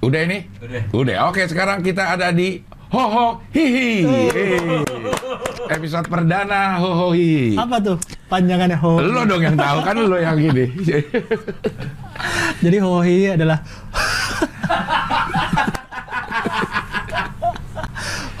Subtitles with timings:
[0.00, 0.48] Udah ini?
[0.64, 0.82] Udah.
[0.96, 1.16] Udah.
[1.28, 4.02] Oke, sekarang kita ada di Hoho Hihi.
[4.08, 4.80] Hei.
[5.70, 7.54] Episode perdana Hoho Hihi.
[7.54, 8.96] Apa tuh panjangannya ho?
[8.98, 10.72] Lo dong yang tahu kan lo yang gini.
[12.64, 13.60] Jadi hohi adalah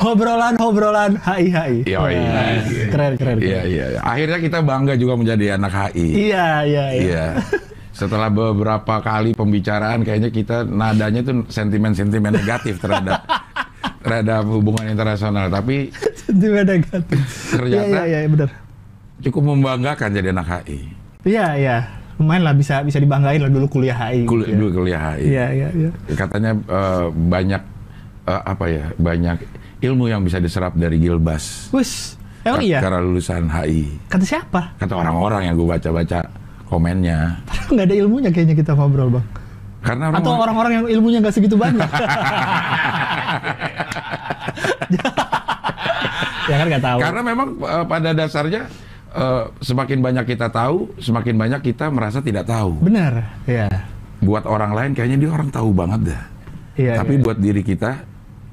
[0.00, 1.74] Hobrolan hobrolan HI HI.
[1.92, 2.16] Yoi.
[2.16, 2.56] Wah,
[2.88, 3.36] Keren keren.
[3.36, 3.68] Iya, keren.
[3.68, 3.86] iya.
[3.92, 4.00] iya.
[4.00, 6.32] Akhirnya kita bangga juga menjadi anak HI.
[6.32, 7.24] Iya iya iya.
[8.00, 13.20] Setelah beberapa kali pembicaraan, kayaknya kita nadanya tuh sentimen-sentimen negatif terhadap
[14.04, 15.52] terhadap hubungan internasional.
[15.52, 17.20] Tapi Sentimen negatif.
[17.52, 18.48] Ternyata- iya iya benar.
[19.20, 20.80] cukup membanggakan jadi anak HI.
[21.28, 21.76] Iya iya.
[22.16, 24.24] Lumayan lah bisa bisa dibanggain lah dulu kuliah HI.
[24.24, 24.56] Kul gitu ya.
[24.56, 25.24] Dulu kuliah HI.
[25.28, 25.90] Iya iya iya.
[26.16, 27.62] Katanya eh, banyak
[28.24, 28.84] eh, apa ya?
[28.96, 29.36] Banyak
[29.84, 31.68] ilmu yang bisa diserap dari Gilbas.
[31.68, 32.16] Wus.
[32.40, 32.80] Emang Ka- iya?
[32.80, 34.08] Karena lulusan HI.
[34.08, 34.72] Kata siapa?
[34.80, 36.24] Kata orang-orang yang gue baca-baca
[36.70, 37.42] komennya.
[37.50, 39.26] Padahal nggak ada ilmunya kayaknya kita ngobrol bang.
[39.80, 41.88] Karena Atau orang orang-orang yang ilmunya nggak segitu banyak.
[46.50, 46.98] ya kan nggak tahu.
[47.00, 48.62] Karena memang eh, pada dasarnya
[49.16, 52.78] eh, semakin banyak kita tahu, semakin banyak kita merasa tidak tahu.
[52.84, 53.40] Benar.
[53.48, 53.68] Iya.
[54.20, 56.22] Buat orang lain kayaknya dia orang tahu banget dah.
[56.76, 56.92] Iya.
[57.02, 57.22] Tapi iya.
[57.24, 58.04] buat diri kita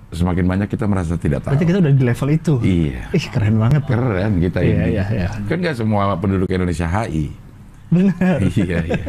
[0.08, 1.52] semakin banyak kita merasa tidak tahu.
[1.52, 2.54] Berarti kita udah di level itu.
[2.64, 3.04] Iya.
[3.12, 3.82] Ih keren banget.
[3.84, 4.96] Keren kita Iya, ini.
[4.96, 5.28] iya, iya.
[5.52, 7.47] Kan nggak semua penduduk Indonesia HI.
[7.88, 8.38] Benar.
[8.54, 9.04] iya, iya.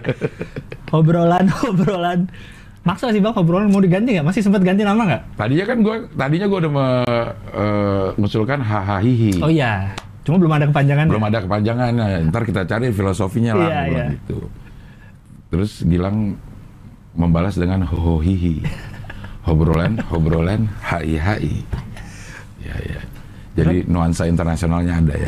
[0.96, 2.20] Obrolan obrolan.
[2.80, 4.24] Maksa sih bang obrolan mau diganti nggak?
[4.24, 5.22] Masih sempat ganti nama nggak?
[5.36, 9.44] Tadinya kan gua tadinya gua udah me- eh, mengusulkan hahahihi.
[9.44, 9.92] Oh iya.
[10.24, 11.06] Cuma belum ada kepanjangan.
[11.06, 12.08] Belum ada kepanjangannya.
[12.32, 14.04] Ntar kita cari filosofinya lah Iya, iya.
[14.16, 14.38] gitu.
[15.52, 16.40] Terus Gilang
[17.12, 18.64] membalas dengan hohohihi.
[19.44, 21.52] Hobrolan, hobrolan, hi hi.
[22.60, 23.00] Ya, ya.
[23.56, 25.26] Jadi nuansa internasionalnya ada ya.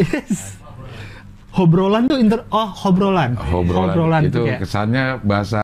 [1.53, 2.41] Hobrolan tuh inter.
[2.49, 3.37] Oh hobrolan.
[3.37, 3.93] Hobrolan,
[4.25, 5.61] itu tuh kayak- kesannya bahasa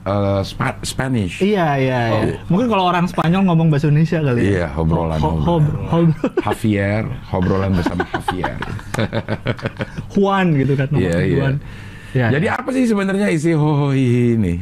[0.00, 1.38] eh, Spa- Spanish.
[1.38, 2.00] Iya iya.
[2.10, 2.34] iya.
[2.48, 4.50] Mungkin kalau orang Spanyol ngomong bahasa Indonesia kali ya.
[4.50, 5.88] Iya, hobrolan, Ho- ho- hobrolan.
[5.88, 8.56] hob- Javier, hobrolan bersama Javier.
[10.10, 10.88] Juan gitu kan.
[10.90, 11.46] Iya, ngomong iya.
[12.10, 12.26] Iya.
[12.34, 14.54] Jadi apa sih sebenarnya isi hohohihi ini?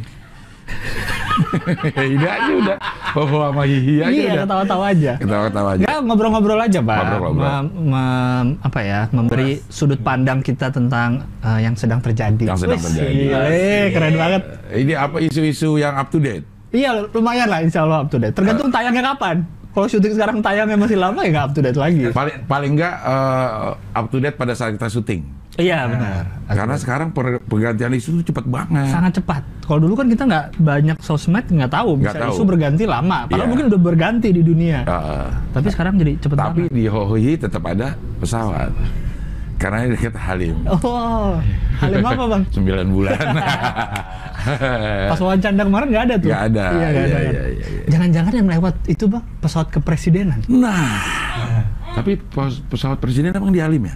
[2.12, 2.76] ini aja udah
[3.14, 4.44] hoho sama hihi aja iya udah.
[4.44, 5.12] ketawa-tawa aja.
[5.16, 5.84] Ketawa-ketawa aja.
[5.86, 6.96] Ya ngobrol-ngobrol aja, Pak.
[6.98, 7.46] Ngobrol-ngobrol.
[7.46, 9.00] Mem- mem- apa ya?
[9.10, 12.44] Memberi sudut pandang kita tentang eh, yang sedang terjadi.
[12.44, 13.12] Yang sedang Wih, terjadi.
[13.14, 13.64] gile,
[13.94, 14.42] keren banget.
[14.74, 16.44] Ini apa isu-isu yang up to date?
[16.68, 18.36] Iya, lumayan lah insya Allah up to date.
[18.36, 19.40] Tergantung tayangnya kapan.
[19.78, 22.10] Kalau syuting sekarang tayangnya masih lama ya nggak up to date lagi.
[22.10, 25.22] Paling paling enggak eh, up to date pada saat kita syuting.
[25.54, 26.22] Iya benar.
[26.48, 28.90] Karena sekarang per- pergantian isu itu cepat banget.
[28.90, 29.42] sangat cepat.
[29.60, 32.34] Kalau dulu kan kita nggak banyak sosmed nggak tahu bisa Nggak tahu.
[32.34, 33.18] isu berganti lama.
[33.24, 33.50] Padahal Iya.
[33.50, 34.82] mungkin udah berganti di dunia.
[34.82, 36.74] Eh, Tapi sekarang jadi cepet tapi banget.
[36.74, 38.70] di hohohi tetap ada pesawat.
[39.58, 40.54] Karena dekat Halim.
[40.70, 41.34] Oh,
[41.82, 42.42] Halim apa bang?
[42.54, 43.18] 9 bulan.
[45.10, 46.28] Pas wawancara kemarin nggak ada tuh.
[46.30, 46.64] Nggak ada.
[46.70, 47.18] Iya, nggak Iya, ada.
[47.18, 47.86] iya, iya, iya.
[47.90, 50.40] Jangan-jangan yang lewat itu bang pesawat kepresidenan.
[50.46, 51.02] Nah,
[51.98, 52.14] tapi
[52.70, 53.94] pesawat presiden emang di Halim ya?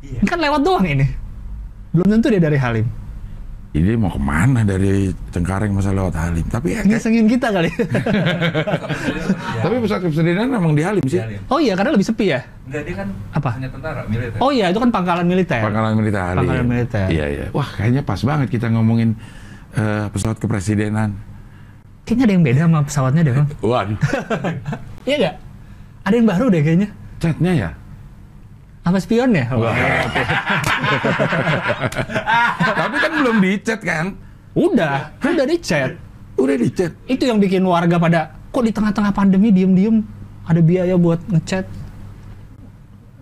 [0.00, 1.06] Ini Kan lewat doang ini.
[1.90, 2.86] Belum tentu dia dari Halim.
[3.70, 6.46] Ini mau ke mana dari Cengkareng masa lewat Halim?
[6.46, 7.70] Tapi ya, Ngisengin kita kali.
[9.62, 11.18] tapi pesawat kepresidenan emang di Halim sih.
[11.50, 12.42] Oh iya, karena lebih sepi ya.
[12.70, 13.48] Enggak, dia kan Apa?
[13.58, 14.38] hanya tentara, militer.
[14.38, 15.58] Oh iya, itu kan pangkalan militer.
[15.58, 16.38] Pangkalan militer.
[16.38, 17.06] Pangkalan militer.
[17.10, 17.46] Iya iya.
[17.50, 19.18] Wah kayaknya pas banget kita ngomongin
[19.74, 21.18] eh, pesawat kepresidenan.
[22.06, 23.48] Kayaknya ada yang beda sama pesawatnya deh bang.
[23.74, 23.98] Waduh.
[25.02, 25.34] Iya nggak?
[26.06, 26.88] Ada yang baru deh kayaknya.
[27.18, 27.70] Catnya ya?
[28.86, 29.50] Apa spion ya?
[32.78, 34.14] tapi kan belum dicat kan?
[34.54, 35.98] Udah, udah dicet.
[36.38, 36.94] Udah dicat.
[37.10, 40.06] Itu yang bikin warga pada kok di tengah-tengah pandemi diem-diem
[40.46, 41.79] ada biaya buat ngechat.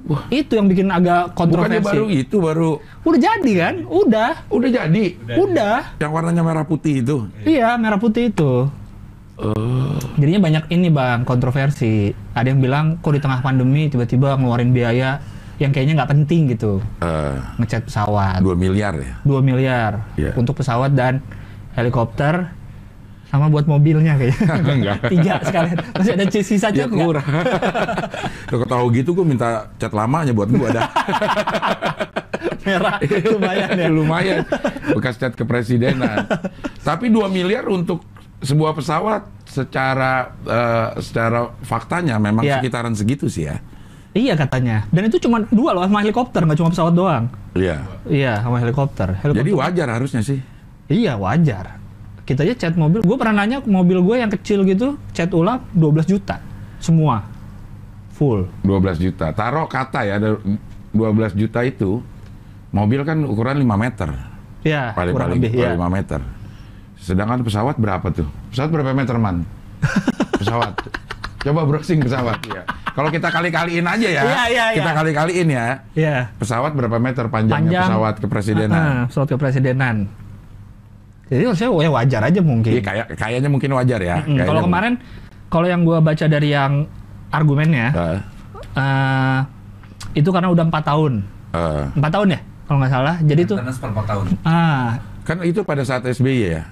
[0.08, 0.24] Wah.
[0.28, 1.84] Itu yang bikin agak Bukannya kontroversi.
[1.84, 2.70] baru itu baru
[3.04, 3.74] Udah jadi kan?
[3.84, 4.30] Udah.
[4.48, 5.04] udah jadi.
[5.36, 5.76] Udah.
[5.96, 7.28] Yang warnanya merah putih itu.
[7.42, 8.72] Iya, merah putih itu.
[9.36, 9.94] Oh.
[10.16, 12.10] Jadinya banyak ini bang, kontroversi.
[12.32, 15.20] Ada yang bilang kok di tengah pandemi tiba-tiba ngeluarin biaya
[15.58, 16.82] yang kayaknya nggak penting gitu.
[16.98, 18.40] Eh, Ngecat pesawat.
[18.40, 19.14] 2 miliar ya.
[19.22, 20.34] 2 miliar Iya.
[20.34, 21.22] untuk pesawat dan
[21.74, 22.50] helikopter
[23.28, 24.48] sama buat mobilnya kayaknya.
[24.76, 24.98] Enggak.
[25.06, 25.76] Tiga sekalian.
[25.94, 27.04] Masih ada sisa Ya cat nggak?
[27.04, 27.28] kurang.
[28.50, 30.88] Kalau tahu gitu gue minta cat lamanya buat gue ada.
[32.66, 32.96] Merah.
[33.04, 33.88] Lumayan ya.
[33.88, 34.38] Lumayan.
[34.92, 36.24] Bekas cat kepresidenan.
[36.80, 38.04] Tapi 2 miliar untuk
[38.38, 42.60] sebuah pesawat secara eh, secara faktanya memang Iya.
[42.60, 43.58] sekitaran segitu sih ya.
[44.14, 44.86] Iya katanya.
[44.88, 47.24] Dan itu cuma dua loh sama helikopter, nggak cuma pesawat doang.
[47.54, 47.82] Iya.
[48.08, 49.14] Iya, sama helikopter.
[49.14, 49.42] helikopter.
[49.44, 50.38] Jadi wajar harusnya sih.
[50.88, 51.77] Iya, wajar.
[52.28, 53.00] Kita aja cat mobil.
[53.00, 56.36] Gue pernah nanya mobil gue yang kecil gitu, cat ulang 12 juta.
[56.76, 57.24] Semua.
[58.20, 58.44] Full.
[58.68, 59.32] 12 juta.
[59.32, 62.04] Taruh kata ya ada 12 juta itu
[62.68, 64.12] mobil kan ukuran 5 meter.
[64.60, 65.56] Ya, kurang Paling-paling lebih.
[65.56, 65.72] Ya.
[65.72, 66.20] 5 meter.
[67.00, 68.28] Sedangkan pesawat berapa tuh?
[68.52, 69.48] Pesawat berapa meter man?
[70.44, 70.76] Pesawat.
[71.38, 72.66] Coba browsing pesawat ya.
[72.92, 74.22] Kalau kita kali-kaliin aja ya.
[74.26, 74.98] Iya, iya, kita iya.
[75.00, 75.66] kali-kaliin ya.
[75.94, 76.16] Iya.
[76.36, 77.86] Pesawat berapa meter panjangnya Panjang.
[77.88, 78.74] pesawat kepresidenan?
[78.74, 79.96] Ah, pesawat kepresidenan.
[81.28, 82.72] Jadi harusnya ya wajar aja mungkin.
[82.72, 84.16] Iya kayak kayaknya mungkin wajar ya.
[84.18, 84.92] Mm, Kayaknya kalau kemarin,
[85.48, 86.88] kalau yang gua baca dari yang
[87.28, 88.18] argumennya, Eh,
[88.74, 89.38] eh,
[90.14, 91.12] itu karena udah empat tahun,
[91.52, 93.16] eh, empat tahun ya, kalau nggak salah.
[93.20, 94.26] Jadi itu, per 4 tahun.
[94.42, 94.88] ah,
[95.22, 96.62] kan itu pada saat SBY ya iya,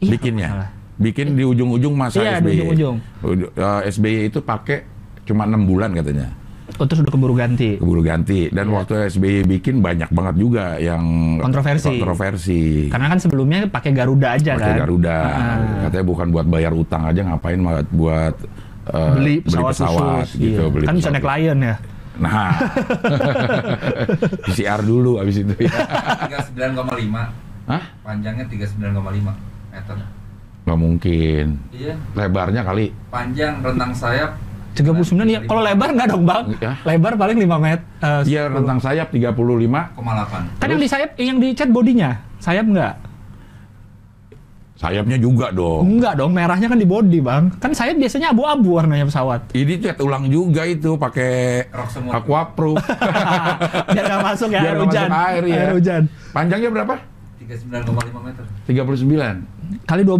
[0.00, 0.48] bikinnya.
[0.92, 2.54] Bikin di ujung-ujung masa Iya, di SBY.
[2.54, 2.96] ujung-ujung.
[3.22, 4.84] Udu- eh, SBY itu pakai
[5.22, 6.32] cuma enam bulan katanya.
[6.72, 7.76] Oh, terus udah keburu ganti.
[7.76, 11.02] keburu ganti dan waktu SBY bikin banyak banget juga yang
[11.36, 11.90] Kontroversi.
[11.92, 14.78] kontroversi Karena kan sebelumnya pakai Garuda aja pakai kan.
[14.80, 15.56] Garuda Ah.
[15.84, 18.34] katanya bukan buat bayar utang aja ngapain malah buat
[18.84, 19.74] eh, beli pesawat,
[20.24, 20.70] khusus, gitu iya.
[20.70, 21.18] beli kan bisa pesawat.
[21.18, 21.76] naik Lion ya.
[22.14, 22.50] nah
[24.44, 25.72] PCR dulu abis itu ya
[26.28, 26.88] 39,5.
[27.64, 27.82] Hah?
[28.02, 28.92] Panjangnya 39,5
[29.70, 29.96] meter.
[30.62, 31.94] nggak mungkin Iya.
[32.14, 34.38] lebarnya kali Panjang rentang sayap
[34.72, 35.40] 39 ya.
[35.42, 36.44] Kalau lebar nggak dong bang?
[36.56, 36.72] Ya.
[36.82, 37.84] Lebar paling 5 meter.
[37.98, 38.56] eh, Iya 10.
[38.56, 40.58] rentang sayap 35 0,8.
[40.58, 42.94] Kan yang di sayap, yang di cat bodinya, sayap nggak?
[44.74, 47.54] sayapnya juga dong Enggak dong, merahnya kan di body bang.
[47.56, 49.54] Kan sayap biasanya abu-abu warnanya pesawat.
[49.54, 51.70] ini cat ulang juga itu pakai
[52.10, 52.82] aquaproof
[53.94, 55.06] Biar nggak masuk ya Biar air hujan.
[55.06, 55.64] masuk air, ya.
[55.70, 56.02] hujan.
[56.34, 56.94] panjangnya berapa
[57.38, 58.44] 39,5 meter.
[58.66, 60.18] 39 Kali 12.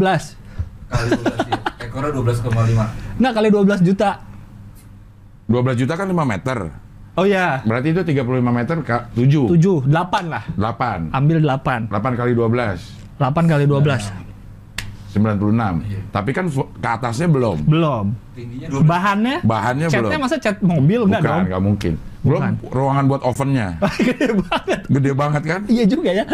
[0.86, 1.58] Kali 12 ya.
[1.82, 3.18] Ekornya 12,5.
[3.18, 4.10] Enggak kali 12 juta.
[5.52, 6.58] 12 juta kan 5 meter.
[7.12, 9.52] Oh ya, Berarti itu 35 meter ka, 7.
[9.52, 10.48] 7, 8 lah.
[10.56, 11.12] 8.
[11.12, 11.92] Ambil 8.
[11.92, 13.20] 8 kali 12.
[13.20, 14.32] 8 kali 12.
[15.12, 15.84] 96.
[15.84, 16.00] Iya.
[16.08, 17.68] Tapi kan ke atasnya belum.
[17.68, 18.16] Belum.
[18.32, 18.88] Tingginya 12.
[18.88, 19.36] Bahannya?
[19.44, 20.24] Bahannya Catnya belum.
[20.24, 21.44] masa cat mobil enggak Bukan, dong?
[21.52, 21.92] nggak mungkin.
[22.22, 22.52] Belum Bukan.
[22.72, 23.68] ruangan buat ovennya.
[24.08, 24.80] Gede banget.
[24.88, 25.60] Gede banget kan?
[25.68, 26.24] Iya juga ya.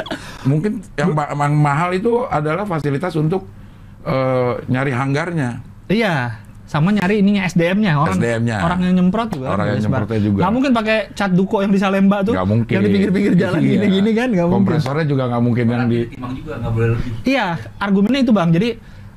[0.47, 3.51] Mungkin yang, ma- yang mahal itu adalah fasilitas untuk
[4.07, 5.59] eh, nyari hanggarnya.
[5.91, 6.39] Iya.
[6.69, 8.57] Sama nyari ininya SDM-nya orang SDM-nya.
[8.61, 10.39] orang yang nyemprot juga Orang yang nyemprotnya juga.
[10.39, 12.71] nggak mungkin pakai cat duko yang di Salemba tuh Nggak mungkin.
[12.71, 13.71] yang di pinggir-pinggir jalan Iya.
[13.73, 16.01] gini-gini kan nggak mungkin Kompresornya juga nggak mungkin yang di...
[16.07, 17.11] Timang juga nggak boleh lebih.
[17.25, 17.47] iya
[17.79, 18.69] argumennya itu bang jadi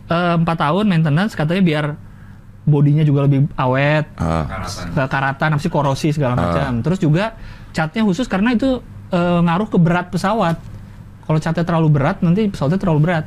[0.08, 1.86] eh, empat tahun maintenance katanya biar
[2.64, 4.86] bodinya juga lebih awet Ah, Karatan.
[4.96, 6.40] kekaratan apa sih korosi segala Ah.
[6.42, 7.36] macam terus juga
[7.70, 10.56] catnya khusus karena itu eh, ngaruh ke berat pesawat
[11.22, 13.26] kalau catnya terlalu berat nanti pesawatnya terlalu berat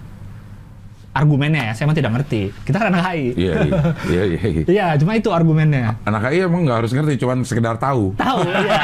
[1.14, 3.80] argumennya ya saya mah tidak ngerti kita kan anak HI iya, iya,
[4.10, 4.64] iya, iya, iya.
[4.74, 8.12] iya cuma itu argumennya Anak AI emang nggak harus ngerti, cuman sekedar tahu.
[8.18, 8.80] tahu ya.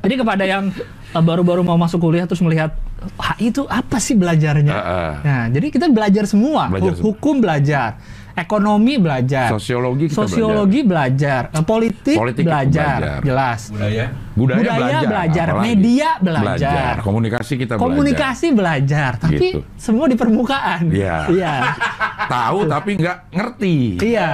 [0.00, 0.72] Jadi kepada yang
[1.12, 2.76] uh, baru-baru mau masuk kuliah terus melihat
[3.16, 4.72] HI itu apa sih belajarnya?
[4.72, 5.12] Ah, ah.
[5.24, 6.68] Nah, jadi kita belajar semua.
[6.68, 7.06] Belajar semua.
[7.08, 7.96] Hukum belajar,
[8.32, 13.20] ekonomi belajar, Sosiologi kita sosiologi belajar, eh, politik, Politik belajar, belajar.
[13.22, 13.60] jelas.
[13.68, 14.06] Budaya.
[14.30, 15.66] Budaya, Budaya belajar, apalagi?
[15.68, 16.92] media belajar.
[17.00, 17.84] komunikasi kita belajar.
[17.84, 19.60] Komunikasi belajar, tapi Gitu.
[19.76, 20.82] semua di permukaan.
[20.88, 21.16] Iya.
[21.28, 21.54] Iya.
[22.30, 23.76] Tahu tapi nggak ngerti.
[24.00, 24.28] Iya.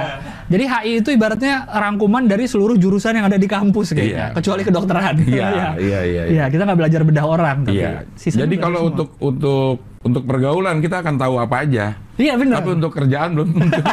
[0.47, 4.35] Jadi HI itu ibaratnya rangkuman dari seluruh jurusan yang ada di kampus kayaknya, Iya.
[4.37, 5.15] kecuali kedokteran.
[5.19, 6.23] Iya, iya, iya, iya.
[6.29, 7.91] Iya, kita nggak belajar bedah orang, tapi Iya.
[8.15, 8.89] Jadi belajar kalau semua.
[8.89, 9.75] untuk untuk
[10.07, 11.85] untuk pergaulan kita akan tahu apa aja.
[12.15, 12.63] Iya benar.
[12.63, 13.81] Tapi untuk kerjaan belum tentu.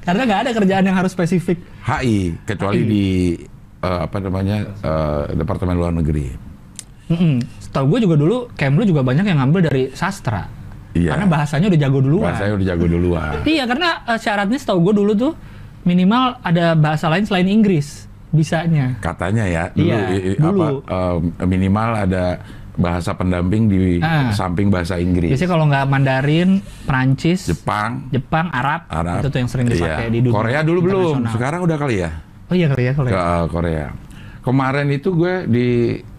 [0.00, 1.58] Karena nggak ada kerjaan yang harus spesifik.
[1.82, 3.06] HI kecuali di
[3.80, 6.26] eh, apa namanya eh, Departemen Luar Negeri.
[7.10, 7.42] Mm-mm.
[7.58, 10.46] Setahu gue juga dulu, Kemlu juga banyak yang ngambil dari sastra.
[10.90, 11.14] Iya.
[11.14, 12.26] Karena bahasanya udah jago duluan.
[12.30, 13.34] Bahasanya udah jago duluan.
[13.50, 15.32] Iya, karena eh, syaratnya setahu gue dulu tuh
[15.82, 18.94] minimal ada bahasa lain selain Inggris bisanya.
[19.02, 20.60] Katanya ya dulu, Iya, i- i- dulu.
[20.86, 20.96] apa
[21.42, 22.24] eh, minimal ada
[22.80, 24.32] bahasa pendamping di Ah.
[24.32, 25.28] samping bahasa Inggris.
[25.28, 26.50] Biasanya kalau nggak Mandarin,
[26.82, 29.20] Perancis, Jepang, Jepang, Arab, Arab.
[29.20, 30.10] itu tuh yang sering dipakai Iya.
[30.10, 30.34] di dunia.
[30.34, 31.16] Korea dulu belum.
[31.28, 32.10] Sekarang udah kali ya
[32.50, 33.86] Oh iya kali ya kalau ke eh, Korea.
[34.40, 35.66] Kemarin itu gue di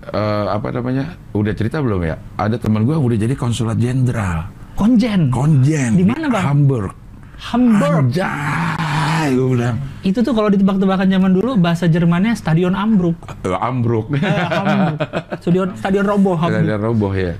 [0.02, 1.18] eh, apa namanya?
[1.34, 2.16] Udah cerita belum ya?
[2.38, 4.48] Ada teman gue udah jadi konsulat jenderal.
[4.78, 5.28] Konjen.
[5.28, 6.42] Konjen Di mana, Bang?
[6.48, 6.94] Hamburg.
[7.42, 8.14] Hamburg.
[8.14, 8.91] Anjay,
[9.30, 9.78] gue bilang.
[10.02, 13.18] Itu tuh kalau ditebak-tebakan zaman dulu bahasa Jermannya Stadion Ambruk.
[13.46, 14.10] Eh, Ambruk.
[14.16, 14.98] Eh, Hamburg.
[15.38, 16.66] Stadion Stadion roboh Hamburg.
[16.66, 17.38] Ada roboh ya.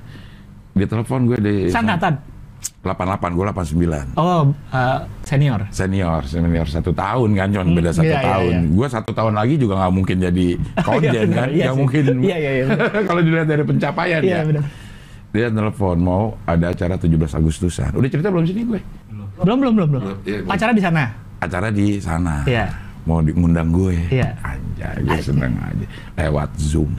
[0.72, 2.30] Di telepon gue di Sangkatan.
[2.82, 4.18] 88, gue 89.
[4.18, 5.70] Oh, eh, senior.
[5.70, 8.52] Senior, senior satu tahun kan, cuma beda satu iya, iya, tahun.
[8.58, 8.74] iya.
[8.74, 10.46] Gue satu tahun lagi juga nggak mungkin jadi
[10.86, 11.78] konjen benar, kan, iya nggak sih.
[11.78, 12.04] mungkin.
[12.26, 12.64] Iya, iya, iya,
[13.08, 14.40] Kalau dilihat dari pencapaian Iya, ya.
[14.46, 14.64] benar.
[15.32, 17.08] Dia telepon mau ada acara 17
[17.38, 17.90] Agustusan.
[17.94, 18.80] Udah cerita belum sini gue?
[19.42, 20.02] Belum, belum, belum, belum.
[20.26, 20.50] Iya, belum.
[20.50, 21.04] Acara di sana.
[21.42, 22.46] Acara di sana.
[22.46, 22.70] Iya.
[23.02, 23.98] Mau diundang gue.
[24.08, 24.30] Iya.
[24.40, 25.86] Anjay, gue seneng aja.
[26.16, 26.94] Lewat Zoom.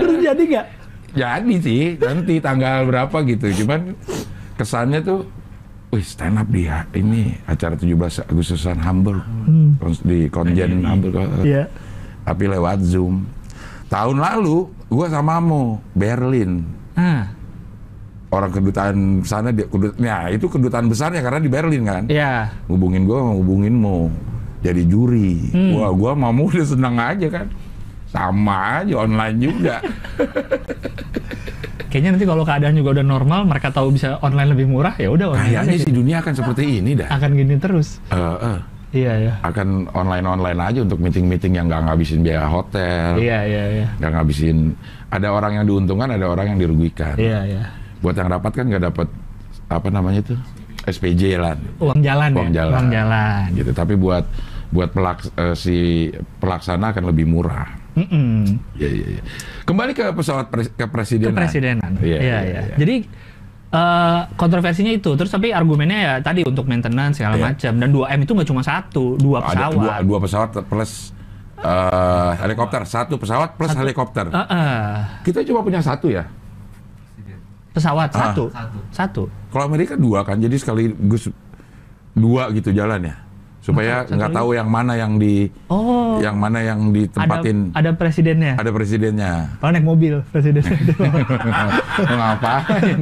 [0.00, 0.66] Terus jadi nggak?
[1.12, 3.46] Jadi sih, nanti tanggal berapa gitu.
[3.62, 3.92] Cuman
[4.56, 5.28] kesannya tuh,
[5.92, 6.88] wih stand up dia.
[6.90, 9.20] Ini acara 17 Agustusan Hamburg.
[9.44, 9.76] Hmm.
[10.02, 11.64] di konjen hampir ke- Iya.
[12.24, 13.26] tapi lewat Zoom.
[13.92, 16.64] Tahun lalu gua sama Mo Berlin.
[16.96, 17.28] Ah,
[18.32, 22.08] Orang kedutaan sana dia kedut, nah itu kedutaan besarnya karena di Berlin kan.
[22.08, 22.48] iya.
[22.64, 24.08] Hubungin gua hubungin Mo
[24.64, 25.52] jadi juri.
[25.52, 25.76] Hmm.
[25.76, 27.46] Wah, gua sama Mo udah seneng aja kan.
[28.08, 29.76] Sama aja online juga.
[31.92, 35.36] Kayaknya nanti kalau keadaan juga udah normal, mereka tahu bisa online lebih murah, ya udah
[35.36, 37.12] online Kayaknya aja sih dunia akan seperti ini dah.
[37.12, 38.00] akan gini terus.
[38.08, 38.71] Eh, eh.
[38.92, 39.32] Iya, iya.
[39.40, 43.86] akan online-online aja untuk meeting-meeting yang nggak ngabisin biaya hotel, Iya, iya, iya.
[43.96, 44.76] nggak ngabisin.
[45.08, 47.16] Ada orang yang diuntungkan, ada orang yang dirugikan.
[47.16, 47.62] Iya, iya.
[47.98, 49.08] Buat yang dapat kan nggak dapat
[49.66, 50.36] apa namanya itu
[50.82, 52.60] SPJ lah, Uang jalan Uang ya.
[52.60, 52.72] jalan.
[52.74, 53.44] Uang jalan.
[53.54, 53.70] gitu.
[53.70, 54.24] Tapi buat
[54.68, 55.76] buat pelaks- eh, si
[56.38, 57.68] pelaksana akan lebih murah.
[57.92, 58.44] Mm-mm.
[58.74, 59.22] Iya, iya, iya.
[59.62, 61.28] Kembali ke pesawat pres- ke presiden.
[61.30, 61.96] Kepresidenan.
[61.96, 62.60] Iya, Iya, iya, iya.
[62.66, 62.76] iya.
[62.76, 62.96] Jadi
[63.72, 67.44] eh, kontroversinya itu, terus tapi argumennya ya tadi untuk maintenance segala Iya.
[67.48, 69.72] macam dan 2M itu nggak cuma satu, dua Ada pesawat.
[69.72, 70.92] dua, dua pesawat plus
[71.56, 74.26] eh, helikopter, satu pesawat plus helikopter.
[74.26, 76.26] Eh, eh, Kita cuma punya satu ya.
[77.72, 78.28] Pesawat Ah.
[78.28, 78.44] satu.
[78.52, 78.78] Satu.
[78.92, 79.22] Satu.
[79.48, 81.32] Kalau Amerika dua kan, jadi sekaligus
[82.12, 83.14] dua gitu jalan ya,
[83.62, 86.18] supaya nggak tahu yang mana yang di, Oh.
[86.18, 88.52] yang mana yang ada ditempatin ada presidennya.
[88.58, 89.32] ada, presidennya.
[89.56, 90.66] Kalau naik mobil presiden.
[92.10, 92.98] Ngapain?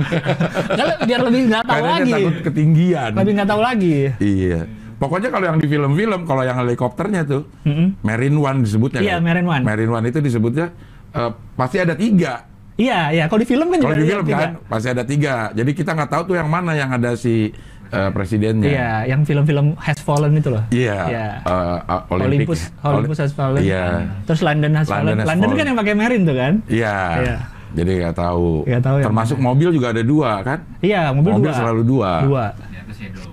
[0.71, 2.13] Kalau biar lebih nggak tahu Karena dia lagi.
[2.13, 3.11] takut ketinggian.
[3.17, 3.97] Lebih nggak tahu lagi.
[4.21, 4.61] Iya.
[5.01, 7.97] Pokoknya kalau yang di film-film, kalau yang helikopternya tuh, Mm-mm.
[8.05, 9.01] Marine One disebutnya.
[9.01, 9.25] Iya, kan?
[9.25, 9.63] Marine One.
[9.65, 10.77] Marine One itu disebutnya
[11.11, 12.45] eh, pasti ada tiga.
[12.77, 13.25] Iya, iya.
[13.25, 14.41] Kalau di film kan Kalau di film tiga.
[14.41, 15.35] kan pasti ada tiga.
[15.53, 17.49] Jadi kita nggak tahu tuh yang mana yang ada si
[17.91, 18.71] eh, presidennya.
[18.71, 20.63] Iya, yang film-film Has Fallen itu loh.
[20.71, 20.99] Iya.
[21.07, 21.27] Iya.
[21.43, 22.49] eh, uh, Olympic.
[22.51, 23.61] Olympus, Olympus Has Fallen.
[23.61, 23.85] Iya.
[24.25, 25.19] Terus London Has London Fallen.
[25.19, 25.59] Has London Fallen.
[25.59, 26.53] kan yang pakai Marine tuh kan?
[26.67, 26.97] Iya.
[27.21, 27.37] Iya.
[27.71, 28.49] Jadi nggak tahu.
[28.67, 30.59] Nggak tahu yang Termasuk mobil juga ada dua kan?
[30.81, 31.55] Iya, mobil, Mobil dua.
[31.55, 32.11] selalu dua.
[32.21, 32.45] Dua.
[32.53, 33.29] Ternyata shadow.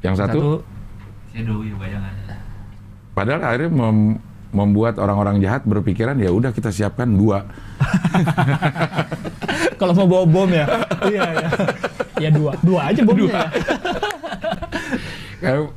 [0.00, 0.48] Yang satu, Satu.
[1.28, 2.12] Shadow ya bayangan.
[3.12, 4.16] padahal akhirnya mem-
[4.48, 7.44] membuat orang-orang jahat berpikiran ya udah kita siapkan dua.
[9.76, 10.66] Kalau mau bawa bom ya.
[11.04, 11.48] iya, iya.
[12.18, 12.52] Ya dua.
[12.60, 13.42] Dua aja bomnya ya.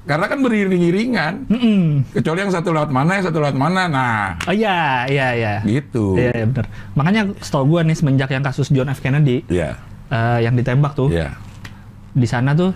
[0.04, 1.34] Karena kan beriring-iringan.
[1.50, 1.82] Mm-mm.
[2.12, 3.82] Kecuali yang satu lewat mana, yang satu lewat mana.
[3.86, 5.54] Nah, Oh iya, iya, iya.
[5.62, 6.14] gitu.
[6.14, 6.66] Iya, iya benar.
[6.94, 9.76] Makanya setahu gue nih semenjak yang kasus John F Kennedy Iya.
[10.08, 11.34] eh, yang ditembak tuh Iya.
[12.12, 12.72] di sana tuh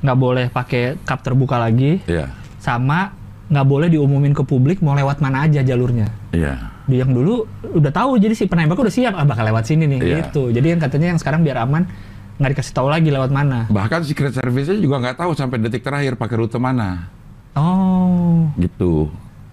[0.00, 2.32] nggak boleh pakai cup terbuka lagi, Iya.
[2.58, 3.12] sama
[3.46, 6.08] nggak boleh diumumin ke publik mau lewat mana aja jalurnya.
[6.32, 6.72] Iya.
[6.82, 10.00] Di yang dulu udah tahu jadi si penembak udah siap ah bakal lewat sini nih
[10.00, 10.16] Iya.
[10.26, 10.50] gitu.
[10.50, 11.86] Jadi yang katanya yang sekarang biar aman
[12.36, 13.66] nggak dikasih tahu lagi lewat mana.
[13.66, 17.08] Bahkan Secret Service-nya juga nggak tahu sampai detik terakhir pakai rute mana.
[17.52, 19.12] Oh, Gitu.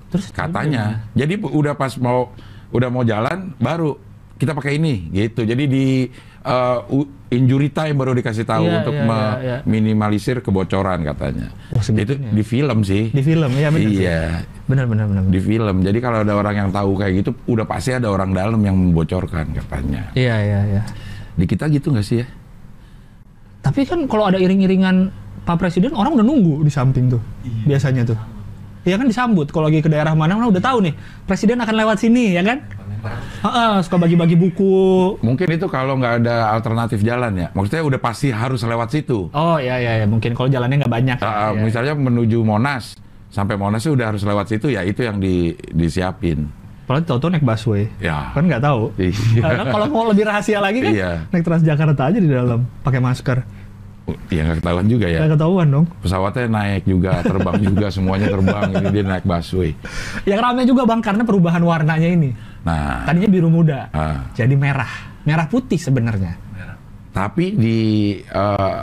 [0.09, 1.05] terus Katanya.
[1.13, 2.33] Jadi udah pas mau
[2.69, 3.93] udah mau jalan baru
[4.35, 5.43] kita pakai ini gitu.
[5.43, 5.85] Jadi di
[6.41, 6.79] uh,
[7.29, 9.57] injury time baru dikasih tahu Iya, untuk iya, iya, iya.
[9.67, 11.51] meminimalisir kebocoran katanya.
[11.69, 12.31] Oh, itu segitunya.
[12.31, 13.11] di film sih.
[13.11, 13.91] di film ya benar.
[13.91, 14.21] Iya,
[14.65, 15.21] Benar benar benar.
[15.27, 15.75] di film.
[15.83, 19.45] Jadi kalau ada orang yang tahu kayak gitu, udah pasti ada orang dalam yang membocorkan
[19.51, 20.09] katanya.
[20.15, 20.81] Iya iya iya.
[21.35, 22.27] Di kita gitu nggak sih ya?
[23.59, 25.11] Tapi kan kalau ada iring-iringan
[25.43, 27.21] Pak Presiden orang udah nunggu di samping tuh
[27.65, 28.19] biasanya tuh.
[28.87, 30.95] Iya kan disambut kalau lagi ke daerah mana mana udah tahu nih
[31.27, 32.63] presiden akan lewat sini ya kan?
[33.43, 35.15] Heeh, suka bagi-bagi buku.
[35.23, 37.47] Mungkin itu kalau nggak ada alternatif jalan ya.
[37.55, 39.31] Maksudnya udah pasti harus lewat situ.
[39.31, 40.05] Oh iya iya ya.
[40.07, 41.17] mungkin kalau jalannya nggak banyak.
[41.23, 41.63] Uh, ya.
[41.63, 42.99] Misalnya menuju Monas,
[43.31, 46.51] sampai Monas udah harus lewat situ ya itu yang di, disiapin.
[46.89, 47.85] Kalau tahu-tahu naik busway.
[48.01, 48.33] Ya.
[48.33, 48.89] Kan nggak tahu.
[48.97, 49.13] Iya.
[49.45, 51.11] Karena kalau mau lebih rahasia lagi kan Iya.
[51.29, 53.45] naik Transjakarta aja di dalam pakai masker.
[54.33, 55.21] Ya nggak ketahuan juga ya.
[55.21, 55.85] Nggak ketahuan dong.
[56.01, 58.73] Pesawatnya naik juga, terbang juga, semuanya terbang.
[58.73, 59.77] Ini dia naik busway.
[60.25, 62.33] Yang rame juga bang karena perubahan warnanya ini.
[62.65, 64.33] Nah, Tadinya biru muda, ah.
[64.33, 64.89] jadi merah.
[65.29, 66.41] Merah putih sebenarnya.
[67.13, 67.79] Tapi di
[68.17, 68.79] eh,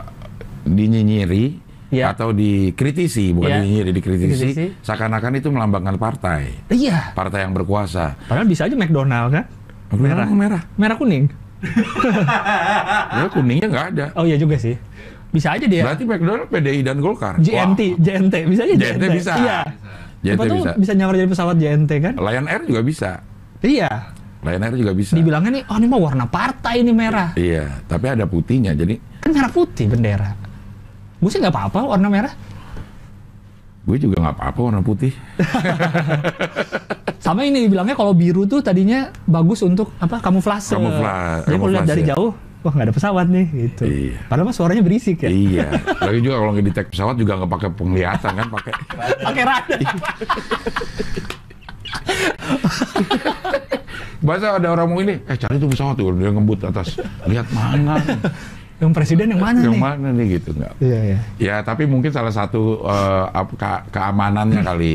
[0.63, 2.11] dinyinyiri Iya.
[2.11, 3.57] atau dikritisi, bukan Iya.
[3.62, 4.66] dinyinyiri, dikritisi, Dikritisi.
[4.83, 7.14] seakan-akan itu melambangkan partai, Iya.
[7.14, 8.19] partai yang berkuasa.
[8.26, 9.45] Padahal bisa aja McDonald kan?
[9.95, 10.62] Merah, merah.
[10.75, 11.31] Merah kuning.
[13.16, 14.05] Ya, kuningnya nggak ada.
[14.14, 14.76] Oh iya juga sih.
[15.31, 15.83] Bisa aja dia.
[15.85, 17.37] Berarti McDonald, PDI dan Golkar.
[17.38, 19.33] JNT, JNT, bisa aja JNT bisa.
[19.37, 19.59] Iya.
[20.23, 20.71] JNT tuh bisa.
[20.75, 22.14] bisa nyamar jadi pesawat JNT kan?
[22.16, 23.11] Lion Air juga bisa.
[23.62, 23.90] Iya.
[24.43, 25.12] Lion Air juga bisa.
[25.14, 27.35] Dibilangnya nih, oh ini mah warna partai ini merah.
[27.35, 28.73] Iya, tapi ada putihnya.
[28.73, 30.31] Jadi Kan merah putih bendera.
[31.16, 32.35] Gue sih nggak apa-apa warna merah.
[33.82, 35.14] gue juga nggak apa-apa warna putih.
[37.23, 40.75] Sama ini dibilangnya kalau biru tuh tadinya bagus untuk apa kamuflase.
[40.75, 41.90] Kamufla- Jadi kalau lihat kamuflase.
[41.92, 42.30] dari jauh,
[42.61, 43.82] wah nggak ada pesawat nih gitu.
[43.87, 44.18] Iya.
[44.26, 45.30] Padahal mah suaranya berisik ya.
[45.30, 45.66] iya.
[46.02, 48.73] Lagi juga kalau nggak detect pesawat juga nggak pakai penglihatan kan, pakai
[49.23, 49.80] Pakai radar.
[54.18, 56.99] Bahasa ada orang mau ini, eh cari tuh pesawat tuh, dia ngebut atas.
[57.25, 58.02] Lihat mana?
[58.76, 59.80] Yang presiden yang mana yang nih?
[59.80, 60.75] mana nih gitu nggak?
[60.78, 61.18] Iya iya.
[61.38, 64.95] Ya tapi mungkin salah satu eh, ap- ke- keamanannya kali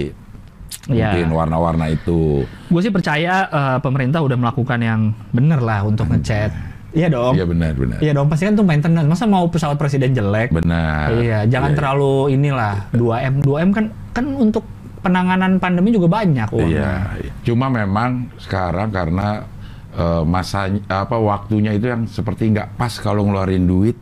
[0.83, 1.13] Iya.
[1.13, 2.45] mungkin warna-warna itu.
[2.67, 6.53] Gue sih percaya eh, pemerintah udah melakukan yang bener lah untuk ngechat.
[6.91, 7.33] Iya dong.
[7.33, 7.97] Iya benar benar.
[7.97, 9.07] Iya dong, pasti kan tuh maintenance.
[9.07, 10.51] Masa mau pesawat presiden jelek?
[10.51, 11.07] Benar.
[11.15, 13.33] Iya, jangan Iya, terlalu inilah 2M.
[13.39, 14.67] 2M kan kan untuk
[14.99, 17.15] penanganan pandemi juga banyak uangnya.
[17.15, 19.47] Iya, cuma memang sekarang karena
[19.93, 23.95] eh, masanya apa waktunya itu yang seperti nggak pas kalau ngeluarin duit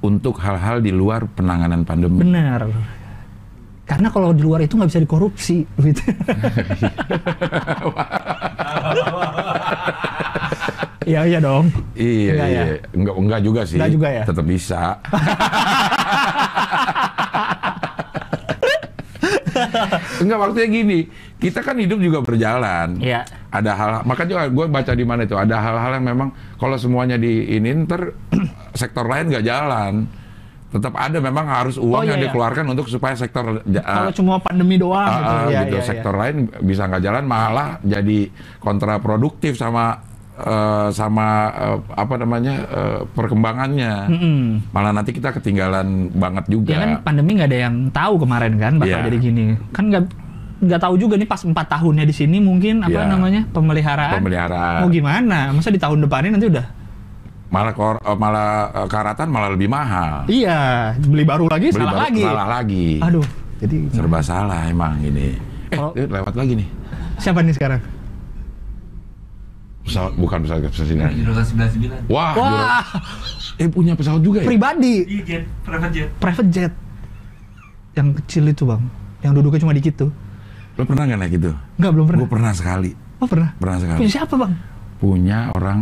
[0.00, 2.24] untuk hal-hal di luar penanganan pandemi.
[2.24, 2.64] Benar.
[3.84, 5.98] Karena kalau di luar itu nggak bisa dikorupsi duit.
[11.10, 11.66] Iya iya dong.
[11.98, 12.62] Iya, Enggak ya?
[12.62, 12.78] iya.
[12.94, 13.76] Enggak, enggak juga sih.
[13.80, 14.22] Enggak juga ya?
[14.30, 14.80] Tetap bisa.
[20.20, 21.00] enggak waktunya gini.
[21.34, 22.96] Kita kan hidup juga berjalan.
[22.96, 23.24] Iya.
[23.48, 27.50] Ada hal, makanya gue baca di mana itu ada hal-hal yang memang kalau semuanya di
[27.50, 28.12] ini ntar
[28.80, 30.06] sektor lain nggak jalan.
[30.70, 32.30] Tetap ada memang harus uang Oh, iya, yang iya.
[32.30, 35.26] dikeluarkan untuk supaya sektor ja- Kalau cuma pandemi doang Ah, gitu.
[35.26, 35.74] ah, Iya, gitu.
[35.74, 39.98] iya, sektor lain bisa nggak jalan malah jadi kontraproduktif sama
[40.42, 43.94] eh, sama eh, apa namanya eh, perkembangannya.
[44.08, 44.38] Mm-mm.
[44.68, 46.72] Malah nanti kita ketinggalan banget juga.
[46.72, 49.06] Ya kan pandemi nggak ada yang tahu kemarin kan bakal Iya.
[49.06, 49.44] jadi gini.
[49.70, 50.04] Kan nggak
[50.60, 53.08] nggak tahu juga nih pas empat tahunnya di sini mungkin apa Iya.
[53.08, 54.16] namanya pemeliharaan.
[54.16, 54.80] Pemeliharaan.
[54.80, 55.38] Mau gimana?
[55.50, 56.66] Masa di tahun depannya nanti udah?
[57.50, 58.50] Malah kor, malah
[58.86, 60.22] karatan malah lebih mahal.
[60.26, 62.22] Iya, beli baru lagi Beli salah baru- lagi.
[62.22, 62.88] Salah lagi.
[63.02, 63.26] Aduh,
[63.58, 65.34] jadi Serba salah emang ini.
[65.68, 66.68] Eh, eh, lewat lagi nih.
[67.16, 67.80] siapa nih sekarang?
[69.80, 71.10] Pesawat bukan pesawat kepresidenan.
[71.14, 72.06] Jurusan 99.
[72.06, 72.84] Wah, Wah,
[73.56, 74.46] eh punya pesawat juga ya?
[74.46, 76.08] pribadi, Iya, jet, private jet.
[76.16, 76.72] private jet.
[77.92, 78.82] Yang kecil itu bang,
[79.20, 80.10] yang duduknya cuma dikit tuh.
[80.74, 81.50] Lo pernah nggak naik itu?
[81.76, 82.20] Enggak, belum pernah.
[82.20, 82.90] Gue pernah sekali.
[83.18, 83.50] Oh pernah?
[83.54, 83.98] Pernah sekali.
[83.98, 84.52] Punya siapa bang?
[84.96, 85.78] Punya orang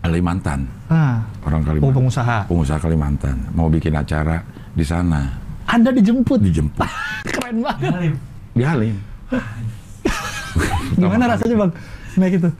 [0.00, 0.60] Kalimantan.
[0.88, 1.92] Ah, Orang Kalimantan.
[1.94, 2.38] pengusaha.
[2.44, 5.28] pengusaha Kalimantan mau bikin acara di sana
[5.66, 6.40] Anda dijemput.
[6.40, 6.88] dijemput
[7.30, 7.90] Keren banget.
[7.92, 8.14] Halim.
[8.50, 8.96] di Halim
[10.92, 11.70] Gimana rasanya bang?
[12.16, 12.50] Naik itu?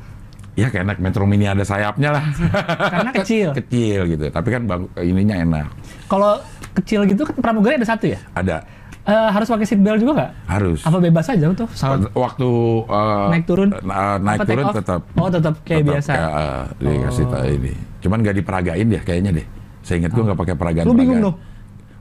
[0.60, 2.24] Ya kayak naik Metro Mini ada sayapnya lah
[2.92, 3.48] Karena kecil.
[3.54, 5.66] kecil gitu tapi kan bang, ininya enak
[6.06, 6.36] Kalau
[6.72, 8.20] kecil gitu kan pramugari ada satu ya?
[8.32, 8.60] ada
[9.00, 10.30] Eh, harus pakai seat belt juga nggak?
[10.46, 11.64] harus Apa bebas aja tuh?
[11.66, 12.12] pesawat?
[12.12, 12.48] waktu
[12.84, 13.72] uh, Naik turun?
[13.80, 16.10] na- naik turun tetap Oh tetap kayak tetap biasa.
[16.12, 17.42] kayak, uh, dikasih Oh.
[17.48, 19.46] ini cuman nggak diperagain deh kayaknya deh
[19.80, 21.32] saya ingat gua nggak pakai peragaan Lu bingung?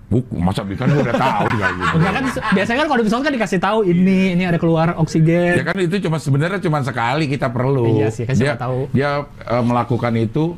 [0.10, 1.93] Buku, masa kan gua udah tahu kayak gitu.
[2.02, 2.24] Enggak kan
[2.58, 5.62] biasanya kan kalau pesawat kan dikasih tahu ini ini ada keluar oksigen.
[5.62, 7.86] Ya kan itu cuma sebenarnya cuma sekali kita perlu.
[7.93, 8.89] Iya sih, kan dia tahu.
[8.89, 10.58] dia eh, melakukan itu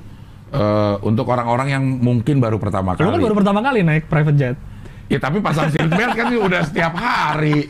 [0.50, 3.12] eh, untuk orang-orang yang mungkin baru pertama Lu kali.
[3.12, 4.56] kan baru pertama kali naik private jet.
[5.12, 7.68] Ya tapi pasang seatbelt kan udah setiap hari.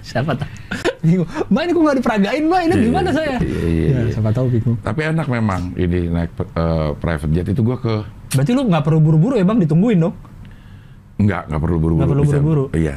[0.00, 0.48] Siapa tahu?
[1.52, 2.60] Mbak ini kok nggak diperagain mbak?
[2.62, 3.36] Ini Iya, gimana iya, saya?
[3.38, 4.10] iya, iya, Ya, iya.
[4.10, 4.76] siapa tahu bingung.
[4.80, 7.94] Tapi enak memang ini naik eh, private jet itu gua ke
[8.32, 9.60] Berarti lu nggak perlu buru-buru ya bang?
[9.60, 10.14] Ditungguin dong.
[11.16, 11.98] Enggak enggak perlu buru-buru.
[11.98, 12.64] Nggak perlu buru-buru.
[12.72, 12.96] Iya.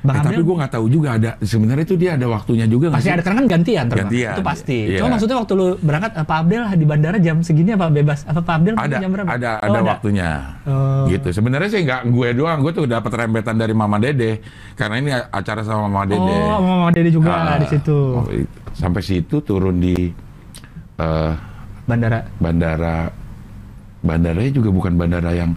[0.00, 3.12] Bang Eh, tapi gua nggak tahu juga ada sebenarnya itu dia ada waktunya juga Pasti
[3.12, 4.08] ada karena kan gantian terbang.
[4.08, 4.78] Gantian, Itu pasti.
[4.88, 4.96] iya.
[4.96, 8.24] Cuma maksudnya waktu lu berangkat Pak Abdel di bandara jam segini apa bebas?
[8.24, 9.28] Apa Pak Abdel ada jam berapa?
[9.28, 10.30] ada Oh, ada waktunya
[10.64, 11.04] Oh.
[11.04, 14.40] gitu sebenarnya sih nggak gue doang gue tuh dapat rembetan dari Mama Dede
[14.72, 17.98] karena ini acara sama Mama Dede Oh, Mama Dede juga Ah, di situ.
[18.16, 18.24] oh,
[18.72, 20.08] sampai situ turun di
[20.96, 21.32] eh,
[21.84, 22.24] Bandara.
[22.40, 23.12] bandara
[24.00, 25.52] bandaranya juga bukan bandara yang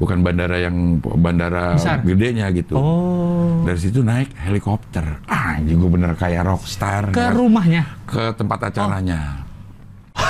[0.00, 2.00] bukan bandara yang bandara Besar?
[2.00, 3.60] gedenya gitu Oh.
[3.62, 7.36] dari situ naik helikopter ah gue bener kayak rockstar Ke kan.
[7.36, 7.84] rumahnya.
[8.08, 9.44] ke tempat acaranya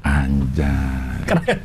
[0.00, 1.58] anjay Keren.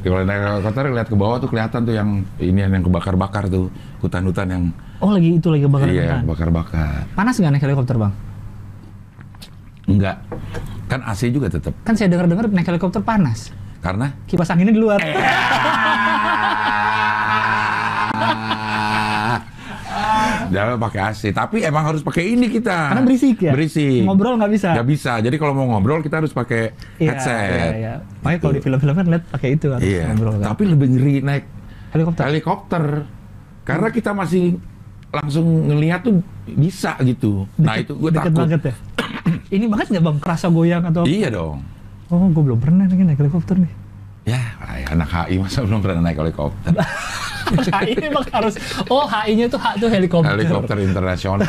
[0.00, 4.48] kalau naik helikopter lihat ke bawah tuh kelihatan tuh yang ini yang kebakar-bakar tuh hutan-hutan
[4.50, 4.64] yang
[5.00, 6.22] Oh lagi itu lagi bakar iya hutan.
[6.26, 8.12] bakar-bakar Panas nggak naik helikopter bang?
[9.84, 10.16] enggak
[10.86, 13.52] kan AC juga tetap Kan saya dengar-dengar naik helikopter panas.
[13.84, 14.96] Karena Kipas anginnya di luar.
[20.46, 22.92] Jangan pakai AC, tapi emang harus pakai ini kita.
[22.92, 23.52] Karena berisik ya?
[23.52, 24.04] Berisik.
[24.04, 24.68] Ngobrol nggak bisa?
[24.72, 25.12] Nggak bisa.
[25.18, 27.50] Jadi kalau mau ngobrol kita harus pakai Iya, headset.
[27.50, 27.94] Iya, iya.
[28.20, 30.04] Makanya kalau di film-film kan lihat pakai itu harus Iya.
[30.08, 30.46] ngobrol kan.
[30.48, 31.44] Tapi lebih ngeri naik
[31.90, 32.22] Helikopter.
[32.24, 32.84] helikopter.
[33.64, 34.44] Karena kita masih
[35.10, 37.46] langsung ngelihat tuh bisa gitu.
[37.56, 38.32] nah Deket- itu gue takut.
[38.36, 38.74] banget ya.
[39.56, 40.16] Ini banget nggak bang?
[40.20, 41.02] Kerasa goyang atau?
[41.04, 41.62] Iya dong.
[42.12, 43.72] Oh, gue belum pernah nih naik helikopter nih.
[44.24, 44.40] Ya,
[44.88, 46.72] anak HI masa belum pernah naik helikopter.
[47.84, 48.56] HI memang harus.
[48.88, 50.32] Oh, HI-nya tuh H tuh helikopter.
[50.32, 51.44] helikopter internasional.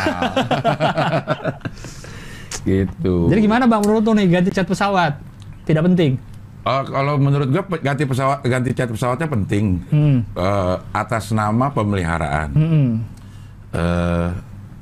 [2.68, 3.32] gitu.
[3.32, 5.22] Jadi gimana bang menurut lu nih ganti cat pesawat?
[5.64, 6.20] Tidak penting.
[6.66, 10.18] Eh, kalau menurut gue ganti pesawat ganti cat pesawatnya penting Hmm.
[10.34, 12.50] Eh, atas nama pemeliharaan.
[12.52, 12.88] Mm-mm.
[13.72, 14.30] Eh,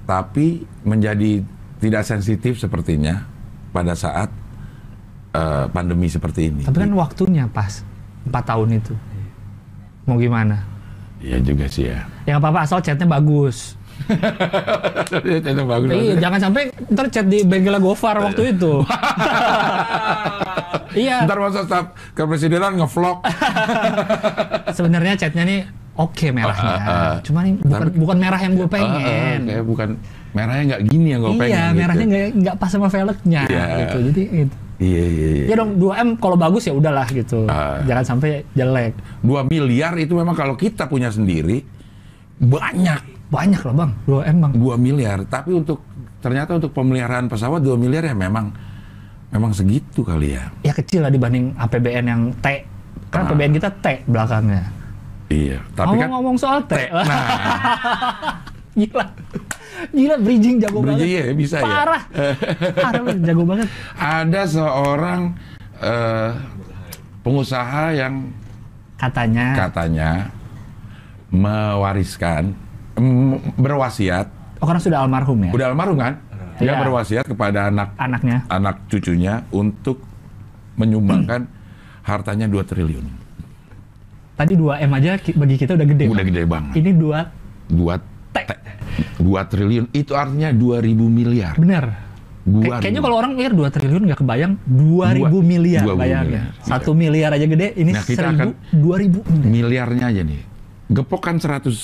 [0.07, 1.43] tapi menjadi
[1.77, 3.27] tidak sensitif sepertinya
[3.75, 4.31] pada saat
[5.33, 6.61] eh, pandemi seperti ini.
[6.63, 7.83] Tapi kan waktunya pas
[8.23, 8.93] empat tahun itu.
[10.05, 10.63] Mau gimana?
[11.19, 12.03] Iya juga sih ya.
[12.23, 13.75] Ya nggak apa-apa asal catnya bagus.
[15.23, 15.89] itu bagus.
[15.93, 18.83] Iya, jangan sampai ntar chat di bengkel Gofar waktu itu.
[20.97, 23.23] iya, Ntar masa staf kepresidenan ngevlog.
[24.77, 25.59] sebenarnya chatnya nih
[25.95, 26.75] oke merahnya.
[26.75, 27.15] Ah, ah, ah.
[27.23, 29.39] Cuma nih bukan Tapi- bukan merah yang gue Ah, ah, pengen.
[29.47, 29.89] kayak bukan
[30.33, 31.53] merahnya nggak gini yang gue pengen.
[31.53, 31.77] iya, gitu.
[31.79, 33.65] merahnya nggak nggak pas sama velgnya Iya.
[33.79, 33.97] gitu.
[34.11, 34.55] Jadi gitu.
[34.83, 35.45] Iya iya iya.
[35.47, 37.47] Ya dong 2M kalau bagus ya udahlah gitu.
[37.47, 37.79] Ah.
[37.87, 38.93] Jangan sampai jelek.
[39.23, 41.63] 2 miliar itu memang kalau kita punya sendiri
[42.37, 44.53] banyak Banyak loh Bang, 2M Bang.
[44.53, 45.17] 2 miliar.
[45.25, 45.81] Tapi untuk
[46.21, 48.53] ternyata untuk pemeliharaan pesawat 2 miliar ya memang
[49.33, 50.53] memang segitu kali ya.
[50.61, 52.61] Ya kecil lah dibanding APBN yang T.
[53.09, 53.33] Kan Ah.
[53.33, 54.69] APBN kita T belakangnya.
[55.33, 55.57] Iya.
[55.73, 56.73] Tapi kan Ngomong-ngomong soal T.
[56.93, 57.25] nah,
[58.77, 59.05] Gila.
[59.89, 61.25] Gila bridging jago Bridging banget.
[61.25, 61.65] iya, bisa ya.
[61.65, 62.03] Parah.
[62.73, 63.67] Parah jago banget.
[63.93, 65.21] ada seorang
[65.77, 66.31] eh,
[67.19, 68.13] pengusaha yang
[68.95, 69.47] Katanya.
[69.57, 70.11] katanya
[71.27, 72.53] mewariskan
[73.55, 75.51] berwasiat oh karena sudah almarhum ya?
[75.51, 76.13] udah almarhum kan
[76.55, 76.79] dia Iya.
[76.79, 78.45] berwasiat kepada anak Anaknya.
[78.47, 79.97] anak cucunya untuk
[80.75, 81.49] menyumbangkan
[82.01, 83.05] hartanya 2 triliun
[84.33, 86.05] Tadi 2M aja ki- bagi kita udah gede.
[86.05, 86.29] udah Bang.
[86.29, 87.19] gede banget Ini 2
[87.75, 87.97] 2
[88.31, 88.37] T.
[89.17, 91.85] 2 triliun itu artinya 2000 miliar Bener.
[92.43, 93.07] Dua Kay- kayaknya ribu.
[93.07, 96.27] kalau orang mikir 2 triliun nggak kebayang 2000 Dua- miliar 2000 bayangin.
[96.27, 96.47] miliar.
[96.61, 99.47] Satu miliar aja gede, ini Nah, kita 1000 akan- 2000 miliar.
[99.47, 100.41] miliarnya aja nih
[100.85, 101.75] gepok kan 100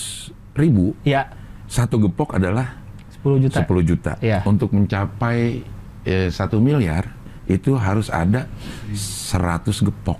[0.54, 1.32] ribu Ya,
[1.66, 2.76] satu gepok adalah
[3.16, 3.58] 10 juta.
[3.58, 4.12] 10 juta.
[4.20, 4.44] Iya.
[4.44, 5.64] Untuk mencapai
[6.02, 7.08] eh, satu miliar
[7.46, 8.44] itu harus ada
[8.92, 10.20] 100 gepok.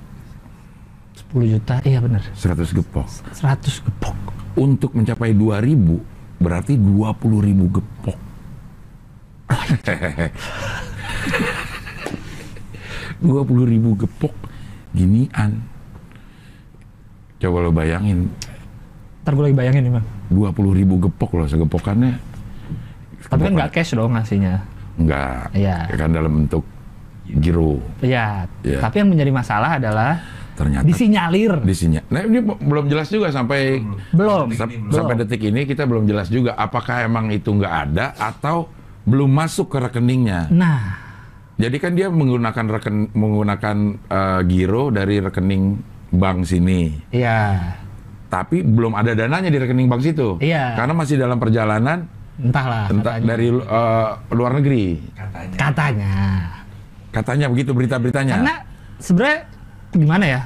[1.16, 2.24] 10 juta, iya bener.
[2.34, 3.06] 100 gepok.
[3.32, 4.16] 100 gepok.
[4.56, 6.00] Untuk mencapai 2000
[6.40, 8.18] berarti 20 ribu gepok.
[13.20, 14.32] Dua puluh ribu gepok
[14.96, 15.60] ginian.
[17.40, 18.28] Coba lo bayangin,
[19.24, 20.06] Ntar gue lagi bayangin nih bang.
[20.32, 22.16] 20 ribu gepok loh, segepokannya.
[23.28, 24.64] Tapi kan nggak cash dong ngasihnya.
[25.00, 25.88] Enggak, Iya.
[25.96, 26.64] kan dalam bentuk
[27.40, 27.80] giro.
[28.00, 28.48] Iya.
[28.64, 28.80] Iya.
[28.80, 30.20] Tapi yang menjadi masalah adalah
[30.60, 31.64] Ternyata disinyalir.
[31.64, 31.96] di sini.
[32.06, 33.80] Nah ini belum jelas juga sampai
[34.12, 34.52] Belum.
[34.52, 34.92] sa- Belum.
[34.92, 38.68] sampai detik ini kita belum jelas juga apakah emang itu nggak ada atau
[39.02, 40.52] belum masuk ke rekeningnya.
[40.52, 41.08] Nah,
[41.56, 45.64] Jadi kan dia menggunakan reken menggunakan eh, giro dari rekening
[46.10, 47.76] bank sini, iya.
[48.26, 50.40] tapi belum ada dananya di rekening bank situ.
[50.40, 50.76] Iya.
[50.76, 52.88] Karena masih dalam perjalanan Entahlah.
[52.88, 53.28] entah katanya.
[53.28, 54.86] dari eh, luar negeri.
[55.12, 55.56] katanya.
[55.58, 56.14] Katanya.
[57.10, 58.34] Katanya begitu berita-beritanya.
[58.36, 58.56] Karena
[58.98, 59.40] sebenarnya
[59.92, 60.42] gimana ya?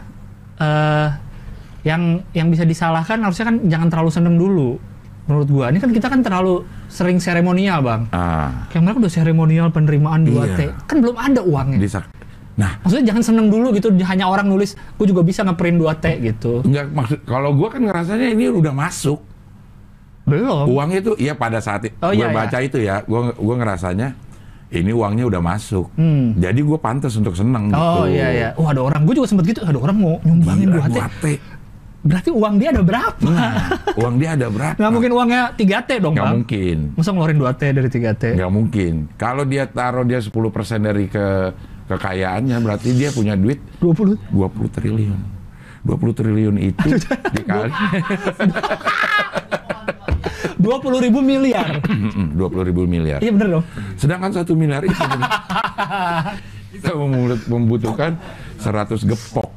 [0.56, 1.08] eh
[1.84, 2.02] yang
[2.32, 4.80] yang bisa disalahkan harusnya kan jangan terlalu seneng dulu.
[5.24, 8.12] Menurut gua, ini kan kita kan terlalu sering seremonial, Bang.
[8.12, 10.60] ah, Kayak mereka udah seremonial penerimaan 2T.
[10.62, 10.76] Iya.
[10.84, 11.80] Kan belum ada uangnya.
[11.80, 12.12] disak.
[12.54, 16.62] Nah, Maksudnya jangan seneng dulu gitu, hanya orang nulis, gue juga bisa ngeprint 2T gitu.
[16.62, 19.24] Enggak maksud kalau gua kan ngerasanya ini udah masuk.
[20.24, 20.68] Belum.
[20.70, 24.16] Uangnya itu ya pada saat Oh, gue iya, baca itu ya, gua gua ngerasanya
[24.74, 25.86] ini uangnya udah masuk.
[25.94, 26.34] Hmm.
[26.36, 28.18] Jadi gue pantas untuk seneng Oh gitu.
[28.18, 28.50] iya iya.
[28.58, 30.98] Oh ada orang, gue juga sempet gitu, ada orang mau nyumbangin Gila, 2T.
[30.98, 31.26] 2T.
[32.04, 33.16] Berarti uang dia ada berapa?
[33.24, 33.54] Nah,
[33.96, 34.76] uang dia ada berapa?
[34.76, 36.36] Nggak mungkin uangnya 3T dong, Nggak Bang.
[36.36, 36.78] mungkin.
[36.94, 38.24] Masa ngeluarin 2T dari 3T?
[38.36, 38.94] Nggak mungkin.
[39.16, 40.34] Kalau dia taruh dia 10%
[40.82, 41.26] dari ke
[41.86, 44.20] kekayaannya berarti dia punya duit 20.
[44.36, 45.20] 20 triliun.
[45.84, 46.88] 20 triliun itu
[47.36, 47.72] dikali
[50.56, 50.60] 20
[51.02, 51.80] ribu miliar.
[51.80, 53.20] 20 ribu miliar.
[53.20, 53.66] iya bener dong.
[53.96, 54.96] Sedangkan satu miliar itu
[56.74, 58.12] kita membutuh- membutuhkan
[58.58, 59.50] 100 gepok.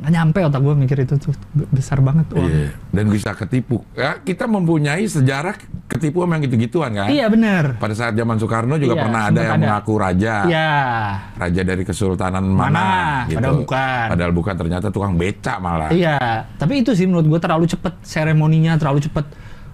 [0.00, 1.36] Nggak nyampe otak gue mikir itu tuh
[1.68, 2.40] besar banget uang.
[2.42, 2.72] Iya.
[2.88, 3.84] Dan bisa ketipu.
[3.92, 5.52] Ya, kita mempunyai sejarah
[5.84, 7.12] ketipu memang gitu-gituan kan.
[7.12, 7.76] Iya bener.
[7.76, 9.60] Pada saat zaman Soekarno juga Iya, pernah ada yang ada.
[9.60, 10.34] mengaku raja.
[10.48, 10.70] Iya.
[11.36, 12.88] Raja dari Kesultanan mana, Mana,
[13.28, 13.36] gitu.
[13.36, 14.06] padahal bukan.
[14.08, 15.92] Padahal bukan, ternyata tukang becak malah.
[15.92, 16.16] Iya.
[16.56, 19.26] Tapi itu sih menurut gue terlalu cepet seremoninya, terlalu cepet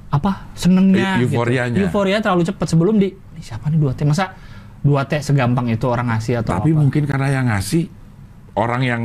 [0.09, 1.19] apa senengnya.
[1.19, 1.75] Eu- euforianya.
[1.75, 1.85] Gitu.
[1.85, 4.01] Euforia terlalu cepet sebelum di "Ini siapa nih 2T?
[4.03, 4.33] Masa
[4.81, 6.79] 2T segampang itu orang ngasih atau Tapi apa?
[6.79, 7.90] mungkin karena yang ngasih
[8.57, 9.03] orang yang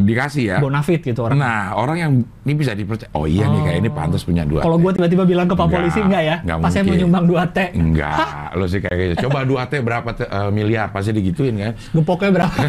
[0.00, 0.56] dikasih ya.
[0.58, 1.36] Bonafit gitu orang.
[1.36, 3.12] Nah, orang yang ini bisa dipercaya.
[3.12, 4.62] Oh iya nih, kayak ini pantas punya dua.
[4.62, 6.36] Kalau gue tiba-tiba bilang ke Pak Polisi enggak ya?
[6.40, 7.02] nggak Pas saya mau mungkin.
[7.04, 7.58] nyumbang 2T.
[7.74, 8.16] Enggak,
[8.54, 9.28] lo sih kayak gitu.
[9.28, 10.88] Coba dua T berapa T, eh, miliar?
[10.88, 11.72] Pasti digituin kan.
[11.92, 12.56] Gepoknya berapa?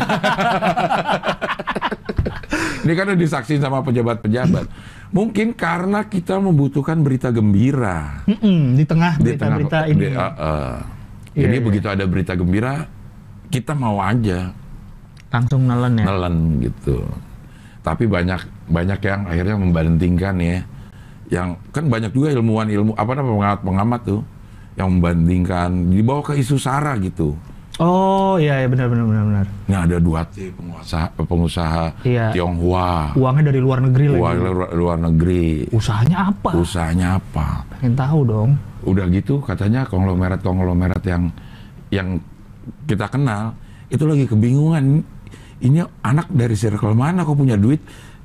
[2.80, 4.66] Ini kan udah disaksin sama pejabat-pejabat.
[5.10, 8.22] Mungkin karena kita membutuhkan berita gembira.
[8.30, 10.06] Mm-mm, di tengah berita-berita ini.
[10.06, 10.74] di- uh, uh.
[11.34, 11.66] Iya, Jadi iya.
[11.66, 12.86] begitu ada berita gembira,
[13.50, 14.54] kita mau aja
[15.30, 16.06] Langsung nelen ya.
[16.10, 17.06] nelen gitu.
[17.82, 20.62] Tapi banyak banyak yang akhirnya membandingkan ya.
[21.30, 24.22] Yang kan banyak juga ilmuwan ilmu apa namanya pengamat pengamat tuh
[24.74, 27.38] yang membandingkan dibawa ke isu sara gitu.
[27.80, 29.46] Oh iya, iya benar benar benar benar.
[29.66, 32.36] Ini ada dua T pengusaha pengusaha Iya.
[32.36, 34.44] Tionghoa, Uangnya dari luar negeri luar, lagi.
[34.44, 35.64] luar, luar negeri.
[35.72, 36.50] Usahanya apa?
[36.54, 37.64] Usahanya apa?
[37.74, 38.52] Pengen tahu dong.
[38.80, 41.28] udah gitu katanya konglomerat konglomerat yang
[41.90, 42.16] yang
[42.86, 43.52] kita kenal
[43.86, 45.04] itu lagi kebingungan
[45.60, 47.84] ini anak dari circle mana kok punya duit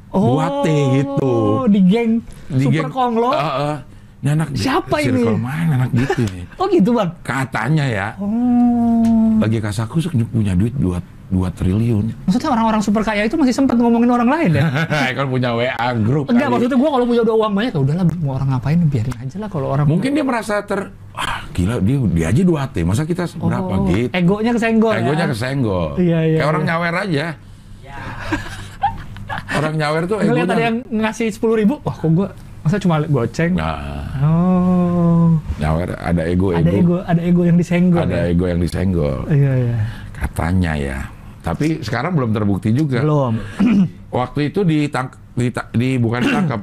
[0.08, 3.30] buat teh gitu Oh, di geng Di Super geng- Konglo.
[3.30, 3.76] Eh, eh.
[4.24, 5.20] Ini anak di Siapa ini?
[5.20, 7.08] circle mana anak gitu nih Oh gitu bang.
[7.20, 9.36] katanya ya Oh.
[9.36, 10.96] lagi kasakusuk punya duit 2,
[11.28, 14.64] 2 triliun Maksudnya orang-orang super kaya itu masih sempat ngomongin orang lain ya?
[15.16, 16.52] kan punya WA grup Enggak, kali.
[16.56, 19.48] maksudnya gue kalau punya udah uang banyak, ya udahlah mau orang ngapain biarin aja lah
[19.48, 20.80] kalau orang mungkin dia merasa ter
[21.12, 24.92] ah gila dia dia aja 2 T masa kita berapa Oh, gitu Egonya kesenggol.
[24.96, 25.30] egonya ya?
[25.30, 26.68] kesenggol Iya, iya, kayak orang iya.
[26.70, 27.26] nyawer aja
[29.54, 32.28] orang nyawer tuh Ngeliat ada egonya yang ngasih sepuluh ribu, wah kok gue
[32.64, 33.52] masa cuma goceng?
[33.52, 38.02] nah Oh, nyawer ada ego ada ego, ada ego yang disenggol.
[38.02, 38.30] ada ya?
[38.30, 39.76] ego yang disenggol Iya iya.
[40.12, 40.98] katanya ya
[41.38, 43.36] tapi sekarang belum terbukti juga Belum.
[44.10, 46.60] waktu itu ditang dita- di bukan ditangkap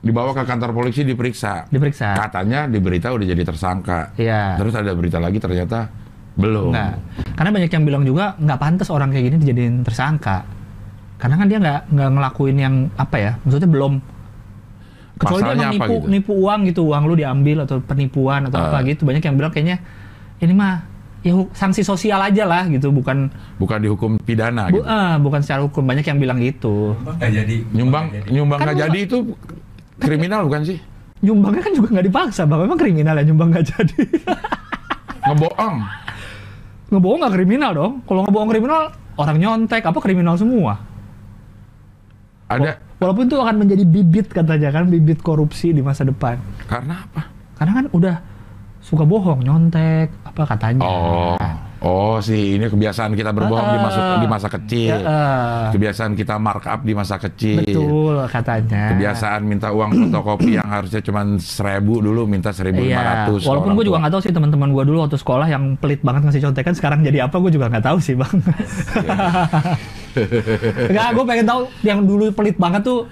[0.00, 2.18] dibawa ke kantor polisi diperiksa Diperiksa.
[2.18, 4.58] katanya di berita udah jadi tersangka Iya.
[4.58, 5.86] terus ada berita lagi ternyata
[6.34, 6.98] belum Enggak.
[7.34, 10.42] Karena banyak yang bilang juga nggak pantas orang kayak gini dijadiin tersangka.
[11.14, 13.32] Karena kan dia nggak nggak ngelakuin yang apa ya?
[13.40, 13.92] Maksudnya belum.
[15.14, 16.06] Kecuali dia emang apa nipu, gitu?
[16.08, 18.82] nipu uang gitu, uang lu diambil atau penipuan atau apa Ah.
[18.82, 19.02] gitu.
[19.02, 19.78] Banyak yang bilang kayaknya
[20.38, 20.82] ini mah
[21.20, 24.84] ya sanksi sosial aja lah gitu, bukan bukan dihukum pidana bu, gitu.
[24.84, 25.80] ah, bukan secara hukum.
[25.80, 26.98] Banyak yang bilang gitu.
[26.98, 27.56] Nggak jadi.
[27.70, 28.30] nyumbang nggak jadi.
[28.30, 29.16] nyumbang Kan nggak gua- jadi itu
[29.96, 30.78] kriminal bukan sih
[31.24, 32.60] Nyumbangnya kan juga nggak dipaksa, bang.
[32.60, 33.96] Memang kriminal ya nyumbang nggak jadi.
[35.26, 35.76] ngebohong
[36.90, 37.92] ngebohong nggak kriminal dong.
[38.04, 38.82] Kalau ngebohong kriminal,
[39.14, 40.76] orang nyontek apa kriminal semua.
[42.44, 46.40] ada Walaupun itu akan menjadi bibit katanya kan, bibit korupsi di masa depan.
[46.64, 48.16] karena apa Karena kan udah
[48.80, 50.80] suka bohong, nyontek, apa katanya.
[50.80, 51.36] oh
[51.84, 54.16] oh sih ini kebiasaan kita berbohong di masa Ah.
[54.16, 58.88] di masa kecil eh, kebiasaan kita markup di masa kecil betul katanya.
[58.90, 63.72] kebiasaan minta uang fotokopi yang harusnya cuma seribu dulu minta seribu lima Iya, ratus walaupun
[63.74, 66.72] gue juga nggak tahu sih teman-teman gue dulu waktu sekolah yang pelit banget ngasih contekan
[66.72, 68.36] sekarang jadi apa gue juga nggak tahu sih bang.
[70.86, 73.04] Enggak, gue pengen tahu yang dulu pelit banget tuh,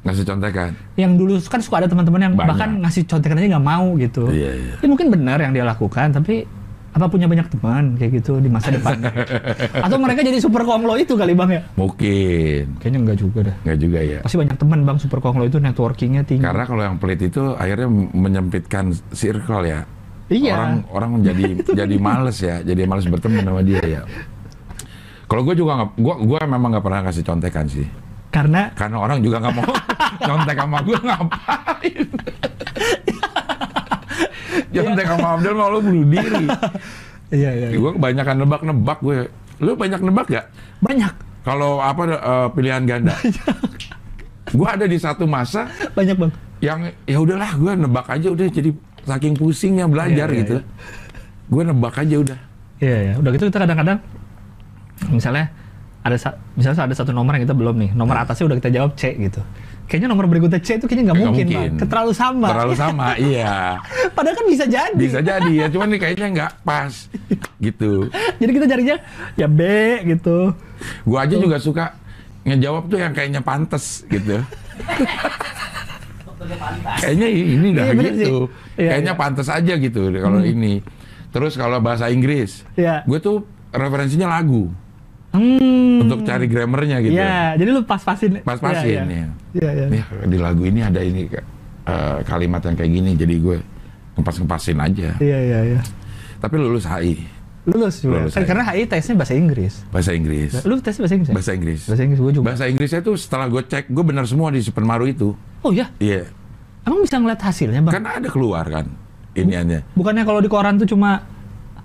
[0.00, 2.48] ngasih contekan yang dulu kan suka ada teman-teman yang Banyak.
[2.48, 4.30] bahkan ngasih contekan aja nggak mau gitu.
[4.30, 6.46] iya iya Ya mungkin benar yang dia lakukan, tapi
[6.88, 8.98] apa punya banyak teman kayak gitu di masa depan?
[9.84, 11.62] Atau mereka jadi super konglo itu kali bang ya?
[11.74, 13.56] mungkin Kayaknya enggak juga dah.
[13.60, 16.40] nggak juga ya Pasti banyak teman bang super konglo itu networkingnya tinggi.
[16.40, 19.84] karena kalau yang pelit itu akhirnya menyempitkan circle ya
[20.28, 20.52] Iya.
[20.52, 24.02] orang orang menjadi jadi males ya jadi males berteman sama dia ya
[25.24, 27.88] kalau gue juga nggak gue gue memang nggak pernah kasih contekan sih
[28.28, 29.72] Karena karena orang juga nggak mau
[30.28, 32.04] contek sama gue ngapain
[34.70, 36.44] contek sama Abdul mau lu bunuh diri
[37.38, 37.68] iya iya.
[37.70, 39.16] gue kebanyakan nebak-nebak gue
[39.58, 40.46] lu banyak nebak gak
[40.78, 43.14] Banyak kalau apa eh, pilihan ganda
[44.56, 46.32] gue ada di satu masa banyak bang.
[46.58, 48.70] yang ya udahlah gue nebak aja udah jadi
[49.04, 50.56] saking pusingnya belajar Iya, iya, gitu
[51.48, 52.38] gue nebak aja udah
[52.78, 53.12] Iya ya.
[53.18, 53.98] Udah gitu kita kadang-kadang
[55.10, 55.50] misalnya
[55.98, 57.90] ada sa- misalnya ada satu nomor yang kita belum nih.
[57.90, 59.42] Nomor atasnya udah kita jawab C gitu.
[59.88, 61.70] Kayaknya nomor berikutnya C itu kayaknya nggak mungkin, mungkin.
[61.74, 61.88] bang.
[61.88, 62.46] Terlalu sama.
[62.46, 63.80] terlalu sama iya
[64.12, 64.92] Padahal kan bisa jadi.
[64.94, 66.92] bisa jadi ya cuman nih kayaknya nggak pas
[67.58, 68.96] gitu Jadi kita carinya
[69.34, 69.60] ya B
[70.06, 70.52] gitu.
[71.02, 71.96] gue aja juga suka
[72.44, 74.44] ngejawab tuh yang kayaknya pantes gitu
[76.98, 78.36] kayaknya ini dah Iya, gitu.
[78.76, 79.20] Iya, kayaknya iya.
[79.20, 80.80] pantes aja gitu kalau ini
[81.28, 83.02] terus kalau bahasa Inggris Iya.
[83.04, 84.70] gue tuh referensinya lagu
[85.38, 86.02] Hmm.
[86.02, 88.42] untuk cari grammarnya gitu Iya, jadi lu pas-pasin.
[88.42, 89.26] pas-pasin ya.
[89.54, 89.86] Iya, iya.
[89.88, 91.30] Nih, di lagu ini ada ini
[91.84, 93.56] eh, kalimat yang kayak gini jadi gue
[94.14, 95.80] ngepas-ngepasin aja Iya, iya, iya.
[96.36, 97.16] tapi lulus HI
[97.64, 98.24] Lulus juga.
[98.24, 98.48] Lulus, saya.
[98.48, 99.74] karena HI tesnya bahasa Inggris.
[99.88, 101.28] bahasa Inggris Lu tes bahasa Inggris?
[101.28, 101.34] ya?
[101.34, 102.44] bahasa Inggris Bahasa Inggris gue juga.
[102.46, 105.92] bahasa Inggrisnya tuh setelah gue cek gue benar semua di Super Maru itu Oh iya,
[105.98, 106.24] iya
[106.82, 107.92] emang bisa ngeliat hasilnya bang?
[107.94, 108.86] kan ada keluar kan
[109.34, 111.20] iniannya Bukannya kalau di koran tuh cuma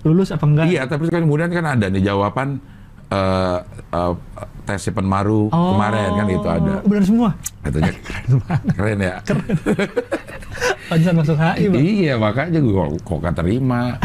[0.00, 0.66] lulus apa enggak?
[0.66, 2.60] iya tapi kan kemudian kan ada nih jawaban
[3.06, 3.58] eh
[3.90, 4.12] eh,
[4.64, 7.30] tes Super Maru kemarin kan itu ada Oh, Benar semua.
[7.60, 7.92] katanya
[8.70, 9.14] keren ya
[10.84, 11.80] Pantesan masuk HI bang.
[11.80, 13.96] iya makanya gue kok, kok gak terima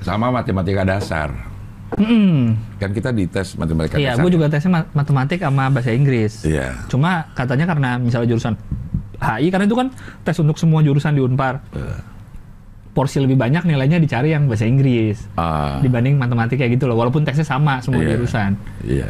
[0.00, 1.28] sama matematika dasar
[1.92, 2.54] Mm-mm.
[2.78, 6.42] kan kita dites matematika Iya, dasar gue juga tesnya ma- matematik sama bahasa Inggris.
[6.44, 8.54] iya Cuma katanya karena misalnya jurusan
[9.20, 11.60] HI, karena itu kan tes untuk semua jurusan di Unpar.
[12.90, 16.96] Porsi lebih banyak nilainya dicari yang bahasa Inggris Ah, dibanding matematik kayak gitu loh.
[16.96, 18.10] Walaupun tesnya sama semua Iya.
[18.12, 18.50] jurusan.
[18.82, 19.08] iya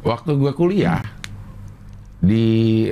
[0.00, 1.02] waktu gue kuliah
[2.18, 2.88] di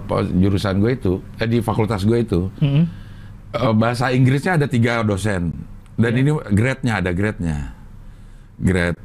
[0.00, 2.84] pos- jurusan gue itu eh, di fakultas gue itu Mm-mm.
[3.52, 5.50] eh, bahasa Inggrisnya ada tiga dosen
[5.94, 6.20] dan Iya.
[6.20, 7.74] ini grade-nya ada grade-nya
[8.56, 8.98] grade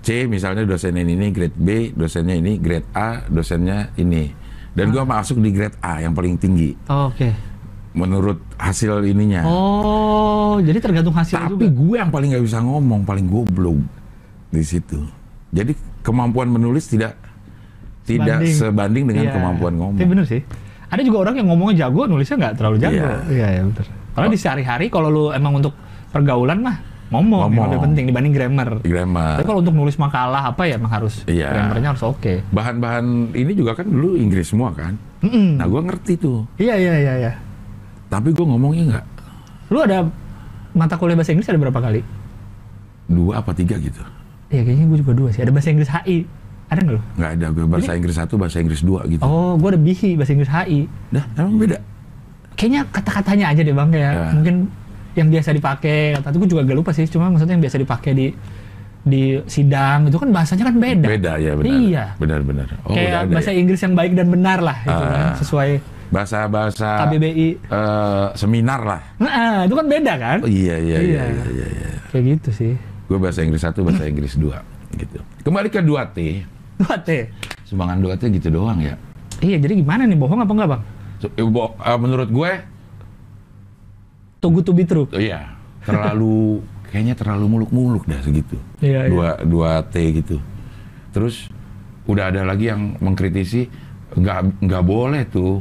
[0.00, 4.30] C misalnya dosennya ini grade B dosennya ini grade A dosennya ini
[4.72, 4.92] dan Ah.
[4.92, 7.34] gue masuk di grade A yang paling tinggi Oh, Oke.
[7.96, 9.42] Menurut hasil ininya.
[9.42, 11.66] Oh, jadi tergantung hasil Tapi juga.
[11.66, 13.80] gue yang paling nggak bisa ngomong, paling goblok
[14.48, 15.00] di situ.
[15.48, 17.16] Jadi kemampuan menulis tidak
[18.04, 18.54] tidak Sebanding.
[18.54, 19.32] sebanding dengan Iya.
[19.34, 19.98] kemampuan ngomong.
[19.98, 20.40] Tapi bener sih.
[20.86, 22.94] Ada juga orang yang ngomongnya jago, nulisnya nggak terlalu jago.
[22.94, 23.10] Iya.
[23.26, 23.86] Iya, iya bener.
[24.14, 25.74] Karena di sehari-hari kalau lu emang untuk
[26.08, 27.66] pergaulan mah ngomong, yang Ngomong.
[27.68, 28.68] lebih penting dibanding grammar.
[28.80, 29.34] Grammar.
[29.36, 31.50] Tapi kalau untuk nulis makalah apa ya emang harus Iya.
[31.50, 32.32] grammarnya harus oke.
[32.50, 34.94] Bahan-bahan ini juga kan dulu Inggris semua kan.
[35.22, 35.58] Mm-mm.
[35.58, 36.46] Nah gue ngerti tuh.
[36.56, 37.32] Iya iya iya iya.
[38.06, 39.04] Tapi gue ngomongnya nggak
[39.66, 40.06] Lu ada
[40.72, 42.00] mata kuliah bahasa Inggris ada berapa kali?
[43.06, 44.02] dua apa tiga gitu.
[44.46, 45.40] Iya kayaknya gue juga dua sih.
[45.40, 46.18] Ada bahasa Inggris HI.
[46.66, 47.02] Ada nggak lu?
[47.14, 49.22] Nggak ada gue bahasa Inggris satu, bahasa Inggris dua gitu.
[49.22, 50.80] Oh, gue ada BIHI bahasa Inggris HI.
[51.10, 51.78] Dah, emang beda.
[52.54, 54.00] Kayaknya kata-katanya aja deh bang ya.
[54.00, 54.10] Ya.
[54.32, 54.54] Mungkin
[55.14, 57.06] yang biasa dipakai kata gue juga gak lupa sih.
[57.06, 58.26] Cuma maksudnya yang biasa dipakai di
[59.06, 61.06] di sidang itu kan bahasanya kan beda.
[61.06, 61.78] Beda ya benar.
[61.78, 62.04] Iya.
[62.18, 62.66] Benar-benar.
[62.82, 63.56] Oh, Kayak bahasa ya.
[63.56, 65.06] Inggris yang baik dan benar lah itu Ah.
[65.06, 65.70] kan sesuai
[66.08, 67.48] bahasa-bahasa KBBI.
[67.62, 69.00] eh, seminar lah.
[69.16, 70.38] Nah, itu kan beda kan?
[70.40, 71.22] Oh, iya, iya, iya, Iya.
[71.26, 71.88] iya, iya, iya.
[72.08, 72.72] Kayak gitu sih.
[73.06, 75.18] Gue bahasa Inggris satu, bahasa Inggris dua, gitu.
[75.42, 76.18] Kembali ke 2T,
[76.76, 77.24] Buat deh.
[77.62, 78.94] sumbangan 2T gitu doang ya.
[79.38, 80.82] Iya, jadi gimana nih bohong apa enggak bang?
[81.16, 82.50] So, eh, bo- eh, menurut gue,
[84.42, 85.06] good to be true.
[85.06, 88.54] oh iya, terlalu, kayaknya terlalu muluk-muluk dah segitu.
[88.78, 89.10] Iya, iya.
[89.10, 90.38] dua, dua T gitu.
[91.10, 91.50] Terus
[92.06, 93.66] udah ada lagi yang mengkritisi
[94.14, 95.58] nggak nggak boleh tuh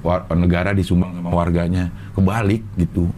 [0.00, 3.10] war- negara disumbang sama warganya kebalik gitu.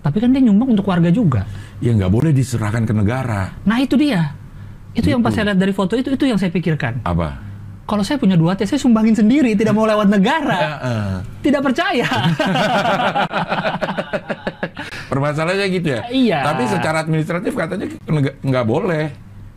[0.00, 1.42] Tapi kan dia nyumbang untuk warga juga.
[1.78, 3.50] Ya nggak boleh diserahkan ke negara.
[3.62, 4.32] Nah itu dia.
[4.92, 5.42] Itu yang pas Gitu.
[5.42, 7.02] saya lihat dari foto itu, itu yang saya pikirkan.
[7.02, 7.42] Apa?
[7.84, 10.58] Kalau saya punya dua T, saya sumbangin sendiri, tidak mau lewat negara.
[10.58, 11.10] Heeh.
[11.40, 12.06] Tidak percaya.
[15.08, 16.00] Permasalahannya gitu ya.
[16.08, 16.38] Iya.
[16.44, 17.86] Tapi secara administratif katanya
[18.42, 19.06] nggak boleh.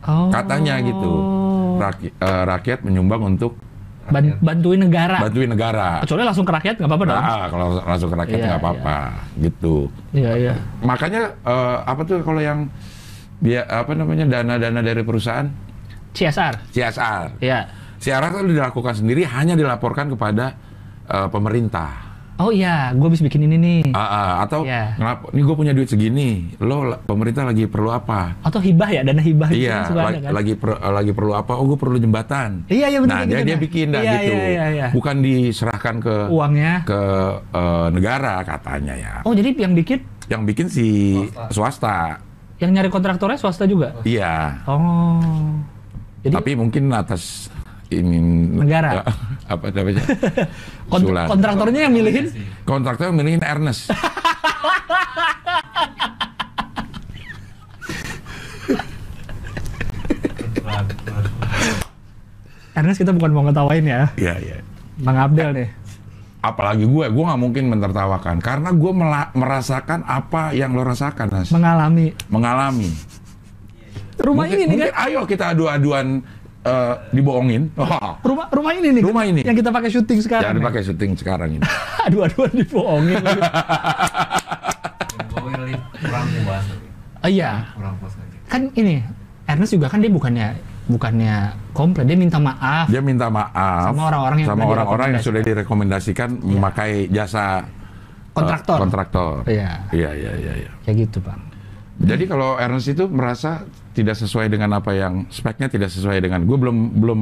[0.05, 0.29] Oh.
[0.29, 1.13] Katanya gitu.
[1.79, 3.55] Raki- eh, rakyat menyumbang untuk
[4.09, 5.17] Ban- bantuin negara.
[5.21, 6.01] bantuin negara.
[6.01, 7.17] Kecuali langsung ke rakyat nggak apa-apa dong.
[7.21, 8.97] Nah, kalau langsung ke rakyat Iya, nggak apa-apa,
[9.37, 9.75] gitu.
[10.11, 10.53] Iya iya.
[10.81, 12.67] Makanya eh, apa tuh kalau yang
[13.39, 15.47] dia apa namanya dana-dana dari perusahaan
[16.11, 16.73] CSR.
[16.73, 17.37] CSR.
[17.39, 17.69] Iya.
[18.01, 20.57] CSR itu dilakukan sendiri hanya dilaporkan kepada
[21.05, 22.08] eh, pemerintah.
[22.39, 23.79] Oh iya, gue habis bikin ini nih.
[23.91, 24.95] Ah, ah, atau Iya.
[24.95, 28.39] ngelap- nih gue punya duit segini, lo la- pemerintah lagi perlu apa?
[28.39, 29.51] Atau hibah ya, dana hibah.
[29.51, 30.31] gitu Iya, kan suka ada lagi, kan?
[30.31, 31.51] lagi per- lagi perlu apa?
[31.53, 32.63] Oh, gue perlu jembatan.
[32.65, 33.61] Iya, iya, bener Nah, kayak dia gitu, dia nah.
[33.61, 34.31] bikin dah Iya, gitu.
[34.31, 34.87] iya, iya, iya.
[34.89, 36.73] Bukan diserahkan ke Uangnya.
[36.85, 37.01] ke
[37.51, 39.13] eh, negara katanya ya.
[39.21, 40.87] Oh jadi yang bikin, Yang bikin si
[41.49, 42.23] swasta.
[42.55, 43.99] yang nyari kontraktornya swasta juga?
[44.01, 44.63] Iya.
[44.63, 45.19] Oh.
[46.19, 47.47] Jadi Tapi mungkin atas
[47.89, 48.17] ini
[48.61, 49.01] Negara.
[49.01, 49.15] eh,
[49.53, 50.03] apa namanya?
[50.91, 52.25] kont- kontraktornya yang milihin?
[52.63, 53.89] Kontraktor milihin Ernest.
[62.77, 64.01] Ernest kita bukan mau ngetawain ya.
[64.15, 64.57] Iya, iya.
[65.01, 65.69] Bang Abdel nih.
[66.39, 68.91] Apalagi gue, gue nggak mungkin menertawakan karena gue
[69.35, 71.51] merasakan apa yang lo rasakan, Nas.
[71.51, 72.15] Mengalami.
[72.31, 72.87] Mengalami.
[74.19, 75.03] Rumah mungkin, ini nih mungkin kan?
[75.07, 76.23] ayo kita adu-aduan
[76.65, 77.71] eh, dibohongin.
[77.75, 79.03] Wah, Rumah rumah ini nih.
[79.03, 79.41] Rumah ini.
[79.45, 80.51] Yang kita pakai syuting sekarang.
[80.51, 80.59] nih.
[80.59, 81.63] dipakai syuting sekarang ini.
[82.07, 83.17] Aduh-aduan dibohongin.
[85.99, 86.65] kurang puas.
[87.23, 87.51] oh iya.
[87.75, 88.13] Kurang puas.
[88.49, 89.03] Kan ini
[89.45, 90.47] Ernest juga kan dia bukannya
[90.89, 91.35] bukannya
[91.73, 92.89] komplain, dia minta maaf.
[92.89, 96.29] Dia minta maaf Sama orang-orang yang sama sudah orang-orang yang sudah direkomendasikan.
[96.33, 98.77] direkomendasikan memakai jasa eh, Kontraktor.
[98.81, 99.33] kontraktor.
[99.45, 99.85] Iya.
[99.93, 100.71] Iya, iya, iya, iya.
[100.85, 101.41] Kayak gitu, Bang.
[101.99, 103.67] Jadi kalau Ernest itu merasa
[103.99, 107.19] tidak sesuai dengan apa yang speknya tidak sesuai dengan gue belum belum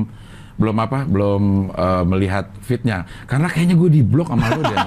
[0.57, 3.09] belum apa belum eh, melihat fitnya.
[3.25, 4.77] Karena kayaknya gue di blok sama lo deh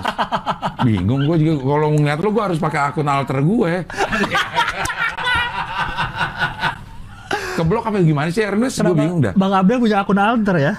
[0.86, 3.72] bingung gue juga kalau ngeliat lo gue harus pakai akun alter gue
[7.60, 8.80] keblok apa gimana sih Ernest?
[8.80, 9.36] Gue bingung dah.
[9.36, 10.72] Bang Abdel punya akun alter ya.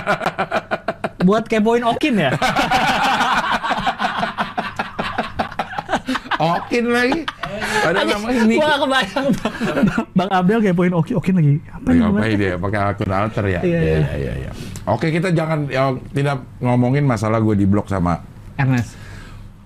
[1.26, 2.30] Buat kepoin Okin ya.
[6.40, 7.20] Okin lagi
[7.82, 9.26] ada nama ini Gua gak kebayang.
[10.10, 11.54] Bang Abdel kepoin Okin, Okin lagi.
[11.66, 12.00] Apa nih?
[12.00, 14.14] ngapain dia pakai akun alter ya Iya, iya iya.
[14.16, 14.50] iya iya
[14.86, 18.24] oke kita jangan ya, tidak ngomongin masalah gue di blok sama
[18.54, 18.96] Ernest.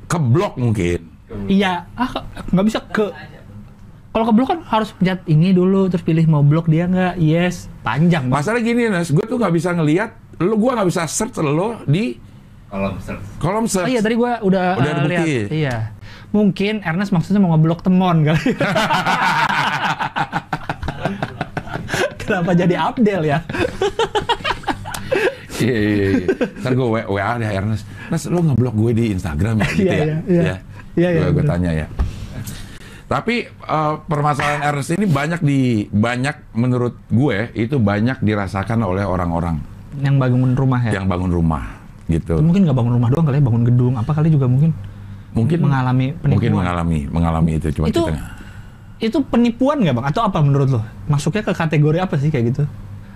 [0.04, 1.14] keblok mungkin
[1.46, 2.10] Iya, ah
[2.48, 3.10] nggak bisa ke
[4.10, 7.66] kalau ke blok kan harus pencet ini dulu terus pilih mau blok dia nggak yes
[7.80, 8.38] panjang Bang.
[8.38, 12.18] Masalah gini Nas, gue tuh nggak bisa ngelihat lo, gue nggak bisa search lo di
[12.64, 13.86] Kalau search kolom Oh search.
[13.88, 15.26] iya tadi gua udah, Udah ada lihat.
[15.48, 15.76] Iya.
[16.34, 18.58] Mungkin Ernest maksudnya mau ngeblok temon kali.
[22.18, 23.38] Kenapa jadi Abdel ya?
[25.54, 26.26] Iya iya iya.
[26.58, 27.84] Ntar gue WA, deh Ernest.
[28.10, 30.02] Nas lo ngeblok gue di Instagram ya gitu Iya, ya.
[30.02, 30.56] iya, iya.
[30.94, 31.86] Iya, iya, Gue tanya ya.
[33.04, 39.62] Tapi eh, permasalahan Ernest ini banyak di banyak menurut gue itu banyak dirasakan oleh orang-orang
[39.94, 40.92] Yang bangun rumah ya.
[40.98, 41.64] yang bangun rumah.
[42.04, 42.36] gitu.
[42.36, 44.74] Mungkin nggak bangun rumah doang kali ya, bangun gedung, apa kali juga mungkin
[45.34, 46.30] Mungkin mengalami penipuan.
[46.30, 48.22] mungkin mengalami mengalami itu cuma Itu- kita.
[48.96, 50.06] Itu penipuan nggak bang?
[50.06, 50.80] Atau apa menurut lo?
[51.06, 52.62] Masuknya ke kategori apa sih kayak gitu?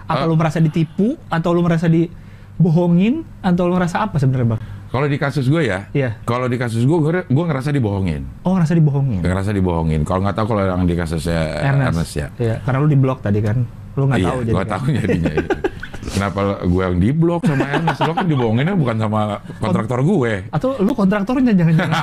[0.04, 0.28] Apa Eh.
[0.28, 1.14] lu merasa ditipu?
[1.28, 3.22] Atau lu merasa dibohongin?
[3.40, 4.62] Atau lu merasa apa sebenarnya bang?
[4.88, 6.16] Kalau di kasus gue ya, Iya.
[6.24, 8.24] kalau di kasus gue, gue, ngerasa dibohongin.
[8.40, 9.20] Oh ngerasa dibohongin?
[9.20, 10.00] Ngerasa dibohongin.
[10.02, 12.12] Kalau nggak tahu kalau yang di kasusnya Ernest, Ernest.
[12.14, 12.26] ya.
[12.34, 13.68] Iya, karena lu di blok tadi kan.
[13.94, 14.54] Lu nggak iya, tahu jadi.
[14.56, 15.32] gue tahu jadinya.
[16.08, 18.00] Kenapa gue yang di blok sama Ernest?
[18.00, 19.20] Lo kan dibohonginnya bukan sama
[19.58, 20.32] kontraktor gue.
[20.50, 21.98] Atau lu kontraktornya jangan-jangan.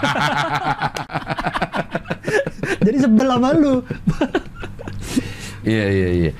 [2.86, 3.74] jadi sebel sama lu.
[5.66, 6.32] Iya iya iya.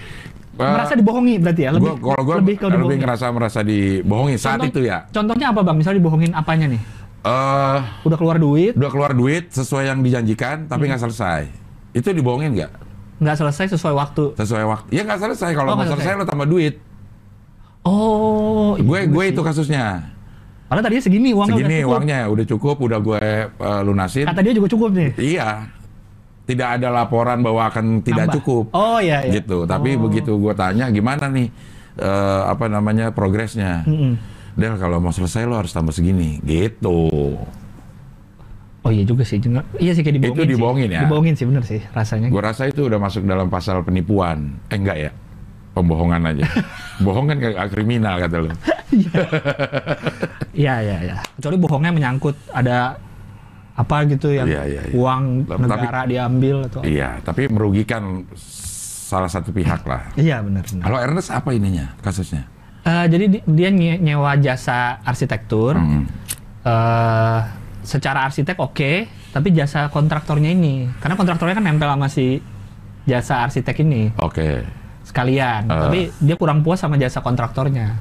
[0.56, 1.70] merasa dibohongi berarti ya?
[1.76, 4.98] Lebih, Gua, kalau gue lebih ke lebih, ngerasa merasa dibohongin saat Contoh- itu ya.
[5.12, 5.76] Contohnya apa bang?
[5.76, 6.82] Misalnya dibohongin apanya nih?
[7.26, 11.50] eh Udah keluar duit, udah keluar duit sesuai yang dijanjikan tapi nggak selesai.
[11.92, 12.72] Itu dibohongin nggak?
[13.16, 14.24] nggak selesai sesuai waktu.
[14.36, 14.88] Sesuai waktu.
[14.92, 15.50] Ya nggak selesai.
[15.52, 16.22] Kalau Oh, nggak selesai selesai.
[16.22, 16.76] lo tambah duit.
[17.86, 19.32] Oh, Gue iya gue sih.
[19.32, 19.86] itu kasusnya.
[20.66, 21.94] Padahal tadinya segini uangnya Segini udah cukup.
[21.94, 24.26] uangnya udah cukup, udah gue eh, lunasin.
[24.26, 25.10] Kata dia juga cukup nih.
[25.16, 25.50] Iya.
[26.46, 28.36] Tidak ada laporan bahwa akan tidak Nambah.
[28.38, 28.64] cukup.
[28.72, 29.38] Oh iya iya.
[29.38, 29.66] Gitu.
[29.66, 30.02] Tapi Oh.
[30.04, 31.48] begitu gue tanya gimana nih
[31.96, 33.86] eh, apa namanya progresnya.
[33.86, 34.18] Mm-mm.
[34.56, 36.42] Del kalau mau selesai lo harus tambah segini.
[36.42, 36.98] Gitu.
[38.82, 39.38] Oh iya juga sih.
[39.38, 40.34] Juga- Iya sih kayak dibohongin.
[40.36, 40.52] Itu sih.
[40.52, 41.02] dibohongin ya?
[41.06, 42.28] Dibohongin sih bener sih rasanya.
[42.28, 44.58] Gue rasa itu udah masuk dalam pasal penipuan.
[44.68, 45.12] Eh enggak ya?
[45.76, 46.48] Pembohongan aja.
[47.06, 48.50] Bohong kan kayak kriminal kata lo.
[50.56, 51.16] Iya iya iya.
[51.36, 52.96] Kecuali bohongnya menyangkut ada
[53.76, 54.94] apa gitu yang Iya, iya, iya.
[54.96, 58.24] uang Tapi- negara diambil atau Iya, tapi merugikan
[59.06, 60.16] salah satu pihak lah.
[60.16, 60.84] Iya benar benar.
[60.88, 62.48] Kalau Ernest apa ininya kasusnya?
[62.82, 65.76] Eh, jadi di- dia nye- nyewa jasa arsitektur.
[65.76, 66.08] Hmm.
[66.64, 67.40] eh
[67.84, 68.92] secara arsitek oke,
[69.30, 72.42] tapi jasa kontraktornya ini, karena kontraktornya kan nempel sama si
[73.06, 74.66] jasa arsitek ini Oke.
[75.16, 75.62] Sekalian.
[75.64, 75.80] Eh.
[75.80, 77.96] Tapi dia kurang puas sama jasa kontraktornya.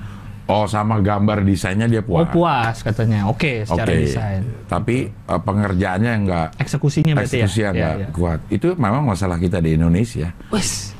[0.44, 2.28] Oh, sama gambar desainnya dia Oh puas.
[2.28, 4.02] puas katanya, oke secara Oke.
[4.02, 4.42] desain.
[4.68, 7.46] Tapi eh, pengerjaannya enggak Eksekusinya berarti ya.
[7.46, 8.08] yang Iya, nggak iya.
[8.12, 8.40] kuat.
[8.50, 10.34] Itu memang masalah kita di Indonesia.
[10.52, 10.92] Wes,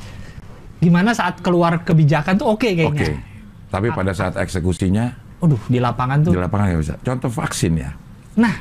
[0.81, 2.73] gimana saat keluar kebijakan tuh oke Oke.
[2.89, 3.21] kayaknya.
[3.69, 5.13] Tapi pada saat eksekusinya
[5.43, 6.33] Waduh di lapangan tuh.
[6.33, 6.95] di lapangan nggak bisa.
[7.05, 7.91] Contoh vaksin ya.
[8.41, 8.55] Nah,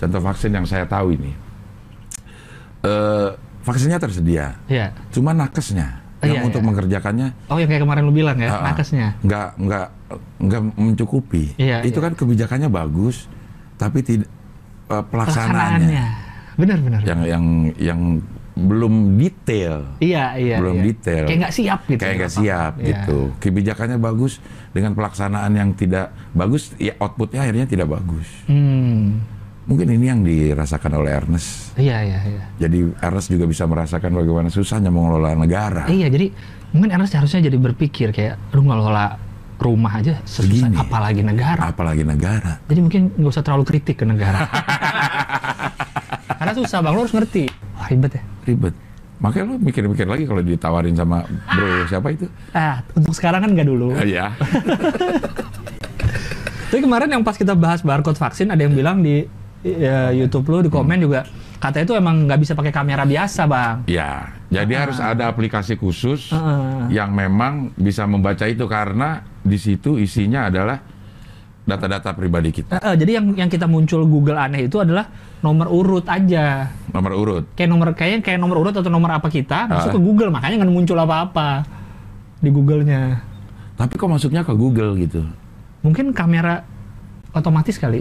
[0.00, 1.36] Contoh vaksin yang saya tahu ini.
[2.80, 3.28] eh
[3.60, 4.56] vaksinnya tersedia.
[4.64, 4.88] ya.
[5.12, 6.68] Cuma nakesnya Oh, yang iya, untuk iya.
[6.68, 8.60] mengerjakannya Oh yang kayak kemarin lu bilang ya, ah.
[8.68, 9.16] nakesnya.
[9.24, 9.86] nggak nggak
[10.36, 11.56] nggak mencukupi.
[11.56, 12.04] Iya, itu iya.
[12.04, 13.24] kan kebijakannya bagus,
[13.80, 14.28] tapi tidak
[14.92, 16.04] eh, pelaksanaannya
[16.60, 17.00] Benar-benar.
[17.08, 17.44] yang yang
[17.80, 18.00] yang
[18.60, 20.56] belum detail, Iya, iya.
[20.60, 20.84] belum iya.
[20.92, 21.24] detail.
[21.24, 22.00] Kayak nggak siap gitu.
[22.04, 22.86] kayak nggak siap Iya.
[22.92, 23.18] gitu.
[23.40, 24.32] Kebijakannya bagus
[24.76, 28.28] dengan pelaksanaan yang tidak bagus, ya outputnya akhirnya tidak bagus.
[28.44, 29.24] Hmm.
[29.70, 31.78] Mungkin ini yang dirasakan oleh Ernest.
[31.78, 32.42] Iya, iya, iya.
[32.58, 35.86] Jadi Ernest juga bisa merasakan bagaimana susahnya mengelola negara.
[35.86, 36.34] Iya, jadi
[36.74, 39.14] mungkin Ernest harusnya jadi berpikir kayak lu ngelola
[39.62, 40.74] rumah aja susah Begini.
[40.74, 41.70] apalagi negara.
[41.70, 42.58] Apalagi negara.
[42.66, 44.50] Jadi mungkin nggak usah terlalu kritik ke negara.
[46.42, 47.46] Karena susah bang, lu harus ngerti.
[47.78, 48.22] Wah ribet ya.
[48.50, 48.74] Ribet.
[49.22, 52.26] Makanya lu mikir-mikir lagi kalau ditawarin sama bro siapa itu?
[52.56, 53.94] Ah, untuk sekarang kan nggak dulu.
[54.02, 54.34] Iya.
[56.74, 59.28] Tapi kemarin yang pas kita bahas barcode vaksin ada yang bilang di
[59.62, 61.24] ya, YouTube lu di komen juga
[61.56, 63.76] katanya itu emang nggak bisa pakai kamera biasa bang.
[63.84, 66.88] Ya, jadi harus ada aplikasi khusus Heeh.
[66.90, 70.80] yang memang bisa membaca itu karena di situ isinya adalah
[71.60, 75.06] data-data pribadi kita, Eh, eh, jadi yang yang kita muncul Google aneh itu adalah
[75.38, 76.66] nomor urut aja.
[76.90, 77.44] nomor urut.
[77.54, 79.94] Kayak nomor kayaknya kayak nomor urut atau nomor apa kita masuk Ah.
[79.94, 81.62] ke Google makanya nggak muncul apa-apa
[82.40, 83.20] di Google-nya.
[83.76, 85.22] Tapi kok masuknya ke Google gitu?
[85.80, 86.64] Mungkin kamera
[87.30, 88.00] otomatis kali.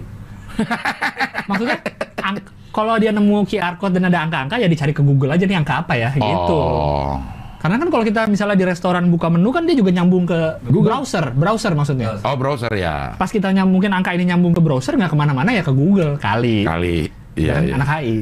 [1.46, 1.78] Maksudnya
[2.20, 5.58] ang- kalau dia nemu QR code dan ada angka-angka ya dicari ke Google aja nih
[5.58, 6.54] angka apa ya gitu.
[6.54, 7.18] Oh,
[7.58, 10.96] Karena kan kalau kita misalnya di restoran buka menu kan dia juga nyambung ke Google.
[10.96, 12.16] browser, browser maksudnya.
[12.18, 13.14] oh browser ya.
[13.14, 16.64] Pas kita nyambungin angka ini nyambung ke browser nggak ke mana-mana ya ke Google kali.
[16.64, 17.10] Kali.
[17.36, 17.74] Iya, Dan iya.
[17.76, 18.16] Anak HI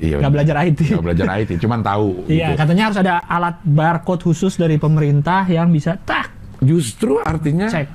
[0.00, 0.16] Iya.
[0.16, 0.80] nggak belajar IT.
[0.88, 2.08] Nggak belajar IT, cuman tahu.
[2.30, 2.58] Iya, gitu.
[2.58, 7.88] katanya harus ada alat barcode khusus dari pemerintah yang bisa tak Justru artinya cek.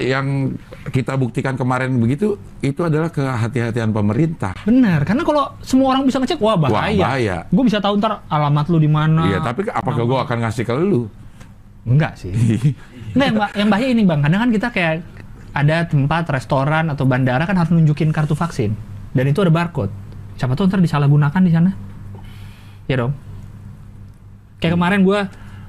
[0.00, 0.54] yang
[0.92, 4.52] kita buktikan kemarin begitu itu adalah kehati-hatian pemerintah.
[4.68, 7.00] Benar, karena kalau semua orang bisa ngecek, wah bahaya.
[7.00, 7.36] bahaya.
[7.48, 9.24] Gue bisa tahu ntar alamat lu di mana.
[9.24, 11.08] Iya, tapi apakah gue akan ngasih ke lu?
[11.88, 12.32] Enggak sih.
[13.14, 14.94] Enggak, yang, yang bahaya ini bang, kadang kan kita kayak
[15.54, 18.74] ada tempat restoran atau bandara kan harus nunjukin kartu vaksin
[19.14, 19.94] dan itu ada barcode.
[20.34, 21.70] Siapa tahu ntar disalahgunakan di sana.
[22.90, 23.14] Ya dong.
[24.58, 25.20] Kayak kemarin gue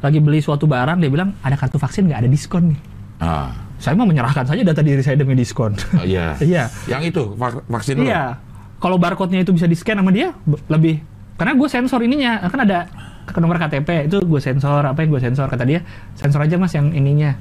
[0.01, 2.79] lagi beli suatu barang, dia bilang ada kartu vaksin nggak ada diskon nih.
[3.21, 5.77] Ah, Saya mau menyerahkan saja data diri saya demi diskon.
[5.93, 6.33] oh, iya.
[6.41, 6.73] Iya.
[6.89, 8.01] Yang itu vak- vaksin.
[8.01, 8.41] Iya.
[8.81, 10.33] Kalau barcode-nya itu bisa di-scan sama dia
[10.67, 11.05] lebih
[11.37, 12.87] karena gue sensor ininya kan ada
[13.27, 15.83] ke nomor KTP itu gue sensor apa yang gue sensor kata dia
[16.17, 17.37] sensor aja mas yang ininya.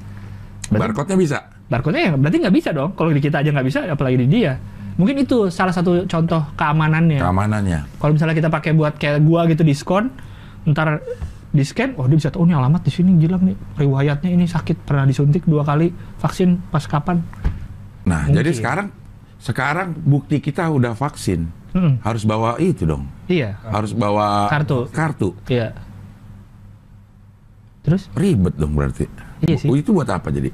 [0.69, 1.39] Barcode-nya bisa.
[1.65, 2.93] barcode-nya ya berarti nggak bisa dong.
[2.93, 4.53] Kalau di kita aja nggak bisa, apalagi di dia.
[5.01, 7.19] Mungkin itu salah satu contoh keamanannya.
[7.19, 7.79] Keamanannya.
[7.97, 10.13] Kalau misalnya kita pakai buat kayak gua gitu diskon,
[10.69, 11.01] ntar
[11.55, 14.43] di scan, oh dia bisa tahu oh, ini alamat di sini gilang nih, riwayatnya ini
[14.43, 15.87] sakit pernah disuntik dua kali
[16.19, 17.23] vaksin pas kapan?
[18.03, 18.43] Nah, Mungkin.
[18.43, 18.87] jadi sekarang
[19.39, 21.47] sekarang bukti kita udah vaksin.
[21.71, 23.07] Hmm, Harus bawa itu dong.
[23.31, 24.87] iya, Harus bawa Kartu.
[24.91, 25.29] Kartu.
[25.47, 25.71] iya.
[27.83, 29.05] Terus Ribet dong berarti.
[29.45, 29.67] Iya sih.
[29.71, 30.51] Oh, itu buat apa jadi?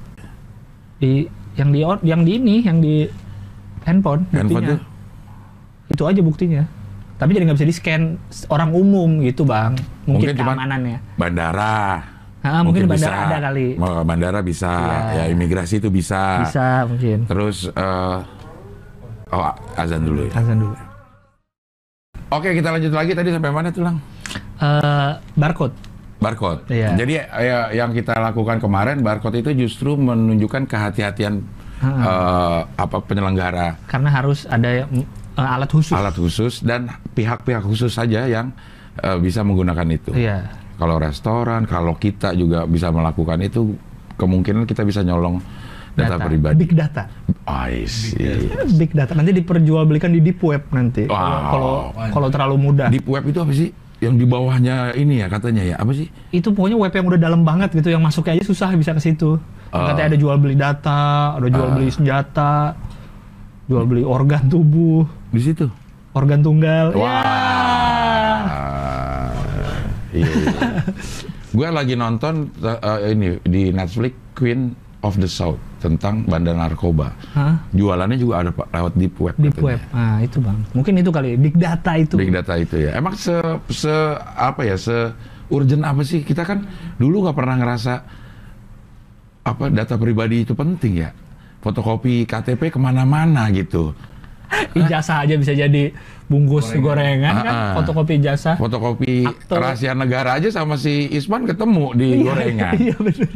[1.01, 1.25] di
[1.57, 3.09] yang di yang di ini, yang di
[3.81, 4.79] handphone, Handphone tuh
[5.91, 6.63] itu aja buktinya.
[7.21, 8.01] Tapi jadi nggak bisa di scan
[8.49, 9.77] orang umum gitu bang.
[10.09, 10.97] Mungkin, Mungkin keamanannya.
[11.21, 12.01] bandara.
[12.41, 13.77] Ah, mungkin bandara ada kali.
[13.77, 14.73] Bandara bisa,
[15.13, 15.21] Iya.
[15.21, 16.41] ya imigrasi itu bisa.
[16.41, 17.29] Bisa mungkin.
[17.29, 18.17] Terus eh,
[19.37, 20.33] oh azan dulu ya.
[20.33, 20.73] Azan dulu.
[22.33, 24.01] Oke, kita lanjut lagi tadi sampai mana tuh, Lang?
[24.57, 25.77] Eh, barcode.
[26.17, 26.65] Barcode.
[26.73, 26.97] Iya.
[26.97, 31.45] Jadi ya, yang kita lakukan kemarin barcode itu justru menunjukkan kehati-hatian
[31.85, 34.89] eh, apa penyelenggara Karena harus ada
[35.33, 35.93] eh, alat khusus.
[35.93, 38.51] alat khusus dan pihak-pihak khusus saja yang
[38.97, 40.11] eh, bisa menggunakan itu.
[40.11, 40.51] Iya.
[40.75, 43.77] Kalau restoran, kalau kita juga bisa melakukan itu,
[44.17, 45.37] kemungkinan kita bisa nyolong
[45.93, 46.57] data, pribadi.
[46.57, 47.05] Big data.
[47.45, 48.49] I see.
[48.75, 51.05] Big data nanti diperjualbelikan di deep web nanti.
[51.05, 51.51] Kalau- Wow.
[51.51, 51.71] Kalau
[52.09, 52.87] kalau terlalu mudah.
[52.89, 53.69] Deep web itu apa sih?
[54.01, 56.09] Yang di bawahnya ini ya katanya ya apa sih?
[56.33, 59.37] itu pokoknya web yang udah dalam banget gitu yang masuknya aja susah bisa ke situ.
[59.69, 59.93] Ah.
[59.93, 62.73] Katanya ada jual beli data, ada jual beli senjata,
[63.69, 65.67] jual beli organ tubuh, Di situ.
[66.11, 66.91] organ tunggal.
[66.91, 67.07] Wah.
[70.11, 70.27] Ya.
[70.27, 70.27] Iya.
[71.55, 77.15] Gue lagi nonton uh, ini di Netflix Queen of the South tentang bandar narkoba.
[77.31, 77.57] Hah?
[77.71, 79.35] Jualannya juga ada Pak lewat deep web.
[79.39, 79.67] Deep katanya.
[79.67, 79.81] web.
[79.91, 80.59] Nah, itu Bang.
[80.75, 82.15] Mungkin itu kali big data itu.
[82.19, 82.91] Big data itu ya.
[82.95, 83.33] Emang se,
[83.71, 83.91] se
[84.35, 85.15] apa ya se
[85.51, 86.21] urgent apa sih?
[86.27, 86.63] Kita kan
[86.99, 87.93] dulu nggak pernah ngerasa
[89.41, 91.09] apa data pribadi itu penting ya.
[91.61, 93.95] Fotokopi KTP ke mana-mana gitu.
[94.79, 95.91] Ijazah aja bisa jadi
[96.25, 97.73] bungkus gorengan, kan, Ah, ah.
[97.75, 98.55] fotokopi ijazah.
[98.55, 99.51] Fotokopi Akte.
[99.53, 102.73] rahasia negara aja sama si Isman ketemu di gorengan.
[102.77, 103.29] Iya benar.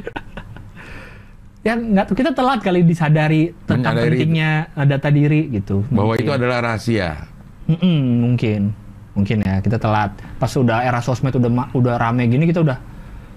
[1.60, 4.52] Ya nggak kita telat kali disadari tentang Menyadari pentingnya
[4.86, 5.82] data diri gitu.
[5.90, 6.22] Bahwa Mungkin.
[6.22, 7.26] itu adalah rahasia.
[7.66, 8.70] Mm-mm, mungkin
[9.12, 12.78] mungkin ya kita telat pas udah era sosmed udah udah rame gini kita udah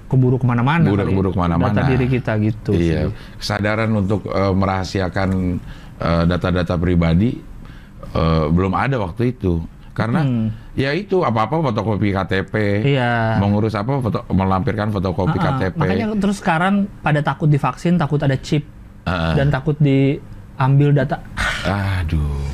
[0.04, 1.72] keburu ke mana-mana Udah keburu ke mana-mana.
[1.72, 3.38] data diri kita gitu Iya, sih.
[3.38, 5.28] kesadaran untuk eh, merahasiakan
[5.96, 7.40] eh, data-data pribadi
[8.10, 9.60] eh, belum ada waktu itu.
[9.90, 10.54] Karena Hmm.
[10.72, 12.54] ya itu apa-apa fotokopi KTP.
[12.86, 13.34] Iya.
[13.36, 15.50] Mengurus apa foto melampirkan fotokopi Ah, ah.
[15.58, 15.74] KTP.
[15.76, 18.62] makanya terus sekarang pada takut divaksin takut ada chip
[19.02, 21.18] Ah, dan takut diambil data
[21.64, 22.46] aduh.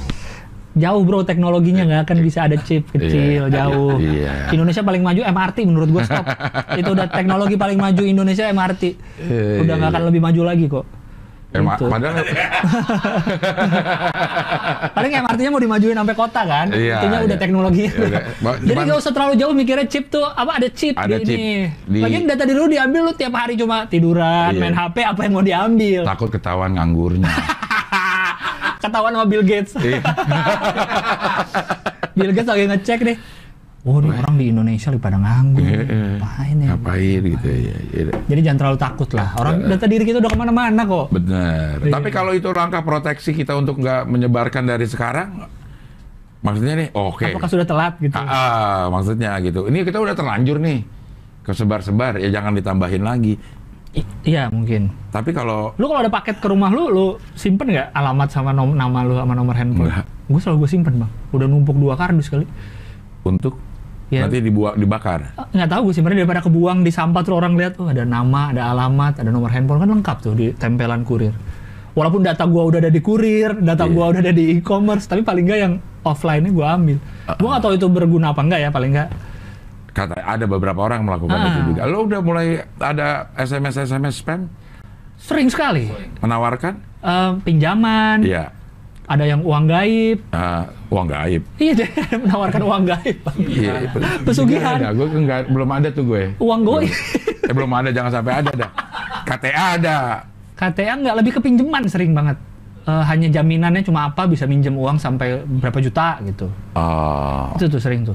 [0.73, 3.53] jauh bro teknologinya nggak akan bisa ada chip kecil Iya.
[3.53, 4.51] jauh Iya.
[4.51, 6.25] Indonesia paling maju MRT menurut gue stop
[6.81, 8.83] itu udah teknologi paling maju Indonesia MRT
[9.21, 10.87] Eh, udah nggak akan lebih maju lagi kok
[11.57, 11.87] Ma- Gitu.
[11.87, 12.15] padahal
[14.93, 17.39] paling MRT-nya mau dimajuin sampai kota kan Iya, intinya udah iya.
[17.39, 18.23] teknologi Ya udah.
[18.41, 21.25] Ma- jadi cuman- nggak usah terlalu jauh mikirnya chip tuh apa ada chip Ada di
[21.25, 21.37] chip.
[21.37, 21.51] ini
[21.89, 24.59] Di- lagian data diri lu diambil lu tiap hari cuma tiduran Iya.
[24.59, 27.31] main HP apa yang mau diambil takut ketahuan ngaangurnya.
[28.83, 30.01] ketahuan sama Bill Gates Iya.
[32.13, 33.17] Bill Gates lagi ngecek deh
[33.85, 37.77] oh ini orang di Indonesia lagi pada nganggur Eh, ngapain ya Ngapain gitu ya.
[37.93, 38.03] ya.
[38.25, 41.77] jadi jangan terlalu takut lah orang data diri kita udah ke mana-mana kok Benar.
[41.79, 41.93] Iya.
[41.93, 45.45] Tapi kalau itu langkah proteksi kita untuk nggak menyebarkan dari sekarang,
[46.41, 47.25] maksudnya nih, oke.
[47.27, 49.65] apakah sudah telat gitu Ah, ah, maksudnya gitu.
[49.65, 50.81] Ini kita udah terlanjur nih
[51.43, 53.37] kesebar-sebar, ya jangan ditambahin lagi.
[53.95, 57.93] I- iya mungkin Tapi kalau Lu kalau ada paket ke rumah lu, lu simpen nggak
[57.93, 59.87] alamat sama nom nama lu sama nomor handphone?
[59.87, 60.05] Nggak.
[60.25, 61.11] Gue selalu gue simpen bang.
[61.31, 62.49] Udah numpuk dua kardus kali.
[63.23, 63.57] untuk
[64.07, 64.21] Ya.
[64.23, 67.77] nanti dibuat dibakar, Ah, Nggak tahu gue simpennya daripada kebuang di sampah tuh orang lihat,
[67.77, 71.33] oh ada nama, ada alamat, ada nomor handphone kan lengkap tuh di tempelan kurir.
[71.93, 73.91] Walaupun data gua udah ada di kurir, data Iya.
[73.91, 76.99] gua udah ada di e-commerce, tapi paling nggak yang offline-nya gua ambil.
[77.25, 79.09] Ah, Gua nggak tahu itu berguna apa enggak ya, paling nggak.
[79.91, 81.47] kata ada beberapa orang melakukan Ah.
[81.49, 81.81] itu juga.
[81.85, 82.47] Lo udah mulai
[82.77, 84.51] ada SMS SMS spam
[85.17, 85.87] Sering sekali.
[86.19, 86.75] menawarkan?
[86.99, 88.51] Eh, pinjaman, Iya.
[89.05, 90.19] ada yang uang gaib.
[90.31, 91.43] Ah, uang gaib.
[91.59, 91.89] Iya, dia
[92.23, 93.17] menawarkan uang gaib.
[93.21, 93.37] Bang.
[93.37, 93.73] Iya,
[94.23, 94.79] Pesugihan.
[94.79, 96.23] Ada, gue enggak, belum ada tuh gue.
[96.39, 96.93] Uang goib.
[97.45, 98.71] Eh belum ada, jangan sampai ada dah.
[99.27, 99.97] KTA ada.
[100.55, 102.39] KTA nggak lebih ke pinjaman sering banget.
[102.85, 106.53] Eh, hanya jaminannya cuma apa bisa minjem uang sampai berapa juta gitu.
[106.77, 108.15] Oh, Itu tuh sering tuh.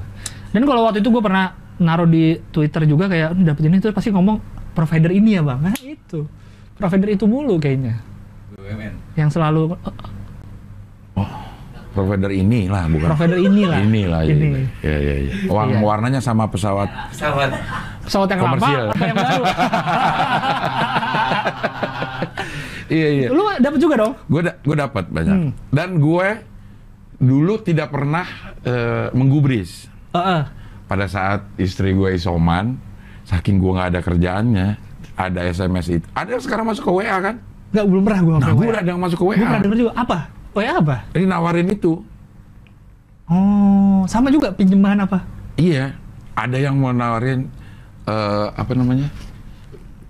[0.49, 1.51] Dan kalau waktu itu gue pernah
[1.81, 4.37] naruh di Twitter juga kayak "Hmm, dapet ini tuh pasti ngomong
[4.71, 5.59] provider ini ya bang.
[5.59, 6.21] Nah itu
[6.75, 7.97] provider itu mulu kayaknya.
[8.53, 8.93] BUMN.
[9.17, 9.93] Yang selalu "Eh,
[11.89, 13.07] provider inilah bukan.
[13.09, 13.77] provider inilah.
[13.79, 14.31] Inilah ya.
[14.31, 14.47] Ini.
[14.79, 15.31] Ya, ya, ya.
[15.47, 15.79] Wang, Iya.
[15.81, 16.87] warnanya sama pesawat.
[17.09, 17.49] Pesawat.
[18.01, 18.85] Pesawat yang Komersial.
[18.85, 19.43] lama apa yang baru?
[22.89, 23.27] Iya iya.
[23.29, 24.13] Lu dapat juga dong?
[24.25, 25.35] Gue da gue dapat banyak.
[25.39, 25.51] Hmm.
[25.69, 26.27] Dan gue
[27.15, 28.25] dulu tidak pernah
[28.59, 29.85] eh, menggubris.
[30.09, 30.41] Heeh.
[30.83, 32.81] Pada saat istri gue isoman,
[33.23, 34.67] saking gue nggak ada kerjaannya,
[35.13, 36.05] ada SMS itu.
[36.11, 37.35] Ada yang sekarang masuk ke WA kan?
[37.69, 38.71] Enggak belum pernah gua Nah, gue WA.
[38.73, 39.61] udah ada yang masuk ke Gua pernah WA.
[39.61, 40.17] denger juga apa?
[40.57, 41.05] Oh ya apa?
[41.13, 42.01] Ini nawarin itu.
[43.29, 45.21] Oh, sama juga pinjaman apa?
[45.53, 45.93] Iya,
[46.33, 47.45] ada yang mau nawarin
[48.09, 49.05] eh, apa namanya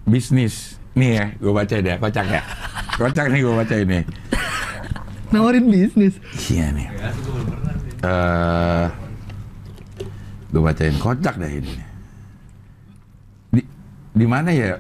[0.07, 0.79] bisnis.
[0.95, 2.41] Nih ya, gue baca deh, kocak ya.
[2.95, 3.99] Kocak nih gue baca ini.
[5.35, 6.15] Nawarin bisnis.
[6.49, 6.87] Iya nih.
[6.89, 7.33] Ya, sih.
[8.07, 8.87] eh
[10.49, 11.73] gue bacain kocak deh ini.
[13.53, 13.61] Di
[14.15, 14.79] di mana ya?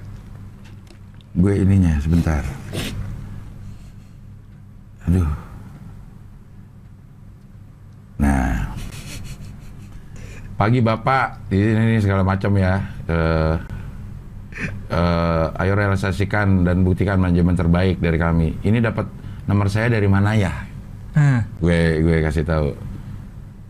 [1.35, 2.41] Gue ininya sebentar.
[5.05, 5.48] Aduh.
[8.19, 8.75] Nah.
[10.59, 12.83] Pagi Bapak, ini, ini segala macam ya.
[13.07, 13.55] Eh
[14.91, 18.59] eh, ayo realisasikan dan buktikan manajemen terbaik dari kami.
[18.59, 19.07] Ini dapat
[19.47, 20.51] nomor saya dari mana ya?
[21.15, 22.69] Nah, gue gue kasih tahu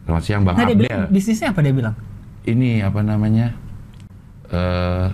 [0.09, 1.95] selamat siang bang nah dia Abdel bilang bisnisnya apa dia bilang?
[2.43, 3.53] ini apa namanya
[4.49, 5.07] eh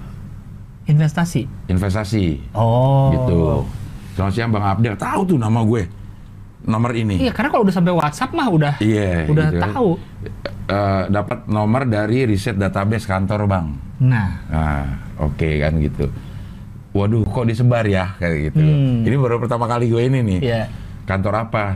[0.87, 1.43] Investasi.
[1.67, 3.11] investasi Oh.
[3.11, 3.67] gitu
[4.15, 5.83] selamat siang bang Abdel tahu tuh nama gue
[6.65, 9.89] nomor ini Iya, karena kalau udah sampai WhatsApp mah udah Iya, udah gitu tahu.
[10.65, 14.83] Eh, dapat nomor dari riset database kantor bang Nah, nah
[15.17, 16.09] oke kan gitu
[16.91, 19.03] waduh kok disebar ya kayak gitu Hmm.
[19.03, 20.63] ini baru pertama kali gue ini nih Iya.
[21.03, 21.75] kantor apa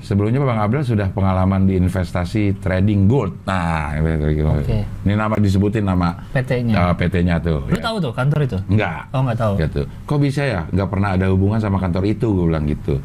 [0.00, 4.48] sebelumnya bang Abdel sudah pengalaman di investasi trading gold nah gitu.
[4.48, 4.82] Oke.
[5.04, 6.74] ini nama disebutin nama PT-nya.
[6.74, 7.62] Uh, PT-nya tuh.
[7.64, 7.82] Lu ya.
[7.82, 8.58] tahu tuh kantor itu?
[8.66, 9.06] Enggak.
[9.10, 9.52] Oh, nggak tahu.
[9.56, 9.82] Gitu.
[10.04, 10.60] Kok bisa ya?
[10.66, 12.96] Nggak pernah ada hubungan sama kantor itu, gue bilang gitu.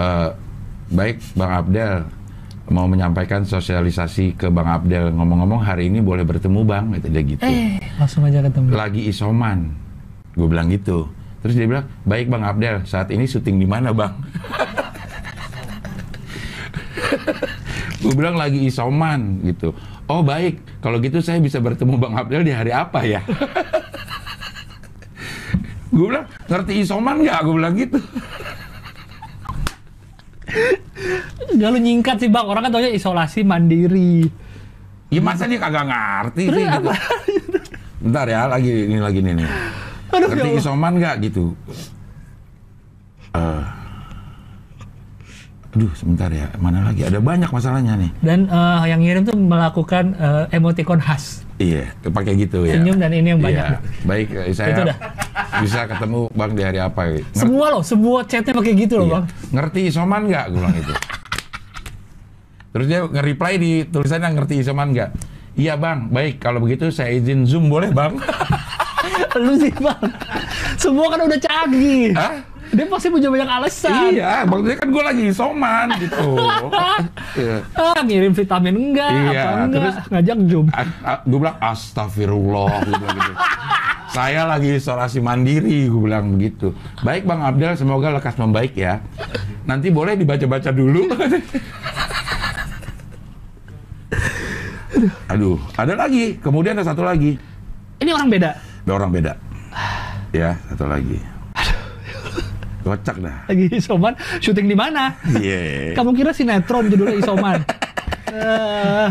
[0.00, 0.28] Eh,
[0.96, 2.08] baik, Bang Abdel
[2.70, 5.10] mau menyampaikan sosialisasi ke Bang Abdel.
[5.12, 7.44] Ngomong-ngomong hari ini boleh bertemu Bang, gitu dia gitu.
[7.44, 8.72] Eh, langsung aja ketemu.
[8.72, 9.76] Lagi isoman,
[10.38, 11.04] gue bilang gitu.
[11.44, 14.16] Terus dia bilang, baik Bang Abdel, saat ini syuting di mana Bang?
[18.00, 19.76] gue bilang lagi isoman gitu.
[20.08, 23.20] Oh baik, kalau gitu saya bisa bertemu Bang Abdel di hari apa ya?
[25.92, 27.40] gue bilang ngerti isoman nggak?
[27.44, 28.00] Gue bilang gitu.
[31.50, 34.28] Gak lu nyingkat sih bang, orang kan taunya isolasi mandiri.
[35.10, 36.78] Ya masa dia kagak ngerti Terus sih gitu.
[36.86, 36.94] apa?
[38.00, 39.48] Bentar ya, lagi ini lagi nih nih.
[40.14, 40.62] Aduh, ngerti ya Allah.
[40.62, 41.44] isoman nggak gitu?
[43.34, 43.62] Eh,
[45.70, 47.06] aduh sebentar ya, mana lagi?
[47.06, 48.10] Ada banyak masalahnya nih.
[48.18, 51.46] Dan eh, yang ngirim tuh melakukan eh, emoticon khas.
[51.60, 52.80] Iya, pakai gitu ya.
[52.80, 53.64] Senyum dan ini yang banyak.
[53.68, 53.78] Iya.
[54.08, 54.96] Baik, eh, saya Itu dah.
[55.60, 57.02] bisa ketemu Bang di hari apa?
[57.06, 59.14] Ngerti, Semua loh, semua chatnya pakai gitu loh iya.
[59.14, 59.24] bang.
[59.54, 60.44] Ngerti isoman nggak?
[60.50, 60.94] Gue bilang gitu.
[62.70, 65.10] Terus dia nge-reply di tulisannya ngerti isoman nggak?
[65.60, 66.40] Iya bang, baik.
[66.40, 68.16] Kalau begitu saya izin zoom boleh bang?
[69.44, 70.02] Lu sih bang,
[70.80, 72.10] semua kan udah canggih.
[72.16, 72.40] Hah?
[72.70, 74.14] Dia pasti punya banyak alasan.
[74.14, 76.26] iya, maksudnya kan gue lagi isoman gitu.
[77.30, 77.62] Iya.
[77.72, 80.66] Ah, ngirim vitamin enggak, Iya, apa enggak, terus- ngajak zoom.
[81.24, 83.34] gue bilang astagfirullah, gue bilang gitu.
[84.10, 86.74] Saya lagi isolasi mandiri, gue bilang begitu.
[87.00, 88.98] Baik Bang Abdel, semoga lekas membaik ya.
[89.62, 91.06] Nanti boleh dibaca-baca dulu.
[95.30, 96.36] Aduh, ada lagi.
[96.42, 97.38] Kemudian ada satu lagi.
[98.02, 98.50] Ini orang beda.
[98.82, 99.32] Ada orang beda.
[100.34, 101.18] Ya, satu lagi.
[102.80, 103.36] Kocak dah.
[103.44, 105.12] Lagi isoman, syuting di mana?
[105.36, 105.92] Iya.
[105.92, 107.60] Kamu kira sinetron judulnya isoman?
[108.30, 109.08] Eh,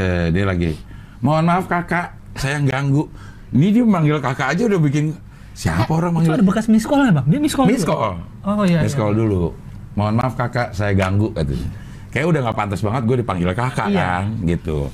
[0.00, 0.72] Eh, dia lagi.
[1.20, 3.06] Mohon maaf kakak, saya ganggu.
[3.52, 5.12] Ini dia manggil kakak aja udah bikin
[5.52, 7.26] siapa orang itu manggil ada bekas miss call bang?
[7.28, 7.68] Dia miss call.
[7.68, 7.92] Miss dulu?
[7.92, 8.14] call.
[8.48, 8.80] Oh iya.
[8.80, 9.12] Miss iya.
[9.12, 9.52] dulu.
[9.92, 11.68] Mohon maaf kakak, saya ganggu katanya.
[12.08, 14.00] Kayak udah nggak pantas banget gue dipanggil kakak Iya.
[14.00, 14.88] kan, gitu.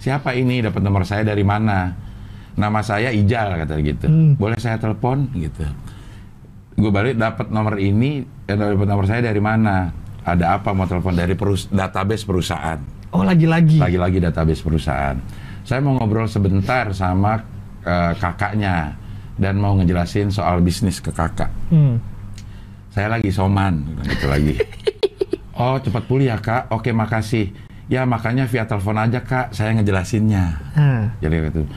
[0.00, 0.60] Siapa ini?
[0.60, 1.96] Dapat nomor saya dari mana?
[2.56, 4.06] Nama saya Ijal kata gitu.
[4.08, 4.32] Hmm.
[4.36, 5.64] Boleh saya telepon gitu.
[6.76, 9.88] Gue balik dapat nomor ini, eh, dapat nomor saya dari mana?
[10.22, 12.76] Ada apa mau telepon dari perus database perusahaan?
[13.10, 13.78] Oh lagi-lagi.
[13.78, 15.16] Lagi-lagi database perusahaan.
[15.62, 17.40] Saya mau ngobrol sebentar sama
[17.80, 18.92] eh, kakaknya
[19.36, 22.00] dan mau ngejelasin soal bisnis ke kakak Hmm.
[22.88, 24.56] saya lagi soman gitu lagi
[25.60, 27.52] oh cepat pulih ya kak oke makasih
[27.86, 31.12] ya makanya via telepon aja kak saya ngejelasinnya Ah.
[31.20, 31.68] jadi gitu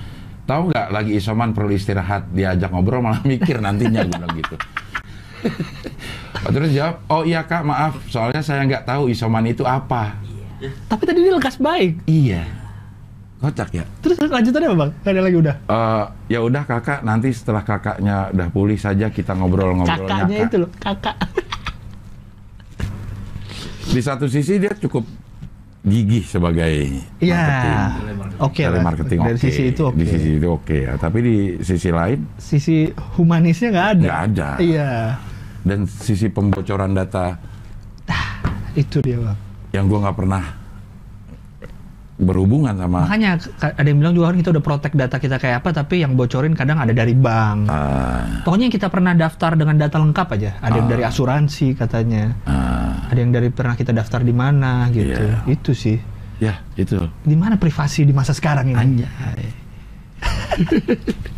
[0.50, 4.56] tahu nggak lagi isoman perlu istirahat diajak ngobrol malah mikir nantinya gue bilang gitu
[6.40, 10.16] Oh, terus jawab oh iya kak maaf soalnya saya nggak tahu isoman itu apa
[10.60, 12.04] Tapi tadi dia lekas baik.
[12.04, 12.44] iya
[13.38, 14.92] kocak ya Terus lanjutannya apa bang?
[15.00, 15.56] Gak ada lagi udah.
[15.64, 20.46] Eh, ya udah kakak nanti setelah kakaknya udah pulih saja kita ngobrol-ngobrolnya Kakaknya Kak.
[20.46, 21.16] itu loh, kakak.
[23.90, 25.08] di satu sisi dia cukup
[25.82, 27.96] gigih sebagai Iya.
[28.40, 28.48] Marketing.
[28.48, 28.72] Oke lah.
[28.74, 29.42] Telemarketing Dari oke.
[29.42, 29.96] sisi itu oke.
[29.96, 30.94] Di sisi itu oke ya.
[30.96, 32.78] Tapi di sisi lain Sisi
[33.14, 34.02] humanisnya nggak ada.
[34.02, 34.50] nggak ada.
[34.60, 34.92] Iya.
[35.60, 37.36] dan sisi pembocoran data
[38.74, 39.38] Itu dia bang.
[39.72, 40.44] yang gue nggak pernah
[42.16, 45.56] berhubungan sama Makanya ka- ada yang bilang juga kan kita udah protect data kita kayak
[45.60, 47.60] apa, tapi yang bocorin kadang ada dari bank.
[47.66, 50.52] Ah, Pokoknya yang kita pernah daftar dengan data lengkap aja.
[50.60, 50.92] Ada yang Ah.
[50.92, 52.24] dari asuransi katanya.
[52.44, 55.16] ah, Ada yang dari pernah kita daftar di mana gitu.
[55.18, 55.44] Iya.
[55.46, 55.96] Itu sih.
[56.40, 58.80] Ya itu Di mana privasi di masa sekarang ini?
[58.80, 59.44] Anjay.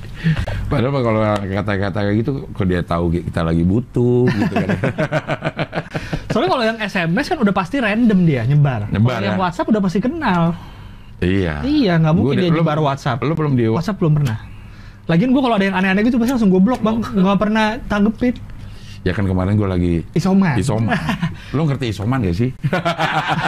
[0.69, 4.69] Padahal kalau kata-kata kayak gitu, kok dia tahu kita lagi butuh gitu kan.
[6.31, 8.85] Soalnya kalau yang SMS kan udah pasti random dia nyebar.
[8.93, 9.41] Nyebar, kalau yang ya?
[9.41, 10.41] WhatsApp udah pasti kenal.
[11.19, 11.65] iya.
[11.65, 13.17] Iya, nggak mungkin dia lu- nyebar WhatsApp.
[13.25, 14.37] Lu belum di WhatsApp belum pernah.
[15.09, 18.35] Lagian gue kalau ada yang aneh-aneh gitu pasti langsung gue blok bang, nggak pernah tanggepin.
[19.01, 20.55] Ya kan kemarin gue lagi Isoman.
[20.55, 20.93] isoman.
[21.55, 22.49] lu ngerti isoman gak sih?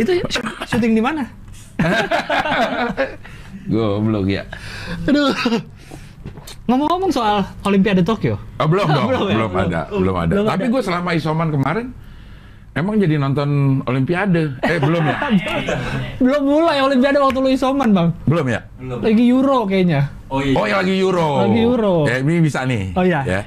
[0.00, 1.24] Itu sy- syuting di mana?
[3.66, 4.42] Goblok ya.
[5.04, 5.32] Aduh.
[6.66, 8.34] Ngomong-ngomong soal Olimpiade Tokyo.
[8.58, 9.34] Oh, belum dong, Belum belum, ya?
[9.34, 9.50] Belum.
[9.56, 10.32] ada, Oh, belum ada.
[10.32, 11.86] belum Tapi gue selama isoman kemarin
[12.74, 13.48] emang jadi nonton
[13.86, 14.54] Olimpiade.
[14.62, 15.16] Eh belum ya?
[16.18, 18.08] Belum mulai Olimpiade waktu lu isoman bang.
[18.26, 18.60] Belum ya?
[18.76, 18.98] Belum.
[19.02, 20.02] Lagi Euro kayaknya.
[20.26, 20.54] Oh iya.
[20.54, 21.28] Oh yang lagi Euro.
[21.42, 21.94] Lagi Euro.
[22.06, 22.94] Ya ini bisa nih.
[22.94, 23.20] Oh, iya.
[23.22, 23.40] Ya.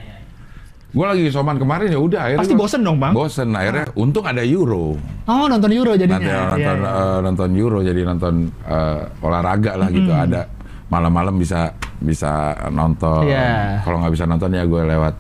[0.90, 2.42] Gue lagi isoman kemarin ya udah akhirnya.
[2.42, 3.14] Pasti gua- bosen dong bang.
[3.14, 3.86] Bosen akhirnya.
[3.94, 4.98] Untung ada Euro.
[5.26, 6.50] Oh nonton Euro Nanti jadinya.
[6.50, 6.90] nonton iya.
[6.90, 8.34] eh, nonton Euro jadi nonton
[8.64, 10.10] eh, olahraga lah gitu.
[10.10, 10.42] Ada
[10.88, 11.70] malam-malam bisa
[12.00, 12.32] bisa
[12.68, 13.30] nonton.
[13.30, 13.82] Iya.
[13.82, 15.16] Kalau nggak bisa nonton ya gue lewat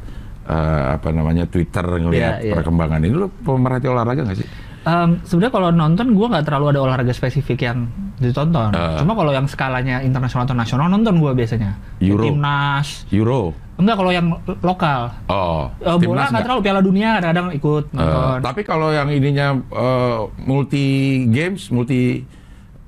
[0.47, 2.53] eh, apa namanya Twitter ngelihat Iya, iya.
[2.57, 3.13] perkembangan ini.
[3.13, 4.49] Lu pemerhati olahraga nggak sih?
[4.79, 8.71] Em, sebenarnya kalau nonton gue nggak terlalu ada olahraga spesifik yang ditonton.
[8.71, 8.97] Eh.
[8.97, 11.75] Cuma kalau yang skalanya internasional atau nasional nonton gue biasanya.
[11.99, 12.23] Euro.
[12.23, 13.03] Timnas.
[13.11, 13.51] Euro.
[13.75, 15.11] Enggak kalau yang lo- lokal.
[15.25, 18.39] Oh, Eh, bola timnas nggak terlalu Piala Dunia kadang-kadang ikut Eh, nonton.
[18.39, 20.85] tapi kalau yang ininya eh, multi
[21.27, 22.23] games, multi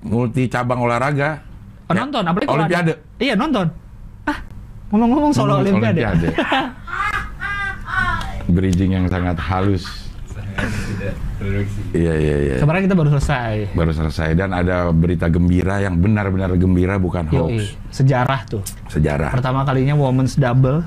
[0.02, 1.44] multi cabang olahraga,
[1.86, 2.92] Oh, nonton, apalagi kalau Olimpiade.
[2.92, 3.68] ada- Iya nonton.
[4.26, 4.38] Ah,
[4.90, 6.28] ngomong-ngomong soal Ngomong Olimpiade.
[8.50, 9.86] Bridging yang sangat halus.
[11.38, 11.80] Produksi.
[11.92, 12.56] Iya iya iya.
[12.62, 13.74] Kemarin kita baru selesai.
[13.74, 17.74] Baru selesai dan ada berita gembira yang benar-benar gembira bukan hoax.
[17.90, 18.62] sejarah tuh.
[18.88, 19.34] Sejarah.
[19.34, 20.86] Pertama kalinya women's double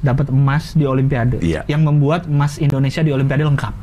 [0.00, 1.38] dapat emas di Olimpiade.
[1.44, 1.68] Iya.
[1.68, 3.74] Yang membuat emas Indonesia di Olimpiade lengkap.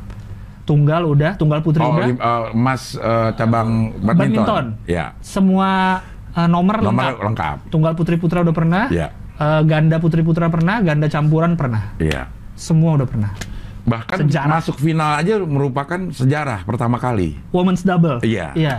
[0.67, 2.11] Tunggal udah, tunggal putri Oh, udah.
[2.11, 4.43] eh, emas eh, cabang badminton.
[4.43, 4.65] Badminton.
[4.84, 5.15] Ya.
[5.23, 6.01] Semua
[6.36, 7.15] uh, nomor, Nomor lengkap.
[7.23, 7.57] lengkap.
[7.71, 8.84] Tunggal putri putra udah pernah.
[8.91, 9.15] Ya.
[9.38, 11.93] Uh, ganda putri putra pernah, ganda campuran pernah.
[12.01, 12.28] Iya.
[12.57, 13.32] Semua udah pernah.
[13.88, 14.52] Bahkan Sejarah.
[14.54, 17.40] masuk final aja merupakan sejarah pertama kali.
[17.50, 18.20] Women's double.
[18.20, 18.52] Iya.
[18.52, 18.76] Iya.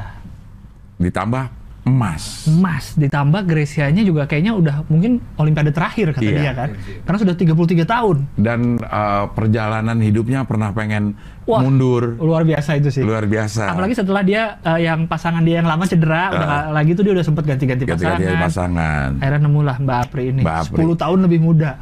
[0.99, 1.49] Ditambah
[1.89, 2.45] emas.
[2.45, 6.37] Emas ditambah Gresianya juga kayaknya udah mungkin Olimpiade terakhir kata Iya.
[6.37, 6.69] dia kan.
[7.03, 8.17] Karena sudah 33 tahun.
[8.37, 11.17] dan uh, perjalanan hidupnya pernah pengen
[11.49, 11.65] Wah.
[11.65, 13.01] mundur Luar biasa itu sih.
[13.01, 16.91] luar biasa Apalagi setelah dia uh, yang pasangan dia yang lama cedera, udah nggak lagi
[16.93, 18.21] tuh dia udah sempet ganti-ganti pasangan.
[18.21, 20.43] ganti pasangan Akhirnya nemulah Mbak Apri ini.
[20.45, 20.85] Mbak Apri.
[20.85, 21.73] 10 tahun lebih muda.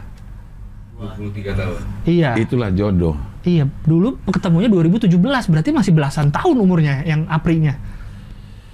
[0.96, 1.78] 23 tahun.
[2.04, 2.30] Iya.
[2.36, 3.16] itulah jodoh
[3.46, 5.06] Iya, dulu ketemunya 2017,
[5.46, 7.78] berarti masih belasan tahun umurnya yang Aprinya.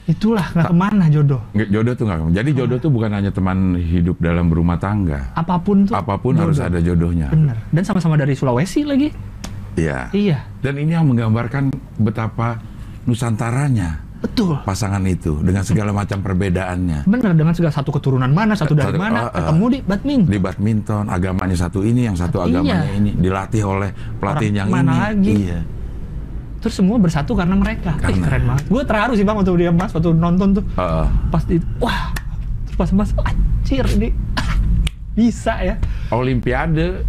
[0.03, 1.45] Itulah nggak ke mana jodoh.
[1.53, 5.61] Nggak, jodoh tuh nggak jadi jodoh tuh bukan hanya teman hidup dalam berumah tangga Apa
[5.61, 5.93] pun tuh.
[5.93, 6.49] apa pun jodoh.
[6.49, 7.55] harus ada jodohnya Bener.
[7.68, 9.12] Dan sama-sama dari Sulawesi lagi.
[9.77, 11.68] iya Iya, dan ini yang menggambarkan
[12.01, 12.57] betapa
[13.05, 14.55] nusantaranya betul.
[14.62, 19.03] pasangan itu dengan segala macam perbedaannya Bener dengan segala satu keturunan mana, satu dari Satu-
[19.03, 19.33] mana, ah, ah.
[19.37, 20.31] ketemu di badminton.
[20.31, 22.62] di badminton agamanya satu ini yang satu Iya.
[22.62, 25.33] agamanya ini dilatih oleh pelatih Orang yang mana ini lagi?
[25.45, 25.61] iya
[26.62, 27.99] Terus semua bersatu karena mereka.
[27.99, 28.64] Karena- keren banget.
[28.70, 30.64] Gue terharu sih bang waktu dia mas, waktu nonton tuh.
[30.73, 31.07] Heeh.
[31.27, 32.14] Pas di, wah.
[32.62, 34.14] Terus pas mas, anjir ini
[35.18, 35.75] bisa ya.
[36.09, 37.03] Olimpiade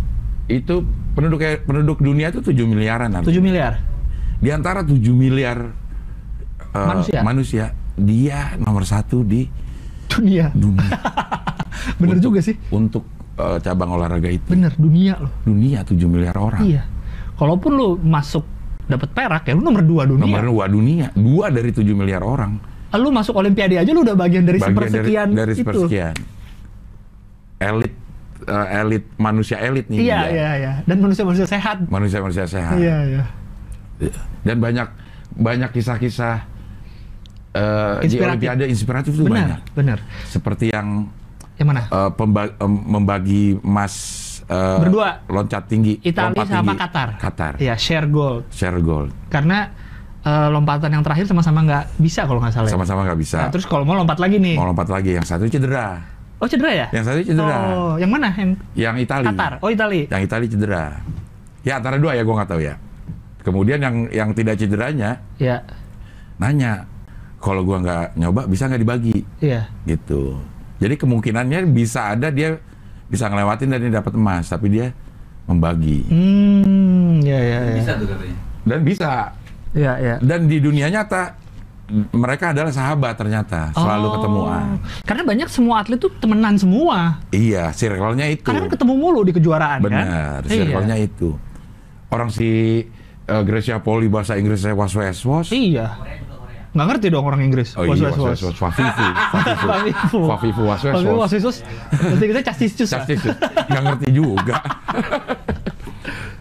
[0.49, 0.81] itu
[1.13, 3.21] penduduk penduduk dunia itu 7 miliaran Nam.
[3.21, 3.77] 7 miliar.
[4.41, 5.69] Di antara 7 miliar
[6.73, 7.19] eh, Manusia.
[7.21, 7.63] manusia,
[7.93, 9.45] dia nomor satu di
[10.09, 10.49] Dunia.
[10.53, 10.83] dunia
[12.01, 12.55] Bener Untuk- juga sih.
[12.69, 13.03] untuk
[13.35, 14.45] eh, cabang olahraga itu.
[14.45, 15.31] Bener, dunia loh.
[15.41, 16.61] Dunia 7 miliar orang.
[16.61, 16.85] Iya.
[17.33, 18.45] Kalaupun lu masuk
[18.83, 20.21] dapat perak ya lu nomor dua dunia.
[20.27, 22.59] Nomor dua dunia, dua dari 7 miliar orang.
[22.93, 25.59] Lu masuk olimpiade aja lu udah bagian dari Bagian dari, sepersekian dari itu.
[25.65, 26.15] sepersekian.
[27.57, 27.93] Elit
[28.43, 29.97] eh, elit manusia elit nih.
[30.03, 30.29] Iya, dia.
[30.29, 30.73] iya, iya.
[30.85, 31.89] Dan manusia-manusia sehat.
[31.89, 32.77] Manusia-manusia sehat.
[32.77, 33.23] Iya, iya.
[34.43, 34.87] Dan banyak
[35.33, 36.45] banyak kisah-kisah
[37.53, 38.17] eh, di.
[38.17, 39.59] Olimpiade inspiratif itu Benar, banyak.
[39.73, 39.97] benar.
[40.25, 41.07] Seperti yang
[41.55, 41.81] Yang mana?
[41.85, 43.93] eh, pemba- em, membagi emas
[44.43, 45.21] eh, Berdua.
[45.25, 46.81] loncat tinggi, Italia lompat sama tinggi.
[46.81, 47.09] Qatar.
[47.15, 47.53] Qatar.
[47.57, 48.43] Iya, share gold.
[48.49, 49.13] Share gold.
[49.29, 49.69] Karena
[50.19, 52.67] eh, lompatan yang terakhir sama-sama nggak bisa kalau nggak salah.
[52.67, 52.73] ya.
[52.73, 53.37] Sama-sama nggak bisa.
[53.39, 54.55] Nah, terus kalau mau lompat lagi nih.
[54.55, 55.99] Mau lompat lagi, yang satu cedera.
[56.39, 56.87] Oh, cedera ya?
[56.91, 57.55] Yang satu cedera.
[57.71, 58.35] Oh, yang mana?
[58.35, 59.25] Yang Yang Itali.
[59.31, 59.51] Qatar.
[59.63, 60.01] Oh, Itali.
[60.11, 60.99] Yang Itali cedera.
[61.63, 62.75] Ya antara dua ya, gue nggak tahu ya.
[63.43, 65.63] Kemudian yang yang tidak cederanya Iya.
[66.35, 66.83] nanya,
[67.43, 69.17] kalau gua nggak nyoba bisa nggak dibagi?
[69.37, 69.67] Iya.
[69.83, 70.39] gitu.
[70.79, 72.55] Jadi kemungkinannya bisa ada dia
[73.05, 74.95] bisa ngelewatin dan dia dapat emas, tapi dia
[75.43, 77.75] membagi Hmm, ya ya ya.
[77.75, 78.37] Bisa tuh katanya.
[78.63, 79.09] dan bisa
[79.71, 80.15] Ya ya.
[80.19, 81.35] dan di dunia nyata
[82.09, 84.13] mereka adalah sahabat ternyata selalu Oh.
[84.15, 84.65] ketemuan
[85.03, 87.19] Karena banyak semua atlet tuh temenan semua.
[87.29, 89.83] iya circle-nya itu Karena kan ketemu mulu di kejuaraan kan.
[89.83, 90.63] benar Iya.
[90.63, 91.35] circle-nya itu
[92.07, 92.49] orang si
[93.23, 95.91] eh, Gracia Poli bahasa Inggrisnya was was was Iya.
[96.73, 97.77] Nggak ngerti dong orang Inggris.
[97.77, 98.57] Oh iya, was was was.
[98.57, 99.67] Fafifu, fafifu,
[100.25, 100.61] Fafifu.
[100.65, 101.31] was was Fafifu, was.
[101.31, 101.57] was was.
[101.93, 102.89] Nanti kita castis cus.
[102.89, 102.97] ya?
[102.97, 103.29] Justice,
[103.69, 104.57] nggak ngerti juga.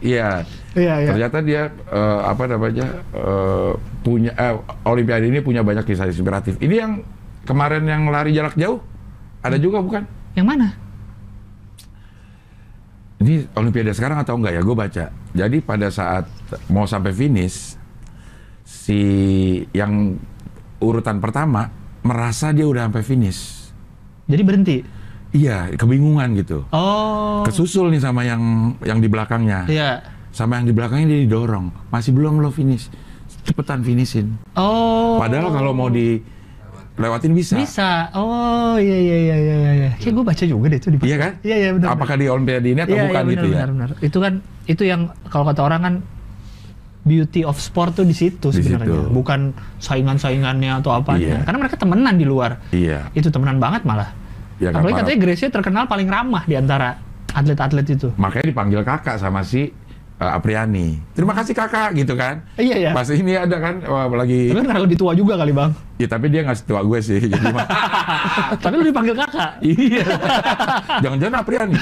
[0.03, 0.43] Iya,
[0.75, 1.11] Iya iya.
[1.15, 3.71] ternyata dia eh, apa namanya eh,
[4.03, 6.59] punya eh, Olimpiade ini punya banyak kisah inspiratif.
[6.59, 6.93] Ini yang
[7.47, 8.83] kemarin yang lari jarak jauh
[9.47, 10.03] ada juga bukan?
[10.35, 10.69] Yang mana?
[13.23, 14.63] Ini Olimpiade sekarang atau enggak ya?
[14.67, 15.05] Gue baca.
[15.39, 16.27] Jadi pada saat
[16.67, 17.79] mau sampai finish,
[18.83, 18.99] si
[19.71, 20.19] yang
[20.83, 21.71] urutan pertama
[22.03, 23.71] merasa dia udah sampai finish.
[24.27, 24.77] Jadi berhenti.
[25.33, 26.67] Iya, kebingungan gitu.
[26.75, 27.47] Oh.
[27.47, 29.71] Kesusul nih sama yang yang di belakangnya.
[29.71, 30.03] Iya.
[30.35, 31.71] Sama yang di belakangnya dia didorong.
[31.95, 32.91] Masih belum lo finish.
[33.47, 34.35] Cepetan finishin.
[34.59, 35.17] Oh.
[35.23, 37.55] Padahal kalau mau dilewatin bisa.
[37.57, 38.11] bisa.
[38.19, 39.91] Oh iya iya iya iya iya.
[39.97, 40.99] Kayak gue baca juga deh itu di.
[41.07, 41.33] Iya kan?
[41.47, 41.89] Iya iya benar.
[41.95, 43.57] Apakah di Olimpiade ini atau Iya, bukan iya, benar, gitu ya?
[43.57, 43.91] benar, benar.
[44.03, 44.33] Itu kan
[44.69, 45.95] itu yang kalau kata orang kan
[47.03, 49.51] beauty of sport tuh di situ sebenarnya, bukan
[49.83, 51.43] saingan-saingannya atau apa Iya.
[51.43, 52.63] Karena mereka temenan di luar.
[52.71, 53.11] Iya.
[53.11, 54.15] Itu temenan banget malah.
[54.63, 56.95] Ya, nggak Apalagi katanya Gracia terkenal paling ramah di antara
[57.35, 58.09] atlet-atlet itu.
[58.15, 59.67] Makanya dipanggil kakak sama si
[60.23, 61.03] uh, Apriani.
[61.19, 62.47] Terima kasih kakak gitu kan.
[62.55, 62.91] Iya ya.
[62.95, 65.75] Pas ini ada kan wah, lagi Tapi kan karena lebih tua juga kali bang.
[65.99, 67.19] ya tapi dia ngasih tua gue sih.
[67.19, 67.47] Jadi
[68.63, 69.51] Tapi lu dipanggil kakak.
[69.67, 70.07] iya.
[71.03, 71.77] Jangan-jangan Apriani.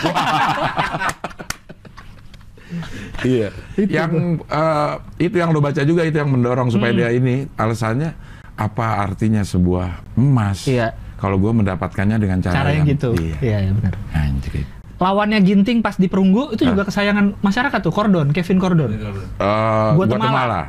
[3.24, 3.48] Iya.
[3.76, 8.14] Itu yang eh, itu yang lo baca juga itu yang mendorong supaya dia ini alasannya
[8.56, 10.68] apa artinya sebuah emas?
[10.68, 10.92] Iya.
[11.20, 13.10] Kalau gue mendapatkannya dengan cara Caranya yang gitu.
[13.16, 13.36] Iya.
[13.40, 13.94] Iya iya benar.
[14.16, 14.64] Anjir.
[15.00, 18.90] Lawannya Ginting pas di perunggu itu juga kesayangan masyarakat tuh Cordon, Kevin Cordon.
[18.92, 19.96] Eh, Guatemala.
[19.96, 20.60] Guatemala.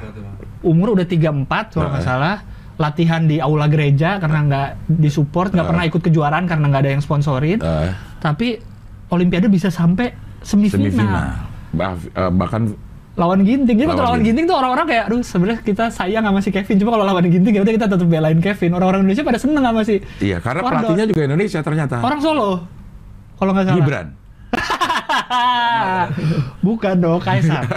[0.64, 2.08] Umur udah 34 kalau nggak Heeh.
[2.08, 2.38] salah.
[2.80, 7.04] Latihan di aula gereja karena nggak disupport, nggak pernah ikut kejuaraan karena nggak ada yang
[7.04, 7.60] sponsorin.
[7.60, 7.92] Eh,
[8.24, 8.48] Tapi
[9.12, 10.88] Olimpiade bisa sampai semifinal.
[10.88, 11.28] semifinal.
[11.72, 12.76] Bah- eh, bahkan
[13.12, 13.76] Lawan Ginting.
[13.76, 16.76] Jadi Lawan lawan Ginting tuh orang-orang kayak, aduh sebenarnya kita sayang sama si Kevin.
[16.78, 18.70] Cuma kalau lawan Ginting ya udah kita tetap belain Kevin.
[18.72, 20.80] Orang-orang Indonesia pada seneng sama si iya karena Cordon.
[20.82, 21.96] pelatihnya juga Indonesia ternyata.
[22.00, 22.50] orang Solo.
[23.36, 23.78] Kalau nggak salah.
[23.78, 24.08] Gibran.
[26.62, 27.64] Bukan dong, Kaisar.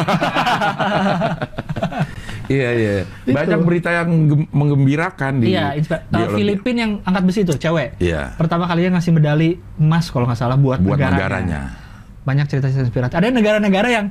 [2.44, 2.92] Iya iya.
[3.24, 3.32] Itu.
[3.32, 6.36] Banyak berita yang gem- menggembirakan di Iya, uh, Olimpiade.
[6.36, 7.96] Filipina yang angkat besi tuh, cewek.
[7.96, 8.36] Iya.
[8.36, 11.16] Pertama kalinya ngasih medali emas kalau nggak salah buat, Buat negaranya.
[11.16, 11.60] negaranya.
[12.24, 13.14] Banyak cerita-cerita inspiratif.
[13.20, 14.06] Ada negara-negara yang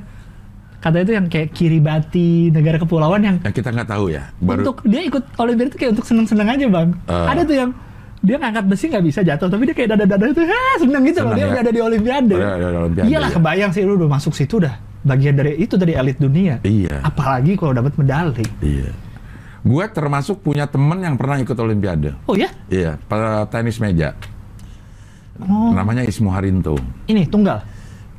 [0.78, 4.30] kata itu yang kayak Kiribati, negara kepulauan yang Yang kita nggak tahu ya.
[4.38, 6.88] Baru untuk dia ikut Olimpiade itu kayak untuk seneng-seneng aja bang.
[7.08, 7.26] Eh.
[7.34, 7.70] Ada tuh yang
[8.24, 11.36] dia ngangkat besi nggak bisa jatuh, tapi dia kayak dada-dada itu, ha seneng gitu loh
[11.36, 11.48] dia ya?
[11.52, 12.34] udah ada di Olimpiade.
[12.36, 13.36] Udah ada di Olimpiade, Iyalah ya.
[13.36, 16.56] kebayang sih lu udah masuk situ udah bagian dari itu dari elit dunia.
[16.64, 17.04] Iya.
[17.04, 18.46] Apalagi kalau dapat medali.
[18.64, 18.92] Iya.
[19.64, 22.12] Gue termasuk punya temen yang pernah ikut Olimpiade.
[22.28, 22.48] Oh ya?
[22.68, 24.12] Iya, pada tenis meja.
[25.40, 26.78] Oh, Namanya Ismu Harinto.
[27.10, 27.60] ini tunggal.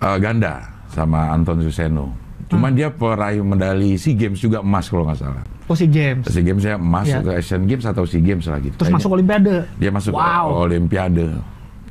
[0.06, 2.14] Eh, ganda sama Anton Suseno.
[2.46, 5.42] Cuman dia peraih medali SEA Games juga emas kalau nggak salah.
[5.66, 6.30] Oh si James.
[6.30, 7.26] SEA Games ya emas Iya.
[7.26, 8.78] atau Asian Games atau SEA Games lah gitu.
[8.78, 9.02] Terus Kayaknya.
[9.02, 9.56] masuk Olimpiade.
[9.76, 10.46] dia masuk Wow.
[10.62, 11.28] Olimpiade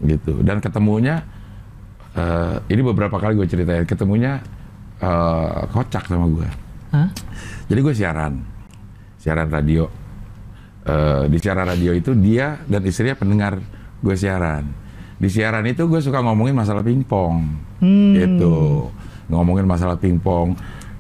[0.01, 0.33] gitu.
[0.41, 1.27] Dan ketemunya
[2.15, 4.39] eh, ini beberapa kali gue ceritain ketemunya
[5.03, 6.49] eh, kocak sama gue.
[6.95, 7.11] Hah?
[7.67, 8.39] Jadi gue siaran,
[9.19, 9.91] siaran radio.
[10.87, 13.59] Eh, di siaran radio itu dia dan istrinya pendengar
[13.99, 14.84] gue siaran.
[15.25, 17.49] Di siaran itu gue suka ngomongin masalah pingpong,
[17.81, 18.12] Hmm.
[18.12, 18.89] gitu.
[19.27, 20.53] Ngomongin masalah pingpong.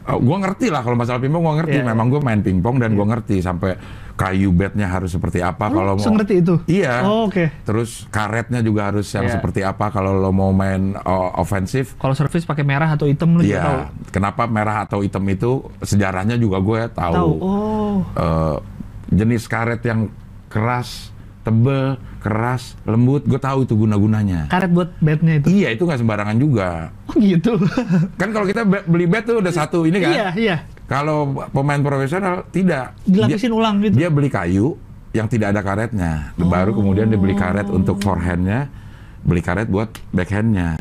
[0.04, 1.76] Eh, gue ngerti lah kalau masalah pingpong gue ngerti.
[1.78, 3.76] Iya, Memang gue main pingpong dan gue ngerti sampai
[4.14, 6.04] kayu batnya harus seperti apa Lu kalau mau.
[6.04, 6.54] sengerti itu?
[6.64, 7.04] Iya.
[7.04, 7.52] Oh, oke.
[7.64, 9.36] Terus karetnya juga harus yang Iya.
[9.36, 11.96] seperti apa kalau lo mau main oh, ofensif.
[11.96, 13.76] Kalau servis pakai merah atau hitam lu juga tahu.
[13.76, 13.86] Iya.
[14.08, 15.50] Kenapa merah atau hitam itu
[15.80, 17.12] sejarahnya juga gue tahu.
[17.12, 17.32] Tahu.
[17.40, 17.96] Oh.
[18.14, 18.56] Eh,
[19.10, 20.08] jenis karet yang
[20.48, 21.10] keras,
[21.44, 24.48] tebel, keras, lembut, gue tahu itu guna-gunanya.
[24.48, 25.46] Karet buat bednya itu.
[25.52, 26.88] Iya, itu nggak sembarangan juga.
[27.12, 27.60] Oh gitu.
[28.20, 30.10] Kan kalau kita be- beli bat tuh udah satu ini kan.
[30.10, 30.56] Iya, iya.
[30.88, 32.96] Kalau pemain profesional tidak.
[33.04, 33.94] Dilapisin ulang gitu.
[34.00, 34.76] Dia beli kayu
[35.12, 36.32] yang tidak ada karetnya.
[36.40, 38.72] Baru kemudian dia beli karet untuk forehandnya,
[39.22, 40.74] beli karet buat backhandnya.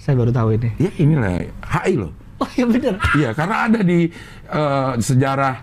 [0.00, 0.70] Saya baru tahu ini.
[0.80, 2.12] Ya inilah HI loh.
[2.36, 2.94] Oh iya bener.
[3.16, 4.08] Iya, karena ada di
[4.48, 5.54] eh, sejarah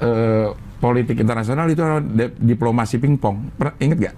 [0.00, 0.48] eh,
[0.82, 1.78] politik internasional itu
[2.42, 3.54] diplomasi pingpong.
[3.78, 4.14] Inget gak?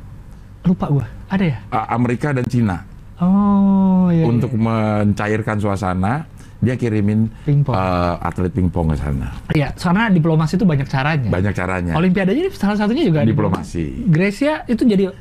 [0.64, 1.04] Lupa gua.
[1.28, 1.58] Ada ya?
[1.92, 2.80] Amerika dan Cina
[3.20, 4.24] Oh iya.
[4.26, 6.26] untuk mencairkan suasana,
[6.58, 7.76] dia kirimin Pingpong.
[7.76, 9.28] eh, atlet pingpong ke sana.
[9.54, 11.28] Iya, karena diplomasi itu banyak caranya.
[11.30, 11.92] Banyak caranya.
[11.94, 14.08] Olimpiade ini salah satunya juga Diplomasi.
[14.10, 15.12] Gracia itu jadi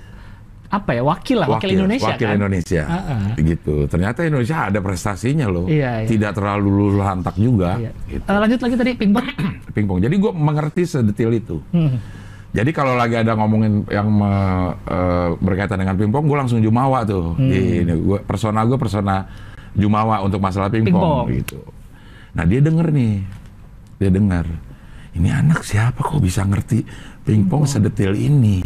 [0.74, 3.26] apa ya wakil lah wakil, Indonesia wakil kan Indonesia Ah, ah.
[3.38, 6.09] gitu ternyata Indonesia ada prestasinya loh Iya, iya.
[6.09, 7.91] tidak terlalu lantak juga Iya.
[8.09, 8.26] gitu.
[8.26, 9.28] Eh, lanjut lagi tadi pingpong
[9.76, 12.01] pingpong jadi gue mengerti sedetil itu Hmm.
[12.49, 17.38] jadi kalau lagi ada ngomongin yang me- eh, berkaitan dengan pingpong gue langsung jumawa tuh
[17.38, 17.53] Hmm.
[17.53, 19.30] ini gua, persona gue persona
[19.71, 21.26] jumawa untuk masalah pingpong Pingpong.
[21.38, 21.59] gitu
[22.32, 23.21] nah dia denger nih
[23.95, 24.49] dia dengar
[25.13, 26.82] ini anak siapa kok bisa ngerti
[27.24, 28.59] pingpong sedetil ini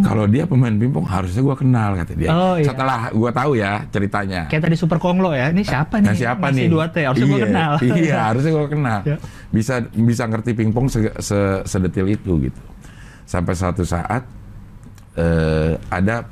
[0.00, 2.64] kalau dia pemain pingpong harusnya gue kenal kata dia Oh, iya.
[2.64, 6.44] setelah gue tahu ya ceritanya kayak tadi Super Konglo ya ini siapa nih Nah, siapa
[6.48, 6.70] Masih nih?
[6.70, 8.98] dua T harusnya gue Iya, kenal Iya, harusnya gue kenal.
[9.04, 9.16] Ya.
[9.50, 12.62] Bisa bisa ngerti pingpong se- se- sedetil itu gitu.
[13.26, 14.22] Sampai suatu saat
[15.14, 16.22] eh, ada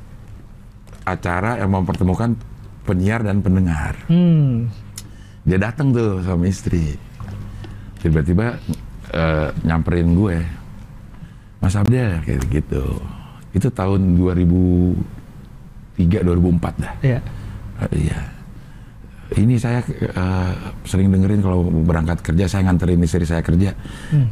[1.03, 2.39] acara yang mempertemukan
[2.85, 3.99] penyiar dan pendengar.
[4.07, 4.71] hmm.
[5.43, 6.95] Dia datang tuh sama istri.
[7.99, 8.55] Tiba-tiba
[9.11, 10.39] eh, nyamperin gue.
[11.59, 12.85] Mas Abdel kayak gitu.
[13.51, 14.95] Itu tahun 2003
[16.23, 16.93] 2004 dah.
[17.01, 17.19] Iya.
[17.79, 18.19] Eh, Iya.
[19.29, 20.53] Ini saya eh,
[20.83, 23.77] sering dengerin kalau berangkat kerja saya nganterin istri saya kerja,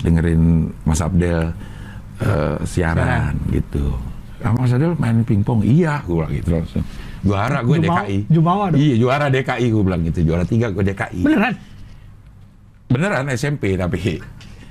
[0.01, 0.43] dengerin
[0.83, 1.53] Mas Abdel
[2.18, 3.93] eh, siaran gitu.
[4.41, 6.85] Ah, Mas Abdel main pingpong, iya, gue bilang gitu langsung.
[7.20, 8.18] Juara gue Jumawa- DKI.
[8.31, 8.79] Jumawa dong.
[8.79, 11.20] Iya, juara DKI gue bilang gitu, juara tiga gue DKI.
[11.22, 11.55] beneran
[12.87, 14.22] Beneran SMP tapi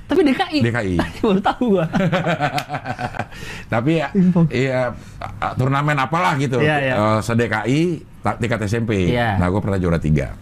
[0.06, 0.94] tapi DKI DKI.
[1.26, 1.86] baru tahu gua.
[3.72, 4.08] Tapi ya,
[4.48, 4.80] iya
[5.54, 6.62] turnamen apalah gitu.
[6.62, 6.94] Iya, iya.
[6.94, 7.80] Eh, se-DKI
[8.38, 9.38] tingkat SMP Iya.
[9.38, 10.32] nah gue pernah juara tiga.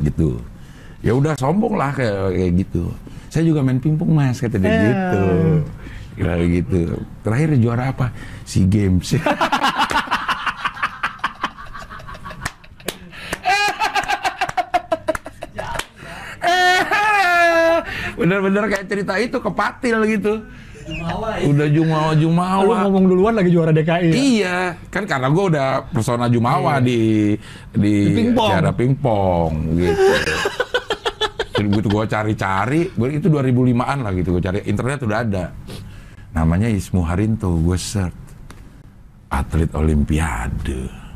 [0.00, 0.40] Gitu.
[1.00, 2.88] Ya udah sombong lah kayak, kayak gitu.
[3.28, 4.80] Saya juga main pingpong mas kata dia Eh.
[4.88, 5.24] gitu.
[6.16, 6.80] Kira gitu.
[7.22, 8.10] Terakhir juara apa?
[8.42, 9.14] Si games
[18.28, 20.44] bener-bener kayak cerita itu kepatil gitu
[21.48, 24.14] udah jumawa lu jumawa ngomong duluan lagi juara DKI ya?
[24.16, 24.58] Iya,
[24.88, 27.36] kan karena gue udah persona Jumawa di
[27.76, 28.48] di Di pingpong.
[28.48, 30.12] acara pingpong gitu.
[31.58, 35.44] Jadi begitu gue cari-cari, itu 2005-an lah gitu, gue cari internet udah ada.
[36.32, 38.14] Namanya Ismu Harinto, gue search
[39.28, 41.07] atlet Olimpiade.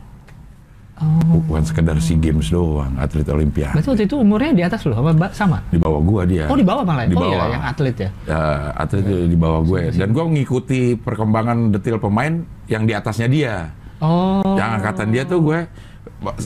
[1.02, 1.42] Oh.
[1.50, 3.74] Bukan sekedar SEA Games doang, atlet Olimpiade.
[3.74, 6.44] berarti waktu itu umurnya di atas lu apa sama Di bawah gue dia.
[6.46, 7.10] oh di bawah malah ya?
[7.10, 7.34] Di oh bawah.
[7.34, 8.42] iya yang atlet ya Ya,
[8.78, 9.80] atlet di bawah gue.
[9.90, 12.32] Dan gue mengikuti perkembangan detil pemain
[12.66, 13.54] yang di atasnya dia.
[13.98, 15.58] oh Yang angkatan dia tuh gue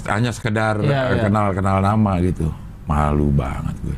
[0.09, 1.23] hanya sekedar Iya, eh, iya.
[1.29, 2.49] kenal-kenal nama gitu.
[2.89, 3.97] Malu banget gue.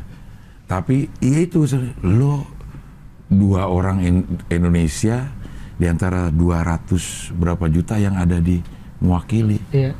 [0.67, 1.63] Tapi iya itu
[2.03, 2.43] lo
[3.25, 5.23] dua orang In- Indonesia
[5.73, 8.59] di antara 200 berapa juta yang ada di
[8.99, 9.55] mewakili.
[9.71, 9.95] iya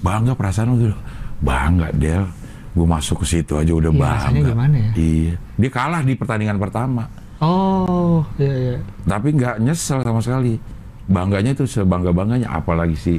[0.00, 0.96] Bangga perasaan gitu.
[1.38, 2.24] Bangga Del.
[2.72, 4.48] Gue masuk ke situ aja udah Iya, bangga.
[4.52, 4.90] gimana ya?
[4.94, 5.34] Iya.
[5.56, 7.10] Dia kalah di pertandingan pertama.
[7.38, 10.58] oh iya iya Tapi nggak nyesel sama sekali.
[11.06, 13.18] Bangganya tuh sebangga bangganya apalagi sih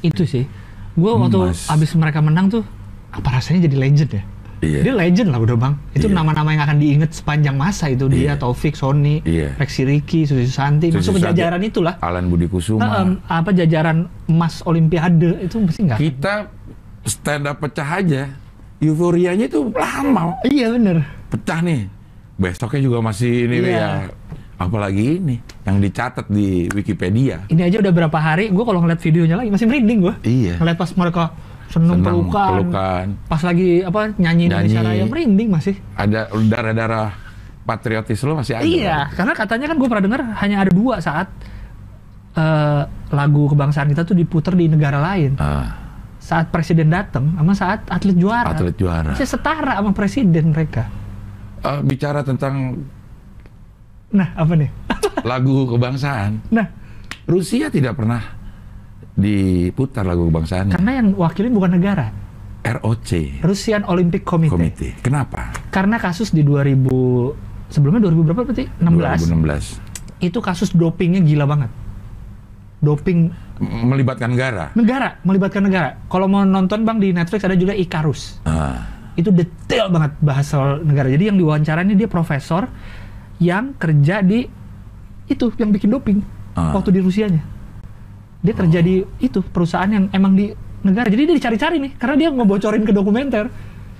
[0.00, 0.48] itu sih
[0.90, 1.68] gue waktu Mas.
[1.68, 2.64] abis mereka menang tuh
[3.12, 4.22] apa rasanya jadi legend ya
[4.60, 4.80] Iya.
[4.82, 6.14] dia legend lah udah bang itu Iya.
[6.14, 8.32] nama-nama yang akan diinget sepanjang masa itu dia Iya.
[8.36, 9.56] Taufik Sony Iya.
[9.56, 12.80] Rexy Ricky Susi Susanti masuk ke jajaran itulah Alan Budi Kusuma.
[12.80, 16.34] Nah, em, apa jajaran emas Olimpiade itu mesti nggak kita
[17.02, 18.22] stand up pecah aja
[18.78, 21.88] euforianya itu lama iya bener pecah nih
[22.36, 23.72] besoknya juga masih ini Iya.
[23.72, 23.88] ya
[24.56, 29.36] apalagi ini yang dicatat di Wikipedia ini aja udah berapa hari gue kalau ngeliat videonya
[29.36, 31.32] lagi masih merinding gue iya ngeliat pas mereka
[31.70, 33.06] seneng pelukan, pelukan.
[33.24, 34.90] pas lagi apa nyanyi Indonesia Nyanyi.
[34.92, 37.14] Raya merinding masih ada darah-darah
[37.62, 41.30] patriotis lo masih ada Iya, karena katanya kan gue pernah dengar hanya ada dua saat
[42.32, 45.34] eh, lagu kebangsaan kita tuh diputer di negara lain.
[45.36, 45.78] Ah,
[46.20, 48.52] Saat presiden datang, sama saat atlet juara.
[48.52, 50.90] atlet juara Masih setara sama presiden mereka.
[51.60, 52.76] Eh, bicara tentang
[54.10, 54.70] Nah, apa nih?
[55.22, 56.66] lagu kebangsaan Nah,
[57.24, 58.18] Rusia tidak pernah
[59.20, 62.10] diputar lagu kebangsaannya karena yang wakilin bukan negara,
[62.60, 64.52] ROC Russian Olympic Committee.
[64.52, 66.88] komite kenapa Karena kasus di 2000
[67.68, 68.64] sebelumnya 2000 berapa berarti?
[68.80, 69.30] 16.
[69.30, 69.80] 2016
[70.20, 71.70] Itu kasus dopingnya gila banget.
[72.80, 73.28] Doping
[73.60, 76.00] melibatkan negara negara, melibatkan negara.
[76.08, 78.40] Kalau mau nonton Bang di Netflix ada juga Icarus.
[78.42, 78.88] Ah,
[79.20, 81.12] itu detail banget bahas soal negara.
[81.12, 82.64] Jadi yang diwawancara ini dia profesor
[83.36, 84.48] yang kerja di
[85.24, 86.18] itu yang bikin doping
[86.50, 86.72] Ah.
[86.72, 87.59] waktu di Rusianya.
[88.40, 90.48] Dia kerja di itu perusahaan yang emang di
[90.80, 91.06] negara.
[91.06, 93.52] Jadi dia dicari-cari nih karena dia ngebocorin ke dokumenter.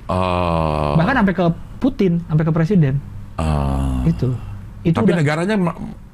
[0.08, 1.44] oh, Bahkan sampai ke
[1.76, 2.94] Putin, sampai ke presiden.
[3.36, 4.04] oh.
[4.04, 4.32] Itu.
[4.80, 5.54] Itu tapi udah negaranya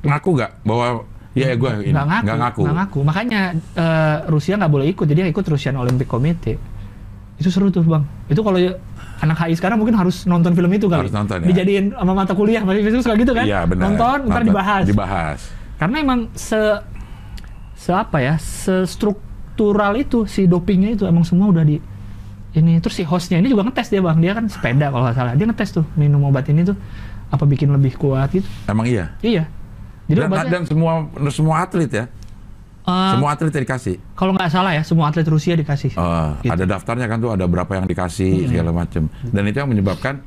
[0.03, 1.07] ngaku nggak bahwa
[1.39, 2.61] ya gue ini nggak ngaku, nggak ngaku.
[2.67, 2.99] nggak ngaku.
[3.07, 3.41] Makanya
[3.79, 5.07] eh, Rusia nggak boleh ikut.
[5.07, 6.59] Jadi yang ikut Russian Olympic Committee.
[7.39, 8.03] Itu seru tuh bang.
[8.27, 8.75] Itu kalau ya-
[9.17, 11.07] anak HI sekarang mungkin harus nonton film itu kali.
[11.07, 11.47] Harus nonton, ya.
[11.47, 13.45] Dijadiin sama mata kuliah, masih suka gitu kan?
[13.47, 13.93] Iya benar.
[13.93, 14.83] Nonton, ntar Nonton, dibahas.
[14.85, 15.41] Dibahas.
[15.77, 16.59] Karena emang se
[17.77, 21.77] seapa ya, sestruktural itu si dopingnya itu emang semua udah di
[22.57, 22.81] ini.
[22.81, 24.17] Terus si hostnya ini juga ngetes dia bang.
[24.19, 25.33] Dia kan sepeda kalau nggak salah.
[25.37, 26.77] Dia ngetes tuh minum obat ini tuh
[27.29, 28.49] apa bikin lebih kuat gitu.
[28.67, 29.13] Emang iya.
[29.21, 29.45] iya.
[30.09, 30.93] Jadi Dan, obatnya dan semua
[31.35, 32.05] semua atlet ya,
[32.87, 33.99] eh, semua atlet dikasih.
[34.15, 35.99] kalau nggak salah ya semua atlet Rusia dikasih.
[35.99, 36.55] Eh, Gitu.
[36.55, 39.11] Ada daftarnya kan tuh ada berapa yang dikasih segala macam.
[39.27, 40.23] Dan itu yang menyebabkan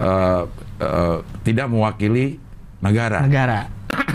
[0.00, 0.42] eh,
[0.80, 2.40] eh, tidak mewakili
[2.80, 3.68] negara, negara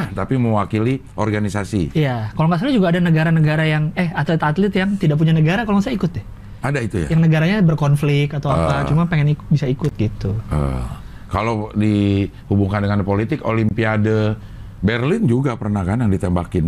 [0.20, 1.91] tapi mewakili organisasi.
[1.93, 5.78] iya kalau nggak salah juga ada negara-negara yang eh atlet-atlet yang tidak punya negara kalau
[5.78, 6.26] nggak salah ikut deh
[6.60, 7.08] Ada itu ya.
[7.10, 8.84] yang negaranya berkonflik atau apa Ah.
[8.84, 10.84] cuma pengen ik- bisa ikut gitu Eh,
[11.28, 14.34] kalau dihubungkan dengan politik, Olimpiade
[14.80, 16.66] Berlin juga pernah kan yang ditembakin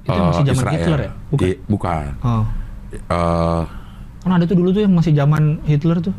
[0.00, 0.74] Itu eh, masih zaman Israel.
[0.74, 1.10] Hitler ya?
[1.28, 1.46] Bukan?
[1.46, 2.04] I- bukan.
[2.20, 2.44] oh
[2.90, 3.62] Eh,
[4.20, 6.14] kan ada tuh dulu tuh yang masih zaman Hitler tuh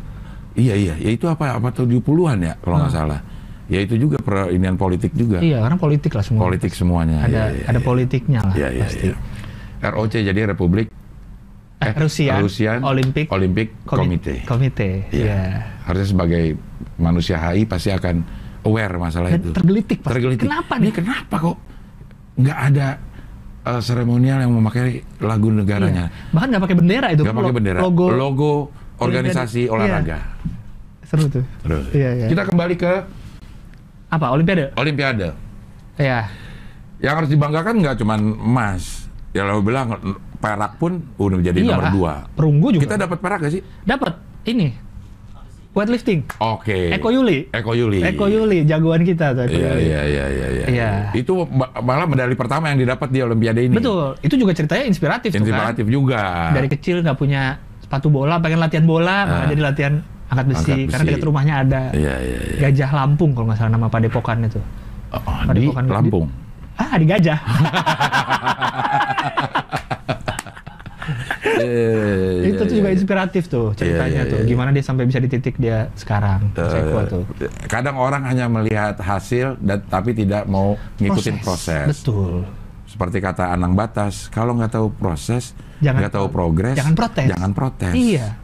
[0.52, 2.00] iya iya, ya itu apa apa 70-an
[2.38, 3.20] ya kalau nggak salah.
[3.64, 5.38] Ya itu juga perinian politik juga.
[5.38, 7.22] Iya karena politik lah semua Politik semuanya.
[7.22, 7.84] ada Iya, iya, ada iya.
[7.84, 9.16] politiknya lah Iya, iya, pasti iya.
[9.84, 10.86] ROC jadi Republik
[11.78, 14.38] Eh, Rusia Rusian Olimpik Olympic Komi- Committee.
[14.44, 15.18] Komite Iya.
[15.20, 15.40] iya
[15.82, 16.44] Harusnya sebagai
[16.96, 18.22] manusia HI pasti akan
[18.62, 19.50] aware masalah dan itu.
[19.50, 20.10] tergelitik pasti.
[20.12, 20.42] Tergelitik.
[20.44, 21.56] kenapa nih kenapa kok
[22.34, 22.88] nggak ada
[23.62, 24.82] eh, seremonial yang memakai
[25.18, 26.06] lagu negaranya?
[26.08, 26.30] Iya.
[26.30, 27.78] bahkan nggak pakai bendera itu Nggak pakai bendera.
[27.80, 28.52] logo Logo
[28.98, 29.70] organisasi Iya.
[29.70, 30.18] olahraga.
[31.02, 31.84] seru tuh Terus.
[31.90, 32.26] Iya, iya.
[32.26, 32.92] Kita kembali ke
[34.12, 35.32] apa Olimpiade Olimpiade.
[35.96, 36.28] ya
[37.00, 39.08] Yang harus dibanggakan nggak cuma emas.
[39.32, 39.96] Ya lo bilang
[40.38, 41.90] perak pun udah menjadi nomor Iyalah.
[41.90, 42.14] dua.
[42.30, 43.62] perunggu juga Kita dapat perak gak sih?
[43.82, 44.12] dapat
[44.44, 44.76] ini
[45.72, 46.92] weightlifting Oke.
[46.92, 48.04] Eko Yuli Eko Yuli.
[48.04, 49.82] Eko Yuli jagoan kita tuh Eko Iya, Yuli.
[49.82, 50.66] iya, iya, iya, iya.
[50.68, 50.90] Iya.
[51.12, 53.74] Itu ma- malah medali pertama yang didapat di Olimpiade ini.
[53.74, 56.22] betul itu juga ceritanya inspiratif, tuh kan Inspiratif juga.
[56.52, 57.42] dari kecil nggak punya
[57.80, 59.48] sepatu bola pengen latihan bola malah Ah.
[59.48, 59.94] jadi latihan
[60.32, 61.10] angkat besi, Angkat karena besi.
[61.12, 62.58] dekat rumahnya ada Iya, iya, iya.
[62.62, 64.60] Gajah Lampung kalau nggak salah nama padepokan itu
[65.12, 66.26] Oh, di Padepokan di- Lampung.
[66.74, 67.38] ah di Gajah
[71.54, 72.94] Eh, itu iya, tuh juga iya.
[72.94, 74.46] inspiratif tuh ceritanya iya, tuh iya.
[74.46, 77.26] gimana dia sampai bisa di titik dia sekarang Eh, tuh
[77.66, 81.86] kadang orang hanya melihat hasil dan tapi tidak mau ngikutin proses.
[81.92, 82.46] betul
[82.84, 87.24] Seperti kata Anang Batas, kalau nggak tahu proses, nggak tahu progres, jangan protes.
[87.26, 87.92] Jangan protes.
[87.94, 88.36] iya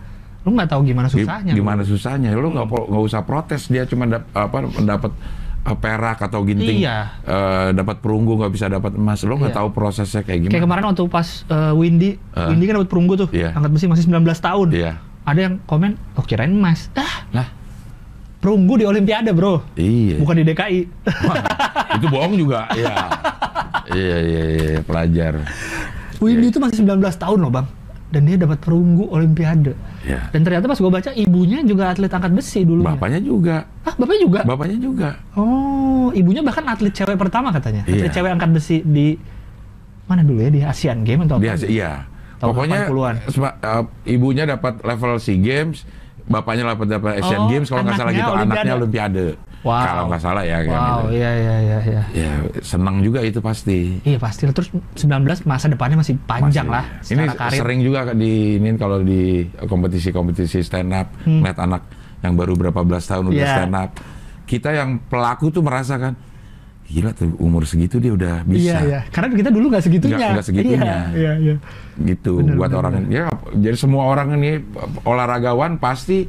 [0.49, 1.91] lu nggak tahu gimana susahnya Gimana lu.
[1.91, 2.33] susahnya?
[2.33, 5.13] Lu nggak nggak usah protes, dia cuma dap- apa mendapat
[5.61, 7.21] eh, perak atau ginting, Iya.
[7.21, 9.21] eh, dapat perunggu nggak bisa dapat emas.
[9.21, 9.59] Lu nggak Iya.
[9.61, 10.53] tahu prosesnya kayak gimana?
[10.55, 12.49] kayak kemarin waktu pas eh, Windy Eh.
[12.49, 13.53] Windy kan dapat perunggu tuh Iya.
[13.53, 14.93] angkat besi masih 19 tahun Iya.
[15.23, 17.49] ada yang komen oh kirain emas ah Lah,
[18.39, 20.17] perunggu di Olimpiade bro iya.
[20.17, 21.37] bukan di DKI Wah,
[21.93, 22.65] itu bohong juga.
[22.79, 22.95] Iya.
[23.91, 25.43] iya, iya, iya, pelajar.
[26.19, 27.67] Windy itu masih 19 tahun loh bang
[28.09, 30.33] dan dia dapat perunggu Olimpiade Iya.
[30.33, 33.69] dan ternyata pas gue baca ibunya juga atlet angkat besi dulu Bapaknya juga.
[33.85, 35.09] ah bapaknya juga Bapaknya juga.
[35.35, 38.15] oh ibunya bahkan atlet cewek pertama katanya atlet Iya.
[38.15, 39.13] cewek angkat besi di
[40.05, 42.09] mana dulu ya di Asian Games atau apa iya.
[42.39, 43.15] Tahun Pokoknya 80-an.
[43.29, 45.83] sema- eh, ibunya dapat level SEA Games,
[46.29, 49.27] bapaknya dapat dapat Asian Oh, Games kalau nggak salah gitu, anaknya Olimpiade.
[49.27, 49.27] Olimpiade.
[49.59, 49.75] Wow.
[49.83, 51.19] Kalau nggak salah ya wow gitu.
[51.19, 53.99] iya iya iya iya Ya, senang juga itu pasti.
[54.03, 54.55] Iya pasti lah.
[54.55, 55.03] terus 19
[55.43, 56.71] masa depannya masih panjang Masih.
[56.71, 57.59] lah Ini karir.
[57.59, 61.43] sering juga di ini kalau di kompetisi-kompetisi stand up, Hmm.
[61.43, 61.83] lihat anak
[62.19, 63.55] yang baru berapa belas tahun udah Iya.
[63.57, 63.91] stand up.
[64.45, 66.15] Kita yang pelaku tuh merasakan
[66.89, 68.65] gila tuh umur segitu dia udah bisa.
[68.65, 69.01] Iya iya.
[69.13, 70.17] Karena kita dulu nggak segitunya.
[70.33, 70.97] Nggak- segitunya.
[71.13, 71.55] Iya iya.
[71.99, 74.63] gitu Bener, buat bener, orang ya jadi semua orang ini
[75.03, 76.25] olahragawan pasti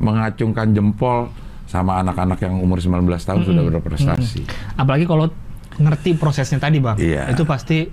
[0.00, 1.28] mengacungkan jempol
[1.64, 4.42] sama anak-anak yang umur 19 tahun sudah berprestasi.
[4.74, 5.30] Apalagi kalau
[5.78, 6.98] ngerti prosesnya tadi bang.
[6.98, 7.30] Iya.
[7.30, 7.86] Itu pasti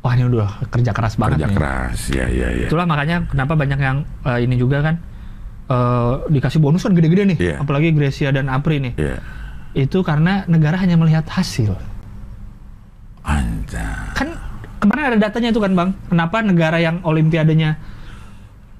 [0.00, 1.54] wah ini udah kerja keras banget Kerja nih.
[1.54, 2.66] keras, ya ya ya.
[2.66, 4.94] Itulah makanya kenapa banyak yang eh, ini juga kan
[5.68, 7.38] eh, dikasih bonus kan gede-gede nih.
[7.38, 7.54] Iya.
[7.62, 8.98] Apalagi Gracia dan Apri nih.
[8.98, 9.22] Iya.
[9.76, 11.76] Itu karena negara hanya melihat hasil.
[13.22, 14.16] Anjay.
[14.16, 14.28] Kan
[14.80, 15.90] kemarin ada datanya itu kan bang.
[16.08, 17.76] Kenapa negara yang olimpiadenya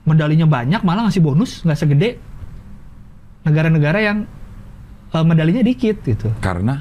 [0.08, 2.16] medalinya banyak malah ngasih bonus nggak segede
[3.44, 4.18] negara-negara yang
[5.12, 6.32] eh, medalinya dikit gitu.
[6.40, 6.80] Karena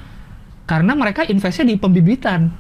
[0.68, 2.52] Karena mereka investnya di pembibitan,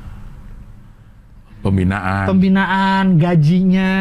[1.60, 3.92] pembinaan pembinaan, gajinya,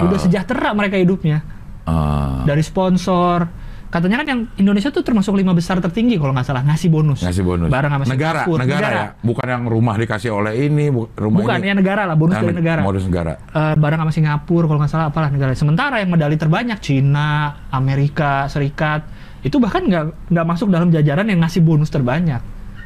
[0.00, 0.22] udah Ah.
[0.22, 1.44] sejahtera mereka hidupnya
[1.84, 3.59] eh, dari sponsor.
[3.90, 7.20] Katanya kan yang Indonesia tuh termasuk lima besar tertinggi kalau nggak salah ngasih bonus.
[7.20, 7.66] ngasih bonus.
[7.68, 8.60] Bareng sama negara, Singapura.
[8.62, 11.66] negara, ya, bukan yang rumah dikasih oleh ini, bu- rumah Bukan ini.
[11.66, 12.80] ya negara lah, bonus Yang dari negara.
[12.80, 13.32] Bonus negara.
[13.42, 15.50] Eh, bareng sama Singapura kalau nggak salah apalah negara.
[15.52, 17.28] Sementara yang medali terbanyak Cina,
[17.68, 19.02] Amerika Serikat
[19.40, 22.38] itu bahkan nggak nggak masuk dalam jajaran yang ngasih bonus terbanyak.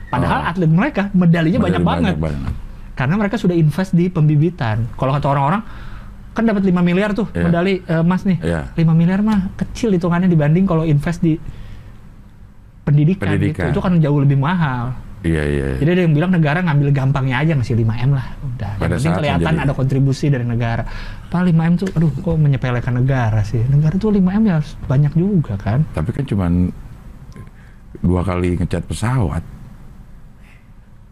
[0.07, 0.51] Padahal Oh.
[0.51, 2.53] atlet mereka medalinya banyak, banget banget.
[2.95, 4.89] karena mereka sudah invest di pembibitan.
[4.95, 5.61] Kalau kata orang-orang
[6.35, 7.47] kan dapat 5 miliar tuh Iya.
[7.47, 8.39] medali eh, emas nih.
[8.43, 8.61] Iya.
[8.75, 11.39] 5 miliar mah kecil hitungannya dibanding kalau invest di
[12.83, 13.71] pendidikan, Pendidikan.
[13.71, 13.79] gitu.
[13.79, 14.93] Itu kan jauh lebih mahal.
[15.25, 15.67] Iya, iya.
[15.81, 18.27] Jadi ada yang bilang negara ngambil gampangnya aja ngasih 5M lah.
[18.45, 18.73] Udah.
[18.77, 20.83] Yang Pada saat kelihatan menjadi- ada kontribusi dari negara.
[21.25, 23.65] Pak 5M tuh aduh kok menyepelekan negara sih.
[23.65, 25.81] Negara tuh 5M ya banyak juga kan.
[25.89, 26.53] Tapi kan cuman
[27.99, 29.41] dua kali ngecat pesawat.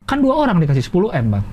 [0.05, 1.47] Kan dua orang dikasih 10M, Bang.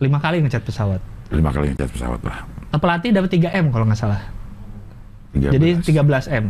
[0.00, 1.04] Lima kali ngecat pesawat.
[1.30, 2.38] Lima kali ngecat pesawat lah.
[2.72, 4.20] Pelatih dapat 3M kalau nggak salah.
[5.32, 5.54] 13.
[5.54, 6.44] Jadi 13M.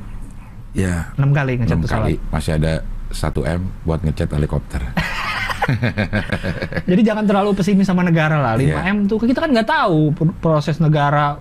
[0.70, 2.04] ya 6 kali ngecat enam pesawat.
[2.06, 2.72] kali masih ada
[3.10, 4.80] 1 m buat ngecat helikopter.
[6.86, 8.54] Jadi jangan terlalu pesimis sama negara lah.
[8.54, 8.64] 5M
[8.96, 9.06] Iya.
[9.06, 11.36] tuh kita kan nggak tahu pr- proses negara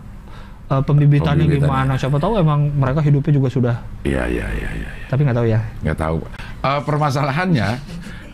[0.68, 1.66] eh, pembibitannya Pembibitannya.
[1.66, 1.94] gimana.
[1.96, 3.76] Siapa tahu emang mereka hidupnya juga sudah.
[4.04, 4.90] Iya iya iya iya.
[5.08, 5.60] Tapi nggak tahu ya.
[5.82, 6.18] Nggak tahu.
[6.60, 7.68] Eh, permasalahannya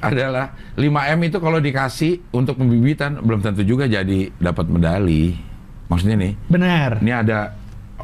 [0.05, 5.33] adalah 5 m itu kalau dikasih untuk pembibitan belum tentu juga jadi dapat medali.
[5.85, 6.97] Maksudnya nih, Benar.
[6.99, 7.53] ini ada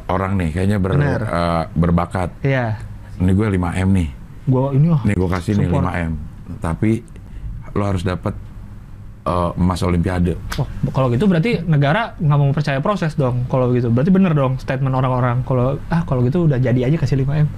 [0.06, 1.20] orang nih kayaknya ber, Benar.
[1.22, 2.30] eh, berbakat.
[2.40, 2.78] Iya.
[3.18, 4.08] Ini gue 5 m nih.
[4.42, 5.02] Gua ini oh.
[5.02, 5.86] Nih gue kasih nih Support.
[5.90, 6.12] 5 m.
[6.58, 6.90] Tapi
[7.72, 8.34] lo harus dapat
[9.22, 10.34] eh, emas olimpiade.
[10.58, 13.46] Oh, kalau gitu berarti negara nggak mau percaya proses dong.
[13.46, 15.42] Kalau gitu berarti bener dong statement orang-orang.
[15.42, 17.48] Kalau ah kalau gitu udah jadi aja kasih 5 m.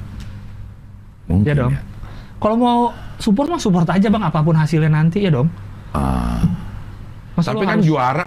[1.25, 1.73] Mungkin Iya dong.
[1.73, 1.81] ya.
[2.45, 5.49] Kalau mau support mah support aja bang apa pun hasilnya nanti ya dong.
[5.97, 6.45] Ah.
[7.33, 8.25] Masa Tapi lu kan harus- juara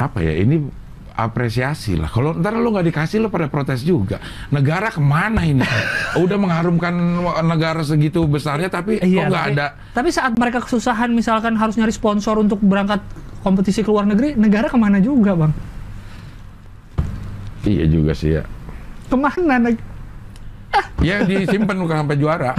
[0.00, 0.56] apa ya ini
[1.12, 2.08] apresiasi lah.
[2.08, 4.16] Kalau ntar lo nggak dikasih lo pada protes juga.
[4.48, 5.60] Negara ke mana ini?
[6.24, 6.94] Udah mengharumkan
[7.44, 9.66] negara segitu besarnya tapi Iya, kok nggak ada.
[9.92, 13.04] Tapi saat mereka kesusahan misalkan harus nyari sponsor untuk berangkat
[13.44, 15.52] kompetisi ke luar negeri, negara ke mana juga bang?
[17.68, 18.42] Iya juga sih ya.
[19.12, 19.68] Ke mana?
[21.00, 22.52] Ya disimpan bukan sampai juara.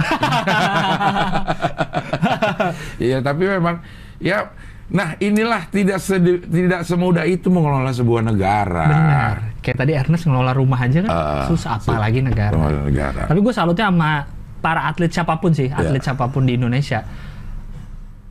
[2.98, 3.80] Iya tapi memang
[4.18, 4.52] ya.
[4.90, 8.84] Nah inilah tidak sedi- tidak semudah itu mengelola sebuah negara.
[8.84, 9.34] Benar.
[9.62, 12.50] Kayak tadi Ernest ngelola rumah aja kan Ah, susah apalagi negara.
[12.50, 13.22] Mengelola negara.
[13.24, 14.26] Tapi gue salutnya sama
[14.58, 16.10] para atlet siapa pun sih, atlet Iya.
[16.10, 17.06] siapa pun di Indonesia.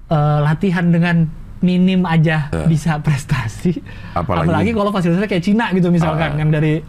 [0.05, 2.67] Eh, latihan dengan minim aja Iya.
[2.67, 3.79] bisa prestasi.
[4.11, 6.39] Apalagi- Apalagi, kalau fasilitasnya kayak Cina gitu misalkan, Ah.
[6.39, 6.83] yang dari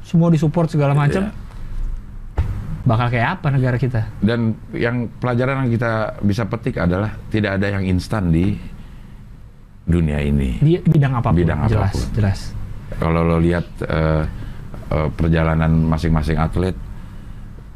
[0.00, 1.26] semua disupport segala macam.
[1.26, 1.47] Iya.
[2.78, 4.06] Bakal kayak apa negara kita?
[4.18, 8.54] Dan yang pelajaran yang kita bisa petik adalah tidak ada yang instan di
[9.82, 10.56] dunia ini.
[10.58, 12.06] Di bidang apa pun, Bidang jelas, apa pun.
[12.14, 12.38] jelas.
[12.94, 14.22] Kalau lo lihat eh,
[14.88, 16.76] eh, perjalanan masing-masing atlet,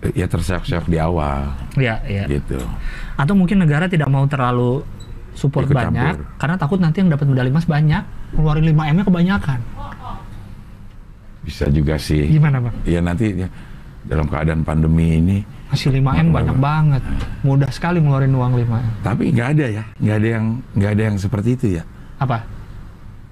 [0.00, 2.24] eh, ya terseok-seok di awal, Iya, iya.
[2.28, 2.60] gitu.
[3.16, 4.80] Atau mungkin negara tidak mau terlalu
[5.32, 6.24] support Ikut banyak campur.
[6.36, 9.60] karena takut nanti yang dapat medali emas banyak, ngeluarin 5M-nya kebanyakan.
[11.42, 12.28] Bisa juga sih.
[12.30, 12.74] Gimana, Bang?
[12.86, 13.48] Ya nanti ya,
[14.04, 15.38] dalam keadaan pandemi ini,
[15.68, 16.60] Masih 5M Nggak, banyak nggak.
[16.60, 17.02] banget.
[17.40, 18.84] Mudah sekali ngeluarin uang 5M.
[19.00, 21.82] tapi nggak ada ya, nggak ada yang nggak ada yang seperti itu ya.
[22.18, 22.44] Apa?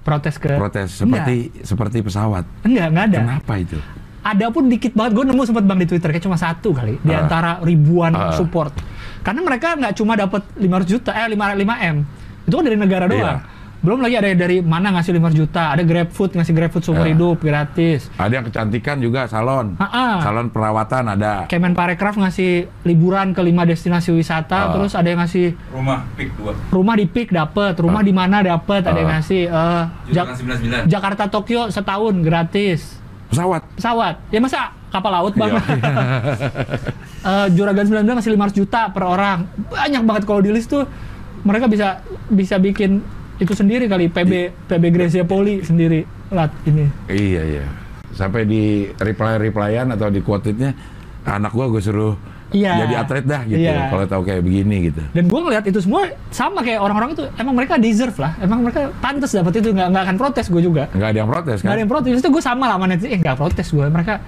[0.01, 2.43] Protes ke Protes seperti seperti pesawat.
[2.63, 3.17] Enggak, enggak ada.
[3.21, 3.77] Kenapa itu?
[4.21, 5.11] Ada pun dikit banget.
[5.13, 7.21] Gue nemu sempat bang di Twitter kayak cuma satu kali di Ah.
[7.21, 8.33] antara ribuan Ah.
[8.33, 8.73] support.
[9.21, 12.01] Karena mereka nggak cuma dapat 500 juta, eh 5 5 m.
[12.41, 13.45] Itu kan dari negara Iya.
[13.81, 17.09] Belum lagi ada dari mana ngasih 500 juta, ada GrabFood ngasih GrabFood seumur Ah.
[17.09, 18.13] hidup gratis.
[18.13, 20.21] Ada yang kecantikan juga salon, Ha-ha.
[20.21, 21.49] salon perawatan ada.
[21.49, 24.71] Kemenparekraf ngasih liburan ke lima destinasi wisata, Ah.
[24.71, 26.53] terus ada yang ngasih Rumah pick 2.
[26.69, 28.05] rumah di PIK dapet, rumah Ah.
[28.05, 29.15] di mana dapet, ada yang Ah.
[29.17, 30.81] ngasih eh, Jak- Jutaan 99.
[30.85, 33.01] Jakarta Tokyo setahun gratis.
[33.27, 33.61] Pesawat.
[33.73, 34.15] pesawat.
[34.27, 35.51] Ya masa kapal laut bang?
[35.51, 35.61] Iya.
[37.21, 39.45] Eh, Juragan 99 ngasih 500 juta per orang.
[39.67, 40.89] Banyak banget kalau di list tuh
[41.41, 42.97] mereka bisa bisa bikin
[43.41, 44.31] itu sendiri kali PB
[44.69, 46.85] PB Gracia Poli sendiri lat ini.
[47.09, 47.65] Iya iya.
[48.13, 50.69] Sampai di reply replyan atau di quote-nya
[51.25, 52.13] anak gua gue suruh
[52.51, 52.83] Iya.
[52.83, 53.63] jadi atlet dah gitu.
[53.63, 53.87] Iya.
[53.87, 54.99] Kalau tahu kayak begini gitu.
[55.15, 58.91] Dan gue ngeliat itu semua sama kayak orang-orang itu emang mereka deserve lah, emang mereka
[58.99, 60.91] pantas dapat itu nggak nggak akan protes gue juga.
[60.91, 61.71] Nggak ada yang protes Nggak kan?
[61.71, 64.19] ada yang protes itu gue sama lah netizen, eh nggak protes gue mereka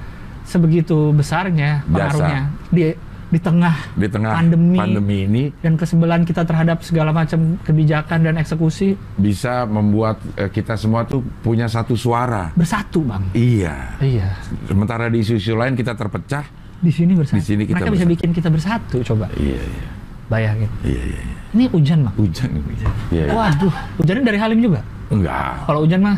[0.48, 2.40] sebegitu besarnya pengaruhnya
[2.72, 2.96] di
[3.34, 8.38] di tengah Di tengah pandemi, pandemi ini dan kesebelan kita terhadap segala macam kebijakan dan
[8.38, 12.54] eksekusi bisa membuat eh, kita semua tuh punya satu suara.
[12.54, 13.24] bersatu bang.
[13.34, 13.98] Iya.
[13.98, 14.30] Iya.
[14.70, 16.46] Sementara di isu-isu lain kita terpecah.
[16.78, 17.40] Di sini bersatu.
[17.40, 19.26] Di sini kita Mereka bisa bikin kita bersatu coba.
[19.34, 19.90] Iya iya.
[20.30, 20.70] Bayangin.
[20.86, 21.22] Iya iya.
[21.26, 21.36] iya.
[21.58, 22.16] Ini hujan bang.
[22.22, 22.50] Hujan.
[22.54, 22.90] Iya.
[23.10, 23.26] iya.
[23.34, 24.82] Waduh, hujannya dari Halim juga.
[25.10, 25.66] Enggak.
[25.66, 26.18] Kalau hujan mah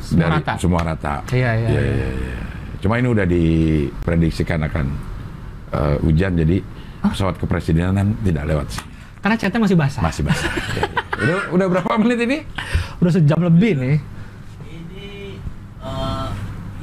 [0.00, 0.52] semua Dari rata.
[0.56, 1.14] semua rata.
[1.28, 1.92] Iya, iya, Iya, iya.
[1.92, 2.38] iya, iya.
[2.80, 4.86] Cuma ini udah diprediksikan akan
[5.74, 6.62] eh, hujan jadi
[7.02, 8.84] pesawat kepresidenan tidak lewat sih.
[9.20, 10.02] Karena catnya masih basah.
[10.04, 10.50] Masih basah.
[10.52, 10.84] Iya,
[11.24, 11.24] iya.
[11.24, 12.38] udah udah berapa menit ini?
[13.00, 13.96] Udah sejam lebih nih.
[14.68, 15.06] Ini
[15.82, 16.28] eh,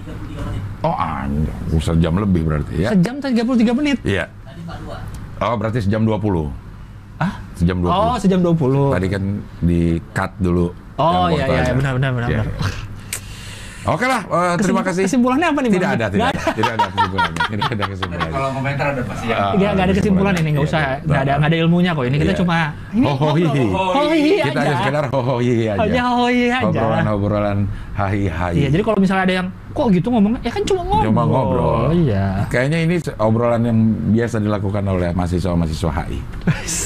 [0.03, 0.61] 33 menit.
[0.81, 1.53] Oh, anjir.
[1.71, 2.89] Usah jam lebih berarti ya.
[2.93, 3.97] Sejam 33 menit.
[4.03, 4.25] Iya.
[4.43, 5.41] Tadi 42.
[5.41, 6.49] Oh, berarti sejam 20.
[7.21, 7.33] Ah?
[7.53, 7.93] Sejam 20.
[7.93, 8.93] Oh, sejam 20.
[8.97, 9.23] Tadi kan
[9.61, 9.81] di
[10.13, 10.73] cut dulu.
[11.01, 12.29] Oh iya iya benar benar benar.
[12.29, 12.90] Iya, benar.
[13.81, 15.09] Oke lah, eh, terima kasih.
[15.09, 15.81] Kesimpulannya apa nih, Bang?
[15.81, 17.41] Tidak ada, tidak tidak ada kesimpulannya.
[17.49, 18.29] Tidak ada kesimpulannya.
[18.29, 19.37] kalau komentar ada pasti ya.
[19.57, 22.05] Nggak, nggak ada kesimpulan ini, nggak usah, nggak ada, nggak ada ilmunya kok.
[22.05, 22.39] Ini kita Iya.
[22.45, 22.57] cuma
[22.93, 23.65] ini Ho ho hihi.
[23.73, 24.61] Oh, hihi Kita aja.
[24.61, 25.81] hanya sekedar ho ho hihi aja.
[25.81, 26.65] Aja ho hihi aja.
[26.69, 27.57] Obrolan-obrolan
[27.97, 28.53] hai hai.
[28.53, 31.09] Iya, jadi kalau misalnya ada yang kok gitu ngomongnya, ya kan cuma ngobrol.
[31.09, 31.81] Cuma ngobrol.
[31.97, 32.25] Iya.
[32.53, 33.77] Kayaknya ini obrolan yang
[34.13, 36.19] biasa dilakukan oleh mahasiswa-mahasiswa HI.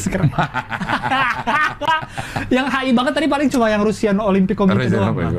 [0.07, 0.31] Keren.
[2.55, 5.11] yang HI banget tadi paling cuma yang Rusian Olympic Committee doang.
[5.11, 5.35] Bang.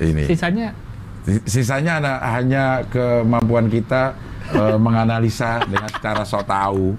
[0.00, 0.24] ini.
[0.24, 0.72] Sisanya
[1.42, 4.14] Sisanya ada, hanya kemampuan kita
[4.50, 6.94] eh, menganalisa dengan cara so tahu.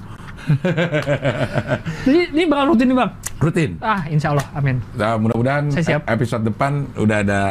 [2.05, 3.11] Jadi ini bakal rutin nih bang.
[3.37, 3.71] Rutin.
[3.79, 4.79] Ah, insya Allah, amin.
[4.95, 5.71] Nah, mudah-mudahan
[6.07, 7.41] episode depan udah ada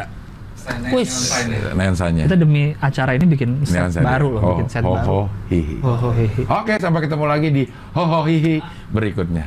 [0.90, 1.30] Wis.
[1.72, 2.26] nuansanya.
[2.26, 4.06] Kita demi acara ini bikin set Nuansanya.
[4.08, 5.06] baru loh, Ho, bikin set ho, baru.
[5.06, 5.76] ho, hihi.
[5.78, 6.42] Oh, oh, hehe.
[6.42, 7.62] Oke, sampai ketemu lagi di
[7.94, 8.54] ho ho hihi
[8.90, 9.46] berikutnya.